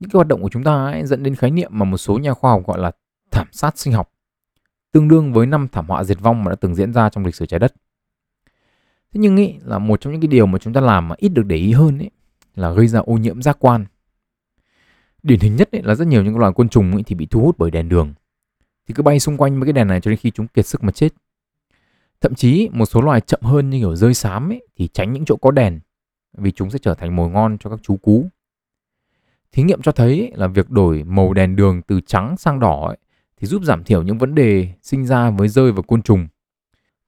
những 0.00 0.10
cái 0.10 0.18
hoạt 0.18 0.26
động 0.26 0.42
của 0.42 0.48
chúng 0.48 0.64
ta 0.64 0.84
ấy 0.84 1.06
dẫn 1.06 1.22
đến 1.22 1.34
khái 1.34 1.50
niệm 1.50 1.70
mà 1.74 1.84
một 1.84 1.96
số 1.96 2.18
nhà 2.18 2.34
khoa 2.34 2.50
học 2.50 2.62
gọi 2.66 2.78
là 2.78 2.90
thảm 3.30 3.46
sát 3.52 3.78
sinh 3.78 3.92
học 3.92 4.12
tương 4.92 5.08
đương 5.08 5.32
với 5.32 5.46
năm 5.46 5.68
thảm 5.68 5.86
họa 5.86 6.04
diệt 6.04 6.20
vong 6.20 6.44
mà 6.44 6.50
đã 6.50 6.56
từng 6.56 6.74
diễn 6.74 6.92
ra 6.92 7.10
trong 7.10 7.24
lịch 7.24 7.34
sử 7.34 7.46
trái 7.46 7.60
đất. 7.60 7.74
Thế 9.12 9.20
nhưng 9.20 9.36
ý 9.36 9.54
là 9.64 9.78
một 9.78 10.00
trong 10.00 10.12
những 10.12 10.22
cái 10.22 10.28
điều 10.28 10.46
mà 10.46 10.58
chúng 10.58 10.72
ta 10.72 10.80
làm 10.80 11.08
mà 11.08 11.14
ít 11.18 11.28
được 11.28 11.46
để 11.46 11.56
ý 11.56 11.72
hơn 11.72 11.98
ý, 11.98 12.08
là 12.54 12.72
gây 12.72 12.86
ra 12.86 13.00
ô 13.00 13.12
nhiễm 13.12 13.42
giác 13.42 13.56
quan. 13.60 13.86
Điển 15.22 15.40
hình 15.40 15.56
nhất 15.56 15.70
ý, 15.70 15.80
là 15.82 15.94
rất 15.94 16.06
nhiều 16.06 16.24
những 16.24 16.38
loài 16.38 16.52
côn 16.52 16.68
trùng 16.68 16.96
ý, 16.96 17.02
thì 17.02 17.14
bị 17.14 17.26
thu 17.26 17.40
hút 17.40 17.58
bởi 17.58 17.70
đèn 17.70 17.88
đường. 17.88 18.14
Thì 18.88 18.94
cứ 18.94 19.02
bay 19.02 19.20
xung 19.20 19.36
quanh 19.36 19.60
với 19.60 19.66
cái 19.66 19.72
đèn 19.72 19.88
này 19.88 20.00
cho 20.00 20.10
đến 20.10 20.18
khi 20.18 20.30
chúng 20.30 20.48
kiệt 20.48 20.66
sức 20.66 20.84
mà 20.84 20.92
chết. 20.92 21.08
Thậm 22.20 22.34
chí 22.34 22.68
một 22.72 22.86
số 22.86 23.00
loài 23.00 23.20
chậm 23.20 23.40
hơn 23.42 23.70
như 23.70 23.78
kiểu 23.78 23.96
rơi 23.96 24.14
xám 24.14 24.52
ấy, 24.52 24.66
thì 24.76 24.88
tránh 24.88 25.12
những 25.12 25.24
chỗ 25.24 25.36
có 25.36 25.50
đèn 25.50 25.80
vì 26.32 26.52
chúng 26.52 26.70
sẽ 26.70 26.78
trở 26.78 26.94
thành 26.94 27.16
mồi 27.16 27.30
ngon 27.30 27.58
cho 27.58 27.70
các 27.70 27.78
chú 27.82 27.96
cú. 27.96 28.28
Thí 29.52 29.62
nghiệm 29.62 29.82
cho 29.82 29.92
thấy 29.92 30.32
là 30.34 30.46
việc 30.46 30.70
đổi 30.70 31.04
màu 31.04 31.32
đèn 31.32 31.56
đường 31.56 31.82
từ 31.82 32.00
trắng 32.00 32.36
sang 32.36 32.60
đỏ 32.60 32.86
ấy, 32.86 32.98
thì 33.40 33.46
giúp 33.46 33.62
giảm 33.64 33.84
thiểu 33.84 34.02
những 34.02 34.18
vấn 34.18 34.34
đề 34.34 34.72
sinh 34.82 35.06
ra 35.06 35.30
với 35.30 35.48
rơi 35.48 35.72
và 35.72 35.82
côn 35.82 36.02
trùng. 36.02 36.28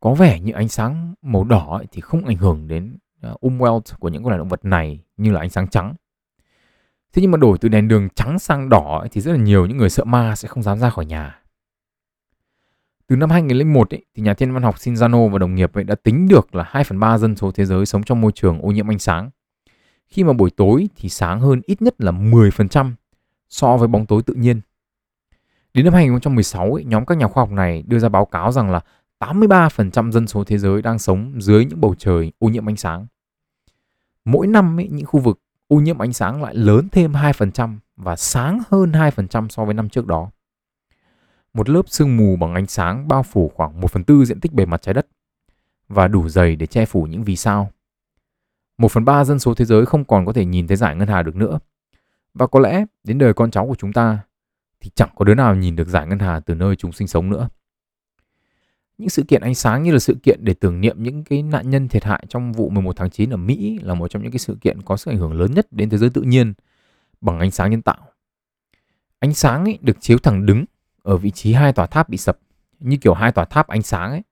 Có 0.00 0.14
vẻ 0.14 0.40
như 0.40 0.52
ánh 0.52 0.68
sáng 0.68 1.14
màu 1.22 1.44
đỏ 1.44 1.82
thì 1.92 2.00
không 2.00 2.24
ảnh 2.24 2.36
hưởng 2.36 2.68
đến 2.68 2.96
à, 3.20 3.30
umwelt 3.40 3.80
của 4.00 4.08
những 4.08 4.22
con 4.22 4.30
loài 4.30 4.38
động 4.38 4.48
vật 4.48 4.64
này 4.64 5.00
như 5.16 5.32
là 5.32 5.40
ánh 5.40 5.50
sáng 5.50 5.68
trắng. 5.68 5.94
Thế 7.12 7.22
nhưng 7.22 7.30
mà 7.30 7.38
đổi 7.38 7.58
từ 7.58 7.68
đèn 7.68 7.88
đường 7.88 8.08
trắng 8.14 8.38
sang 8.38 8.68
đỏ 8.68 9.06
thì 9.12 9.20
rất 9.20 9.32
là 9.32 9.38
nhiều 9.38 9.66
những 9.66 9.76
người 9.76 9.90
sợ 9.90 10.04
ma 10.04 10.36
sẽ 10.36 10.48
không 10.48 10.62
dám 10.62 10.78
ra 10.78 10.90
khỏi 10.90 11.06
nhà. 11.06 11.38
Từ 13.06 13.16
năm 13.16 13.30
2001 13.30 13.94
ấy, 13.94 14.04
thì 14.14 14.22
nhà 14.22 14.34
thiên 14.34 14.52
văn 14.52 14.62
học 14.62 14.76
Shinzano 14.76 15.28
và 15.28 15.38
đồng 15.38 15.54
nghiệp 15.54 15.72
ấy 15.74 15.84
đã 15.84 15.94
tính 15.94 16.28
được 16.28 16.54
là 16.54 16.64
2 16.68 16.84
phần 16.84 17.00
3 17.00 17.18
dân 17.18 17.36
số 17.36 17.50
thế 17.50 17.64
giới 17.64 17.86
sống 17.86 18.02
trong 18.02 18.20
môi 18.20 18.32
trường 18.32 18.62
ô 18.62 18.68
nhiễm 18.68 18.90
ánh 18.90 18.98
sáng. 18.98 19.30
Khi 20.06 20.24
mà 20.24 20.32
buổi 20.32 20.50
tối 20.50 20.88
thì 20.96 21.08
sáng 21.08 21.40
hơn 21.40 21.60
ít 21.66 21.82
nhất 21.82 21.94
là 21.98 22.12
10% 22.12 22.92
so 23.48 23.76
với 23.76 23.88
bóng 23.88 24.06
tối 24.06 24.22
tự 24.22 24.34
nhiên. 24.34 24.60
Đến 25.74 25.84
năm 25.84 25.94
2016, 25.94 26.74
ấy, 26.74 26.84
nhóm 26.84 27.06
các 27.06 27.18
nhà 27.18 27.28
khoa 27.28 27.42
học 27.42 27.50
này 27.50 27.82
đưa 27.86 27.98
ra 27.98 28.08
báo 28.08 28.24
cáo 28.24 28.52
rằng 28.52 28.70
là 28.70 28.80
83% 29.20 30.10
dân 30.10 30.26
số 30.26 30.44
thế 30.44 30.58
giới 30.58 30.82
đang 30.82 30.98
sống 30.98 31.42
dưới 31.42 31.64
những 31.64 31.80
bầu 31.80 31.94
trời 31.98 32.32
ô 32.38 32.48
nhiễm 32.48 32.68
ánh 32.68 32.76
sáng. 32.76 33.06
Mỗi 34.24 34.46
năm 34.46 34.80
ấy, 34.80 34.88
những 34.92 35.06
khu 35.06 35.20
vực 35.20 35.40
ô 35.68 35.76
nhiễm 35.76 35.98
ánh 35.98 36.12
sáng 36.12 36.42
lại 36.42 36.54
lớn 36.54 36.88
thêm 36.92 37.12
2% 37.12 37.78
và 37.96 38.16
sáng 38.16 38.60
hơn 38.70 38.92
2% 38.92 39.48
so 39.48 39.64
với 39.64 39.74
năm 39.74 39.88
trước 39.88 40.06
đó 40.06 40.30
một 41.54 41.68
lớp 41.68 41.82
sương 41.86 42.16
mù 42.16 42.36
bằng 42.36 42.54
ánh 42.54 42.66
sáng 42.66 43.08
bao 43.08 43.22
phủ 43.22 43.52
khoảng 43.54 43.80
1 43.80 43.90
phần 43.90 44.04
tư 44.04 44.24
diện 44.24 44.40
tích 44.40 44.52
bề 44.52 44.66
mặt 44.66 44.82
trái 44.82 44.94
đất 44.94 45.06
và 45.88 46.08
đủ 46.08 46.28
dày 46.28 46.56
để 46.56 46.66
che 46.66 46.86
phủ 46.86 47.06
những 47.06 47.24
vì 47.24 47.36
sao. 47.36 47.70
Một 48.78 48.92
phần 48.92 49.04
ba 49.04 49.24
dân 49.24 49.38
số 49.38 49.54
thế 49.54 49.64
giới 49.64 49.86
không 49.86 50.04
còn 50.04 50.26
có 50.26 50.32
thể 50.32 50.44
nhìn 50.44 50.66
thấy 50.66 50.76
giải 50.76 50.96
ngân 50.96 51.08
hà 51.08 51.22
được 51.22 51.36
nữa. 51.36 51.58
Và 52.34 52.46
có 52.46 52.60
lẽ 52.60 52.84
đến 53.04 53.18
đời 53.18 53.34
con 53.34 53.50
cháu 53.50 53.66
của 53.66 53.74
chúng 53.74 53.92
ta 53.92 54.18
thì 54.82 54.90
chẳng 54.94 55.08
có 55.14 55.24
đứa 55.24 55.34
nào 55.34 55.54
nhìn 55.54 55.76
được 55.76 55.88
giải 55.88 56.06
ngân 56.06 56.18
hà 56.18 56.40
từ 56.40 56.54
nơi 56.54 56.76
chúng 56.76 56.92
sinh 56.92 57.08
sống 57.08 57.30
nữa. 57.30 57.48
Những 58.98 59.08
sự 59.08 59.22
kiện 59.28 59.42
ánh 59.42 59.54
sáng 59.54 59.82
như 59.82 59.92
là 59.92 59.98
sự 59.98 60.16
kiện 60.22 60.44
để 60.44 60.54
tưởng 60.54 60.80
niệm 60.80 61.02
những 61.02 61.24
cái 61.24 61.42
nạn 61.42 61.70
nhân 61.70 61.88
thiệt 61.88 62.04
hại 62.04 62.26
trong 62.28 62.52
vụ 62.52 62.68
11 62.68 62.96
tháng 62.96 63.10
9 63.10 63.30
ở 63.30 63.36
Mỹ 63.36 63.78
là 63.82 63.94
một 63.94 64.08
trong 64.08 64.22
những 64.22 64.32
cái 64.32 64.38
sự 64.38 64.56
kiện 64.60 64.82
có 64.82 64.96
sức 64.96 65.10
ảnh 65.10 65.18
hưởng 65.18 65.32
lớn 65.32 65.54
nhất 65.54 65.66
đến 65.70 65.90
thế 65.90 65.98
giới 65.98 66.10
tự 66.10 66.22
nhiên 66.22 66.54
bằng 67.20 67.38
ánh 67.38 67.50
sáng 67.50 67.70
nhân 67.70 67.82
tạo. 67.82 68.08
Ánh 69.18 69.34
sáng 69.34 69.64
ấy 69.64 69.78
được 69.80 69.96
chiếu 70.00 70.18
thẳng 70.18 70.46
đứng 70.46 70.64
ở 71.02 71.16
vị 71.16 71.30
trí 71.30 71.52
hai 71.52 71.72
tòa 71.72 71.86
tháp 71.86 72.08
bị 72.08 72.16
sập 72.16 72.38
như 72.78 72.96
kiểu 72.96 73.14
hai 73.14 73.32
tòa 73.32 73.44
tháp 73.44 73.68
ánh 73.68 73.82
sáng 73.82 74.10
ấy. 74.10 74.22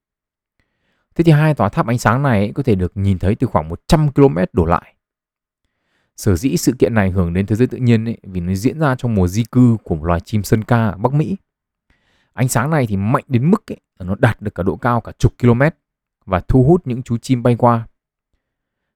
Thế 1.14 1.24
thì 1.24 1.32
hai 1.32 1.54
tòa 1.54 1.68
tháp 1.68 1.86
ánh 1.86 1.98
sáng 1.98 2.22
này 2.22 2.38
ấy, 2.38 2.52
có 2.54 2.62
thể 2.62 2.74
được 2.74 2.92
nhìn 2.94 3.18
thấy 3.18 3.34
từ 3.34 3.46
khoảng 3.46 3.68
100 3.68 4.12
km 4.12 4.38
đổ 4.52 4.64
lại. 4.64 4.94
Sở 6.20 6.36
dĩ 6.36 6.56
sự 6.56 6.72
kiện 6.78 6.94
này 6.94 7.06
ảnh 7.06 7.12
hưởng 7.12 7.32
đến 7.32 7.46
thế 7.46 7.56
giới 7.56 7.66
tự 7.66 7.78
nhiên 7.78 8.08
ấy, 8.08 8.18
vì 8.22 8.40
nó 8.40 8.54
diễn 8.54 8.78
ra 8.78 8.94
trong 8.98 9.14
mùa 9.14 9.28
di 9.28 9.44
cư 9.44 9.76
của 9.84 9.94
một 9.94 10.04
loài 10.04 10.20
chim 10.20 10.42
sơn 10.42 10.64
ca 10.64 10.88
ở 10.88 10.96
Bắc 10.96 11.12
Mỹ. 11.12 11.36
Ánh 12.32 12.48
sáng 12.48 12.70
này 12.70 12.86
thì 12.86 12.96
mạnh 12.96 13.24
đến 13.28 13.50
mức 13.50 13.72
ấy, 13.72 13.80
nó 13.98 14.14
đạt 14.18 14.42
được 14.42 14.54
cả 14.54 14.62
độ 14.62 14.76
cao 14.76 15.00
cả 15.00 15.12
chục 15.18 15.32
km 15.42 15.62
và 16.26 16.40
thu 16.40 16.62
hút 16.62 16.86
những 16.86 17.02
chú 17.02 17.18
chim 17.18 17.42
bay 17.42 17.56
qua. 17.58 17.86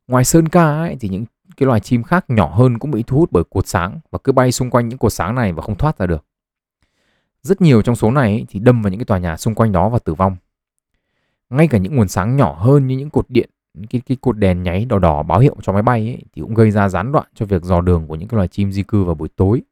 Ngoài 0.06 0.24
sơn 0.24 0.48
ca 0.48 0.64
ấy, 0.64 0.96
thì 1.00 1.08
những 1.08 1.24
cái 1.56 1.66
loài 1.66 1.80
chim 1.80 2.02
khác 2.02 2.24
nhỏ 2.28 2.54
hơn 2.54 2.78
cũng 2.78 2.90
bị 2.90 3.02
thu 3.06 3.18
hút 3.18 3.32
bởi 3.32 3.44
cột 3.50 3.66
sáng 3.66 4.00
và 4.10 4.18
cứ 4.24 4.32
bay 4.32 4.52
xung 4.52 4.70
quanh 4.70 4.88
những 4.88 4.98
cột 4.98 5.12
sáng 5.12 5.34
này 5.34 5.52
và 5.52 5.62
không 5.62 5.78
thoát 5.78 5.98
ra 5.98 6.06
được. 6.06 6.24
Rất 7.42 7.60
nhiều 7.60 7.82
trong 7.82 7.96
số 7.96 8.10
này 8.10 8.46
thì 8.48 8.60
đâm 8.60 8.82
vào 8.82 8.90
những 8.90 9.00
cái 9.00 9.06
tòa 9.06 9.18
nhà 9.18 9.36
xung 9.36 9.54
quanh 9.54 9.72
đó 9.72 9.88
và 9.88 9.98
tử 9.98 10.14
vong. 10.14 10.36
Ngay 11.50 11.68
cả 11.68 11.78
những 11.78 11.96
nguồn 11.96 12.08
sáng 12.08 12.36
nhỏ 12.36 12.54
hơn 12.54 12.86
như 12.86 12.96
những 12.96 13.10
cột 13.10 13.30
điện, 13.30 13.50
cái, 13.90 14.00
cái 14.06 14.16
cột 14.20 14.38
đèn 14.38 14.62
nháy 14.62 14.84
đỏ 14.84 14.98
đỏ 14.98 15.22
báo 15.22 15.38
hiệu 15.38 15.56
cho 15.62 15.72
máy 15.72 15.82
bay 15.82 16.00
ấy, 16.00 16.22
thì 16.32 16.42
cũng 16.42 16.54
gây 16.54 16.70
ra 16.70 16.88
gián 16.88 17.12
đoạn 17.12 17.26
cho 17.34 17.46
việc 17.46 17.62
dò 17.62 17.80
đường 17.80 18.06
của 18.06 18.14
những 18.14 18.28
cái 18.28 18.36
loài 18.36 18.48
chim 18.48 18.72
di 18.72 18.82
cư 18.82 19.04
vào 19.04 19.14
buổi 19.14 19.28
tối. 19.28 19.62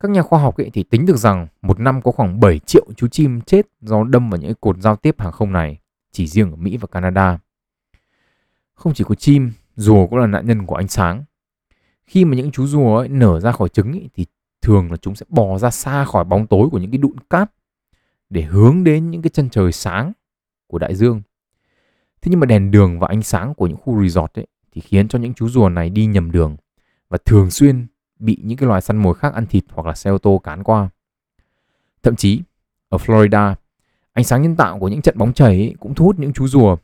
Các 0.00 0.10
nhà 0.10 0.22
khoa 0.22 0.40
học 0.40 0.56
ấy 0.56 0.70
thì 0.72 0.82
tính 0.82 1.06
được 1.06 1.16
rằng 1.16 1.46
một 1.62 1.80
năm 1.80 2.02
có 2.02 2.12
khoảng 2.12 2.40
7 2.40 2.58
triệu 2.58 2.86
chú 2.96 3.08
chim 3.08 3.40
chết 3.40 3.66
do 3.80 4.04
đâm 4.04 4.30
vào 4.30 4.40
những 4.40 4.54
cột 4.60 4.76
giao 4.78 4.96
tiếp 4.96 5.20
hàng 5.20 5.32
không 5.32 5.52
này, 5.52 5.78
chỉ 6.12 6.26
riêng 6.26 6.50
ở 6.50 6.56
Mỹ 6.56 6.76
và 6.76 6.86
Canada. 6.86 7.38
Không 8.74 8.94
chỉ 8.94 9.04
có 9.04 9.14
chim, 9.14 9.52
rùa 9.76 10.06
cũng 10.06 10.18
là 10.18 10.26
nạn 10.26 10.46
nhân 10.46 10.66
của 10.66 10.74
ánh 10.74 10.88
sáng. 10.88 11.24
khi 12.06 12.24
mà 12.24 12.36
những 12.36 12.50
chú 12.50 12.66
rùa 12.66 12.96
ấy 12.98 13.08
nở 13.08 13.40
ra 13.40 13.52
khỏi 13.52 13.68
trứng 13.68 13.92
ấy, 13.92 14.10
thì 14.14 14.26
thường 14.62 14.90
là 14.90 14.96
chúng 14.96 15.14
sẽ 15.14 15.26
bò 15.28 15.58
ra 15.58 15.70
xa 15.70 16.04
khỏi 16.04 16.24
bóng 16.24 16.46
tối 16.46 16.68
của 16.72 16.78
những 16.78 16.90
cái 16.90 16.98
đụn 16.98 17.16
cát 17.30 17.50
để 18.30 18.42
hướng 18.42 18.84
đến 18.84 19.10
những 19.10 19.22
cái 19.22 19.30
chân 19.30 19.50
trời 19.50 19.72
sáng 19.72 20.12
của 20.66 20.78
đại 20.78 20.94
dương. 20.94 21.22
Thế 22.22 22.30
nhưng 22.30 22.40
mà 22.40 22.46
đèn 22.46 22.70
đường 22.70 22.98
và 22.98 23.08
ánh 23.08 23.22
sáng 23.22 23.54
của 23.54 23.66
những 23.66 23.76
khu 23.76 24.02
resort 24.02 24.38
ấy 24.38 24.46
thì 24.72 24.80
khiến 24.80 25.08
cho 25.08 25.18
những 25.18 25.34
chú 25.34 25.48
rùa 25.48 25.68
này 25.68 25.90
đi 25.90 26.06
nhầm 26.06 26.30
đường 26.30 26.56
và 27.08 27.18
thường 27.24 27.50
xuyên 27.50 27.86
bị 28.18 28.38
những 28.42 28.58
cái 28.58 28.66
loài 28.66 28.80
săn 28.80 28.96
mồi 28.96 29.14
khác 29.14 29.34
ăn 29.34 29.46
thịt 29.46 29.64
hoặc 29.72 29.86
là 29.86 29.94
xe 29.94 30.10
ô 30.10 30.18
tô 30.18 30.40
cán 30.44 30.62
qua. 30.62 30.88
Thậm 32.02 32.16
chí 32.16 32.40
ở 32.88 32.98
Florida, 32.98 33.54
ánh 34.12 34.24
sáng 34.24 34.42
nhân 34.42 34.56
tạo 34.56 34.78
của 34.78 34.88
những 34.88 35.02
trận 35.02 35.18
bóng 35.18 35.32
chảy 35.32 35.48
ấy 35.48 35.74
cũng 35.80 35.94
thu 35.94 36.04
hút 36.04 36.18
những 36.18 36.32
chú 36.32 36.48
rùa 36.48 36.76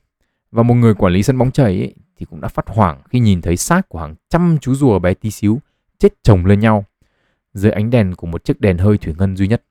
và 0.51 0.63
một 0.63 0.75
người 0.75 0.95
quản 0.95 1.13
lý 1.13 1.23
sân 1.23 1.39
bóng 1.39 1.51
chảy 1.51 1.79
ấy 1.79 1.95
thì 2.17 2.27
cũng 2.27 2.41
đã 2.41 2.49
phát 2.49 2.65
hoảng 2.69 3.01
khi 3.11 3.19
nhìn 3.19 3.43
thấy 3.43 3.57
xác 3.57 3.89
của 3.89 3.99
hàng 3.99 4.15
trăm 4.29 4.59
chú 4.61 4.75
rùa 4.75 4.99
bé 4.99 5.15
tí 5.15 5.31
xíu 5.31 5.59
chết 5.99 6.15
chồng 6.23 6.47
lên 6.47 6.61
nhau 6.61 6.85
dưới 7.55 7.73
ánh 7.73 7.91
đèn 7.91 8.15
của 8.15 8.27
một 8.27 8.45
chiếc 8.45 8.61
đèn 8.61 8.79
hơi 8.79 8.99
thủy 8.99 9.15
ngân 9.19 9.37
duy 9.37 9.49
nhất. 9.49 9.65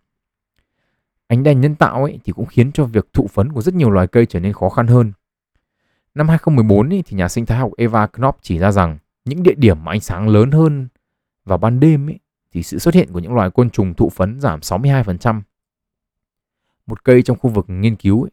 Ánh 1.28 1.44
đèn 1.44 1.62
nhân 1.62 1.76
tạo 1.76 2.04
ấy 2.04 2.20
thì 2.24 2.34
cũng 2.34 2.46
khiến 2.46 2.72
cho 2.72 2.86
việc 2.86 3.14
thụ 3.14 3.28
phấn 3.28 3.52
của 3.52 3.62
rất 3.62 3.74
nhiều 3.74 3.90
loài 3.90 4.08
cây 4.08 4.26
trở 4.26 4.40
nên 4.40 4.54
khó 4.54 4.70
khăn 4.70 4.88
hơn. 4.88 5.12
Năm 6.16 6.30
2014 6.30 6.90
ý, 6.90 7.02
thì 7.02 7.18
nhà 7.18 7.30
sinh 7.30 7.46
thái 7.46 7.58
học 7.58 7.72
Eva 7.78 8.06
Knopf 8.06 8.34
chỉ 8.42 8.58
ra 8.58 8.72
rằng 8.72 8.98
những 9.26 9.44
địa 9.44 9.56
điểm 9.58 9.84
mà 9.84 9.92
ánh 9.92 10.00
sáng 10.00 10.28
lớn 10.28 10.52
hơn 10.52 10.88
vào 11.46 11.58
ban 11.58 11.80
đêm 11.80 12.08
ý, 12.08 12.16
thì 12.52 12.64
sự 12.64 12.80
xuất 12.80 12.94
hiện 12.94 13.12
của 13.14 13.20
những 13.20 13.34
loài 13.34 13.52
côn 13.52 13.70
trùng 13.70 13.94
thụ 13.94 14.10
phấn 14.10 14.40
giảm 14.40 14.60
62%. 14.60 15.42
Một 16.88 17.04
cây 17.04 17.22
trong 17.22 17.38
khu 17.38 17.50
vực 17.50 17.66
nghiên 17.68 17.96
cứu 17.96 18.24
ấy, 18.24 18.32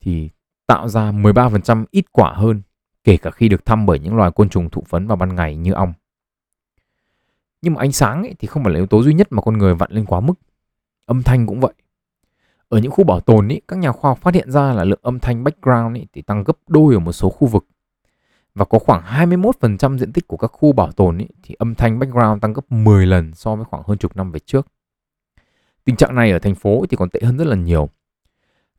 thì 0.00 0.30
tạo 0.66 0.88
ra 0.88 1.12
13% 1.12 1.84
ít 1.90 2.12
quả 2.12 2.32
hơn 2.32 2.62
kể 3.04 3.16
cả 3.16 3.30
khi 3.30 3.48
được 3.48 3.64
thăm 3.64 3.86
bởi 3.86 3.98
những 3.98 4.16
loài 4.16 4.30
côn 4.30 4.48
trùng 4.48 4.70
thụ 4.70 4.82
phấn 4.88 5.06
vào 5.06 5.16
ban 5.16 5.34
ngày 5.34 5.56
như 5.56 5.72
ong. 5.72 5.92
Nhưng 7.62 7.74
mà 7.74 7.80
ánh 7.80 7.92
sáng 7.92 8.22
ấy 8.22 8.34
thì 8.38 8.48
không 8.48 8.64
phải 8.64 8.72
là 8.72 8.78
yếu 8.78 8.86
tố 8.86 9.02
duy 9.02 9.14
nhất 9.14 9.28
mà 9.30 9.42
con 9.42 9.58
người 9.58 9.74
vặn 9.74 9.92
lên 9.92 10.04
quá 10.04 10.20
mức. 10.20 10.34
Âm 11.06 11.22
thanh 11.22 11.46
cũng 11.46 11.60
vậy. 11.60 11.72
Ở 12.72 12.78
những 12.78 12.92
khu 12.92 13.04
bảo 13.04 13.20
tồn 13.20 13.52
ấy, 13.52 13.60
các 13.68 13.78
nhà 13.78 13.92
khoa 13.92 14.10
học 14.10 14.18
phát 14.18 14.34
hiện 14.34 14.50
ra 14.50 14.72
là 14.72 14.84
lượng 14.84 14.98
âm 15.02 15.20
thanh 15.20 15.44
background 15.44 15.96
ấy 15.96 16.06
thì 16.12 16.22
tăng 16.22 16.44
gấp 16.44 16.58
đôi 16.66 16.94
ở 16.94 17.00
một 17.00 17.12
số 17.12 17.30
khu 17.30 17.48
vực. 17.48 17.66
Và 18.54 18.64
có 18.64 18.78
khoảng 18.78 19.02
21% 19.30 19.98
diện 19.98 20.12
tích 20.12 20.28
của 20.28 20.36
các 20.36 20.46
khu 20.46 20.72
bảo 20.72 20.92
tồn 20.92 21.18
ấy, 21.18 21.28
thì 21.42 21.54
âm 21.58 21.74
thanh 21.74 21.98
background 21.98 22.42
tăng 22.42 22.52
gấp 22.52 22.72
10 22.72 23.06
lần 23.06 23.34
so 23.34 23.56
với 23.56 23.64
khoảng 23.64 23.82
hơn 23.86 23.98
chục 23.98 24.16
năm 24.16 24.32
về 24.32 24.40
trước. 24.46 24.66
Tình 25.84 25.96
trạng 25.96 26.14
này 26.14 26.32
ở 26.32 26.38
thành 26.38 26.54
phố 26.54 26.84
thì 26.90 26.96
còn 26.96 27.10
tệ 27.10 27.20
hơn 27.22 27.36
rất 27.36 27.46
là 27.46 27.56
nhiều. 27.56 27.88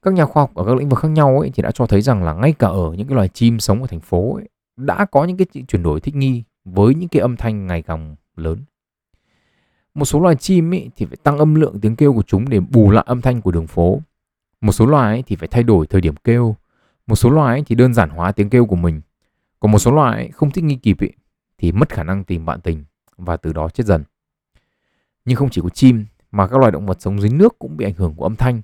Các 0.02 0.14
nhà 0.14 0.26
khoa 0.26 0.44
học 0.44 0.56
ở 0.56 0.66
các 0.66 0.76
lĩnh 0.78 0.90
vực 0.90 1.00
khác 1.00 1.12
nhau 1.12 1.40
ấy 1.40 1.52
thì 1.54 1.64
đã 1.64 1.72
cho 1.72 1.86
thấy 1.86 2.02
rằng 2.02 2.24
là 2.24 2.34
ngay 2.34 2.54
cả 2.60 2.68
ở 2.68 2.94
những 2.98 3.08
cái 3.08 3.16
loài 3.16 3.28
chim 3.28 3.60
sống 3.60 3.82
ở 3.82 3.88
thành 3.88 4.00
phố 4.00 4.36
ấy, 4.36 4.50
đã 4.78 5.06
có 5.06 5.24
những 5.24 5.38
cái 5.38 5.48
chuyển 5.68 5.84
đổi 5.84 6.00
thích 6.00 6.16
nghi 6.16 6.44
với 6.66 6.96
những 6.96 7.10
cái 7.10 7.22
âm 7.22 7.38
thanh 7.38 7.68
ngày 7.68 7.82
càng 7.82 8.16
lớn. 8.36 8.58
Một 9.94 10.06
số 10.06 10.20
loài 10.20 10.36
chim 10.36 10.74
ấy 10.74 10.90
thì 10.96 11.06
phải 11.06 11.18
tăng 11.24 11.38
âm 11.38 11.56
lượng 11.56 11.80
tiếng 11.82 11.96
kêu 11.96 12.14
của 12.14 12.22
chúng 12.22 12.50
để 12.50 12.60
bù 12.60 12.92
lại 12.92 13.04
âm 13.08 13.22
thanh 13.22 13.42
của 13.42 13.52
đường 13.52 13.68
phố. 13.68 14.02
Một 14.62 14.72
số 14.72 14.86
loài 14.86 15.14
ấy 15.16 15.24
thì 15.28 15.36
phải 15.36 15.48
thay 15.48 15.64
đổi 15.64 15.88
thời 15.88 16.02
điểm 16.02 16.16
kêu. 16.16 16.56
Một 17.08 17.16
số 17.16 17.30
loài 17.30 17.56
ấy 17.56 17.64
thì 17.66 17.76
đơn 17.76 17.94
giản 17.94 18.10
hóa 18.10 18.32
tiếng 18.32 18.50
kêu 18.50 18.66
của 18.66 18.76
mình. 18.76 19.02
Còn 19.60 19.72
một 19.72 19.80
số 19.80 19.92
loài 19.92 20.18
ấy 20.18 20.32
không 20.32 20.52
thích 20.52 20.64
nghi 20.64 20.76
kịp 20.76 20.98
ấy, 21.00 21.14
thì 21.58 21.72
mất 21.72 21.90
khả 21.90 22.04
năng 22.04 22.24
tìm 22.24 22.46
bạn 22.46 22.62
tình 22.62 22.84
và 23.18 23.38
từ 23.38 23.54
đó 23.54 23.70
chết 23.70 23.86
dần. 23.88 24.04
Nhưng 25.26 25.36
không 25.36 25.50
chỉ 25.50 25.62
có 25.62 25.70
chim 25.70 26.06
mà 26.32 26.48
các 26.48 26.60
loài 26.60 26.72
động 26.72 26.86
vật 26.86 27.02
sống 27.02 27.22
dưới 27.22 27.30
nước 27.30 27.60
cũng 27.60 27.78
bị 27.78 27.86
ảnh 27.86 27.94
hưởng 27.94 28.16
của 28.16 28.26
âm 28.26 28.36
thanh. 28.36 28.62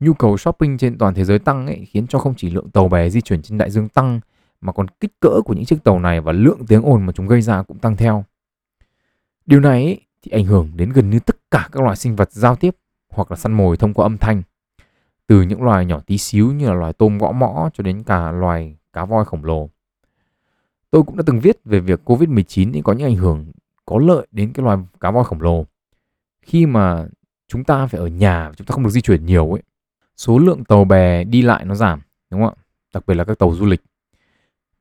Nhu 0.00 0.14
cầu 0.14 0.36
shopping 0.36 0.78
trên 0.78 0.98
toàn 0.98 1.14
thế 1.14 1.24
giới 1.24 1.38
tăng 1.38 1.66
ấy, 1.66 1.84
khiến 1.90 2.06
cho 2.06 2.18
không 2.18 2.34
chỉ 2.36 2.50
lượng 2.50 2.70
tàu 2.70 2.88
bè 2.88 3.10
di 3.10 3.20
chuyển 3.20 3.42
trên 3.42 3.58
đại 3.58 3.70
dương 3.70 3.88
tăng 3.88 4.20
mà 4.60 4.72
còn 4.72 4.86
kích 5.00 5.20
cỡ 5.20 5.40
của 5.44 5.54
những 5.54 5.64
chiếc 5.64 5.84
tàu 5.84 5.98
này 5.98 6.20
và 6.20 6.32
lượng 6.32 6.66
tiếng 6.66 6.82
ồn 6.82 7.06
mà 7.06 7.12
chúng 7.12 7.26
gây 7.26 7.42
ra 7.42 7.62
cũng 7.62 7.78
tăng 7.78 7.96
theo. 7.96 8.24
Điều 9.46 9.60
này 9.60 9.84
ấy, 9.84 10.00
thì 10.24 10.30
ảnh 10.30 10.44
hưởng 10.44 10.70
đến 10.76 10.90
gần 10.90 11.10
như 11.10 11.20
tất 11.20 11.36
cả 11.50 11.68
các 11.72 11.82
loài 11.82 11.96
sinh 11.96 12.16
vật 12.16 12.32
giao 12.32 12.56
tiếp 12.56 12.76
hoặc 13.10 13.30
là 13.30 13.36
săn 13.36 13.52
mồi 13.52 13.76
thông 13.76 13.94
qua 13.94 14.06
âm 14.06 14.18
thanh. 14.18 14.42
Từ 15.26 15.42
những 15.42 15.62
loài 15.62 15.86
nhỏ 15.86 16.00
tí 16.06 16.18
xíu 16.18 16.52
như 16.52 16.66
là 16.66 16.74
loài 16.74 16.92
tôm 16.92 17.18
gõ 17.18 17.32
mõ 17.32 17.70
cho 17.74 17.82
đến 17.82 18.02
cả 18.02 18.32
loài 18.32 18.76
cá 18.92 19.04
voi 19.04 19.24
khổng 19.24 19.44
lồ. 19.44 19.68
Tôi 20.90 21.02
cũng 21.02 21.16
đã 21.16 21.22
từng 21.26 21.40
viết 21.40 21.56
về 21.64 21.80
việc 21.80 22.00
Covid-19 22.04 22.82
có 22.82 22.92
những 22.92 23.06
ảnh 23.06 23.16
hưởng 23.16 23.52
có 23.86 23.98
lợi 23.98 24.26
đến 24.30 24.52
cái 24.52 24.64
loài 24.64 24.78
cá 25.00 25.10
voi 25.10 25.24
khổng 25.24 25.42
lồ. 25.42 25.66
Khi 26.42 26.66
mà 26.66 27.06
chúng 27.48 27.64
ta 27.64 27.86
phải 27.86 28.00
ở 28.00 28.06
nhà, 28.06 28.52
chúng 28.56 28.66
ta 28.66 28.72
không 28.72 28.84
được 28.84 28.90
di 28.90 29.00
chuyển 29.00 29.26
nhiều 29.26 29.52
ấy, 29.52 29.62
số 30.16 30.38
lượng 30.38 30.64
tàu 30.64 30.84
bè 30.84 31.24
đi 31.24 31.42
lại 31.42 31.64
nó 31.64 31.74
giảm, 31.74 32.00
đúng 32.30 32.40
không 32.40 32.54
ạ? 32.58 32.62
Đặc 32.94 33.06
biệt 33.06 33.14
là 33.14 33.24
các 33.24 33.38
tàu 33.38 33.54
du 33.54 33.66
lịch. 33.66 33.82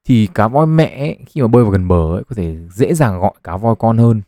Thì 0.05 0.27
cá 0.33 0.47
voi 0.47 0.67
mẹ 0.67 0.97
ấy, 0.99 1.17
khi 1.25 1.41
mà 1.41 1.47
bơi 1.47 1.63
vào 1.63 1.71
gần 1.71 1.87
bờ 1.87 2.15
ấy, 2.15 2.23
có 2.29 2.35
thể 2.35 2.57
dễ 2.69 2.93
dàng 2.93 3.19
gọi 3.19 3.33
cá 3.43 3.57
voi 3.57 3.75
con 3.79 3.97
hơn 3.97 4.21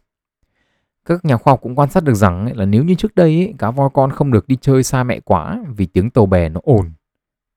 các 1.06 1.26
nhà 1.26 1.38
khoa 1.38 1.52
học 1.52 1.60
cũng 1.62 1.76
quan 1.76 1.90
sát 1.90 2.04
được 2.04 2.14
rằng 2.14 2.46
ấy, 2.46 2.56
là 2.56 2.66
nếu 2.66 2.84
như 2.84 2.96
trước 2.96 3.16
đây 3.16 3.36
ấy, 3.36 3.54
cá 3.58 3.72
voi 3.72 3.90
con 3.94 4.12
không 4.12 4.32
được 4.32 4.48
đi 4.48 4.58
chơi 4.62 4.84
xa 4.84 5.04
mẹ 5.04 5.20
quá 5.20 5.64
vì 5.76 5.86
tiếng 5.86 6.10
tàu 6.10 6.26
bè 6.26 6.50
nó 6.50 6.60
ồn, 6.64 6.92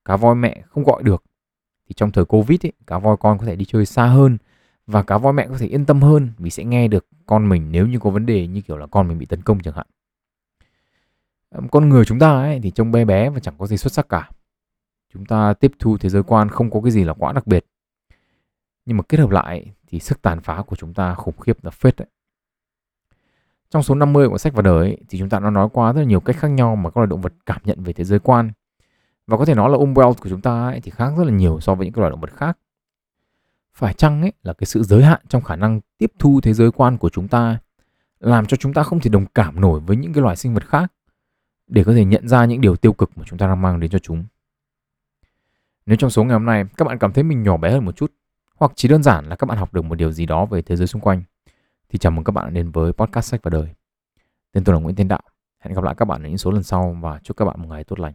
cá 0.05 0.17
voi 0.17 0.35
mẹ 0.35 0.63
không 0.69 0.85
gọi 0.85 1.03
được, 1.03 1.25
thì 1.89 1.93
trong 1.97 2.13
thời 2.13 2.25
Covid 2.25 2.67
ấy, 2.67 2.73
cá 2.87 2.99
voi 2.99 3.17
con 3.21 3.39
có 3.39 3.47
thể 3.47 3.57
đi 3.57 3.65
chơi 3.65 3.87
xa 3.87 4.07
hơn 4.07 4.39
và 4.87 5.03
cá 5.03 5.19
voi 5.19 5.33
mẹ 5.33 5.47
có 5.47 5.59
thể 5.59 5.67
yên 5.67 5.87
tâm 5.87 6.03
hơn 6.03 6.31
vì 6.39 6.51
sẽ 6.51 6.65
nghe 6.65 6.89
được 6.89 7.07
con 7.27 7.49
mình 7.49 7.73
nếu 7.73 7.87
như 7.87 7.99
có 7.99 8.11
vấn 8.11 8.27
đề 8.27 8.47
như 8.47 8.61
kiểu 8.61 8.77
là 8.77 8.87
con 8.87 9.09
mình 9.09 9.19
bị 9.19 9.27
tấn 9.27 9.43
công 9.43 9.61
chẳng 9.61 9.75
hạn. 9.75 9.87
Con 11.71 11.89
người 11.89 12.05
chúng 12.05 12.19
ta 12.19 12.31
ấy, 12.31 12.61
thì 12.63 12.71
trông 12.71 12.93
bé 12.93 13.05
bé 13.05 13.31
và 13.31 13.41
chẳng 13.41 13.55
có 13.59 13.67
gì 13.67 13.77
xuất 13.77 13.93
sắc 13.93 14.09
cả. 14.09 14.31
Chúng 15.13 15.27
ta 15.27 15.55
tiếp 15.55 15.73
thu 15.79 15.99
thế 15.99 16.09
giới 16.09 16.23
quan 16.23 16.49
không 16.49 16.71
có 16.71 16.81
cái 16.81 16.91
gì 16.91 17.05
là 17.05 17.13
quá 17.13 17.33
đặc 17.33 17.47
biệt. 17.47 17.67
Nhưng 18.87 18.97
mà 18.97 19.03
kết 19.09 19.21
hợp 19.21 19.31
lại 19.31 19.73
thì 19.87 19.99
sức 20.01 20.23
tàn 20.23 20.41
phá 20.41 20.63
của 20.67 20.77
chúng 20.77 20.95
ta 20.95 21.15
khủng 21.15 21.39
khiếp 21.39 21.65
là 21.65 21.71
phết 21.71 21.97
đấy. 21.97 22.09
Trong 23.71 23.83
số 23.83 23.95
50 23.95 24.29
của 24.29 24.39
sách 24.39 24.55
và 24.55 24.63
đời 24.63 24.79
ấy, 24.79 24.99
thì 25.09 25.19
chúng 25.19 25.29
ta 25.29 25.39
đã 25.39 25.51
nói 25.51 25.69
qua 25.73 25.93
rất 25.93 26.01
là 26.01 26.07
nhiều 26.07 26.21
cách 26.21 26.37
khác 26.37 26.49
nhau 26.49 26.77
mà 26.77 26.91
các 26.91 26.97
loài 26.97 27.07
động 27.07 27.21
vật 27.21 27.33
cảm 27.47 27.61
nhận 27.65 27.83
về 27.83 27.93
thế 27.93 28.05
giới 28.05 28.19
quan. 28.19 28.51
Và 29.27 29.37
có 29.37 29.45
thể 29.45 29.55
nói 29.55 29.71
là 29.71 29.77
Umwelt 29.77 30.15
của 30.15 30.29
chúng 30.29 30.41
ta 30.41 30.63
ấy, 30.63 30.81
thì 30.81 30.91
khác 30.91 31.13
rất 31.19 31.25
là 31.25 31.33
nhiều 31.33 31.61
so 31.61 31.75
với 31.75 31.87
những 31.87 31.99
loài 31.99 32.11
động 32.11 32.21
vật 32.21 32.33
khác. 32.33 32.59
Phải 33.75 33.95
chăng 33.95 34.23
ấy 34.23 34.33
là 34.43 34.53
cái 34.53 34.67
sự 34.67 34.83
giới 34.83 35.05
hạn 35.05 35.21
trong 35.29 35.43
khả 35.43 35.57
năng 35.57 35.81
tiếp 35.99 36.13
thu 36.19 36.41
thế 36.43 36.53
giới 36.53 36.73
quan 36.73 36.99
của 36.99 37.09
chúng 37.09 37.29
ta 37.29 37.59
làm 38.21 38.47
cho 38.47 38.57
chúng 38.57 38.75
ta 38.75 38.83
không 38.83 39.01
thể 39.01 39.11
đồng 39.11 39.27
cảm 39.27 39.61
nổi 39.61 39.81
với 39.81 39.97
những 39.97 40.13
cái 40.13 40.23
loài 40.23 40.37
sinh 40.37 40.55
vật 40.55 40.67
khác 40.67 40.93
để 41.67 41.85
có 41.85 41.93
thể 41.93 42.05
nhận 42.05 42.29
ra 42.29 42.45
những 42.45 42.61
điều 42.61 42.77
tiêu 42.77 42.93
cực 42.93 43.19
mà 43.19 43.25
chúng 43.27 43.39
ta 43.39 43.47
đang 43.47 43.63
mang 43.63 43.81
đến 43.81 43.91
cho 43.91 43.99
chúng. 43.99 44.25
Nếu 45.87 45.97
trong 45.97 46.11
số 46.11 46.25
ngày 46.25 46.33
hôm 46.33 46.47
nay 46.47 46.65
các 46.77 46.85
bạn 46.85 46.99
cảm 46.99 47.13
thấy 47.13 47.25
mình 47.25 47.43
nhỏ 47.43 47.57
bé 47.57 47.71
hơn 47.71 47.85
một 47.85 47.97
chút 47.97 48.13
hoặc 48.57 48.73
chỉ 48.75 48.89
đơn 48.89 49.03
giản 49.03 49.29
là 49.29 49.37
các 49.37 49.47
bạn 49.47 49.59
học 49.59 49.75
được 49.75 49.85
một 49.85 49.95
điều 49.95 50.13
gì 50.13 50.27
đó 50.27 50.47
về 50.47 50.63
thế 50.63 50.77
giới 50.77 50.87
xung 50.87 51.03
quanh 51.03 51.23
thì 51.89 51.99
chào 51.99 52.13
mừng 52.13 52.25
các 52.25 52.33
bạn 52.33 52.55
đến 52.55 52.71
với 52.71 52.93
podcast 52.93 53.31
sách 53.31 53.41
và 53.43 53.51
đời. 53.51 53.69
Tên 54.53 54.65
tôi 54.65 54.75
là 54.75 54.81
Nguyễn 54.81 54.97
Tiến 54.97 55.09
Đạo. 55.09 55.23
Hẹn 55.61 55.75
gặp 55.75 55.85
lại 55.85 55.95
các 55.99 56.05
bạn 56.05 56.23
ở 56.23 56.29
những 56.29 56.39
số 56.39 56.51
lần 56.51 56.63
sau 56.63 56.97
và 57.01 57.21
chúc 57.23 57.37
các 57.37 57.45
bạn 57.45 57.61
một 57.61 57.69
ngày 57.69 57.85
tốt 57.85 58.01
lành. 58.01 58.13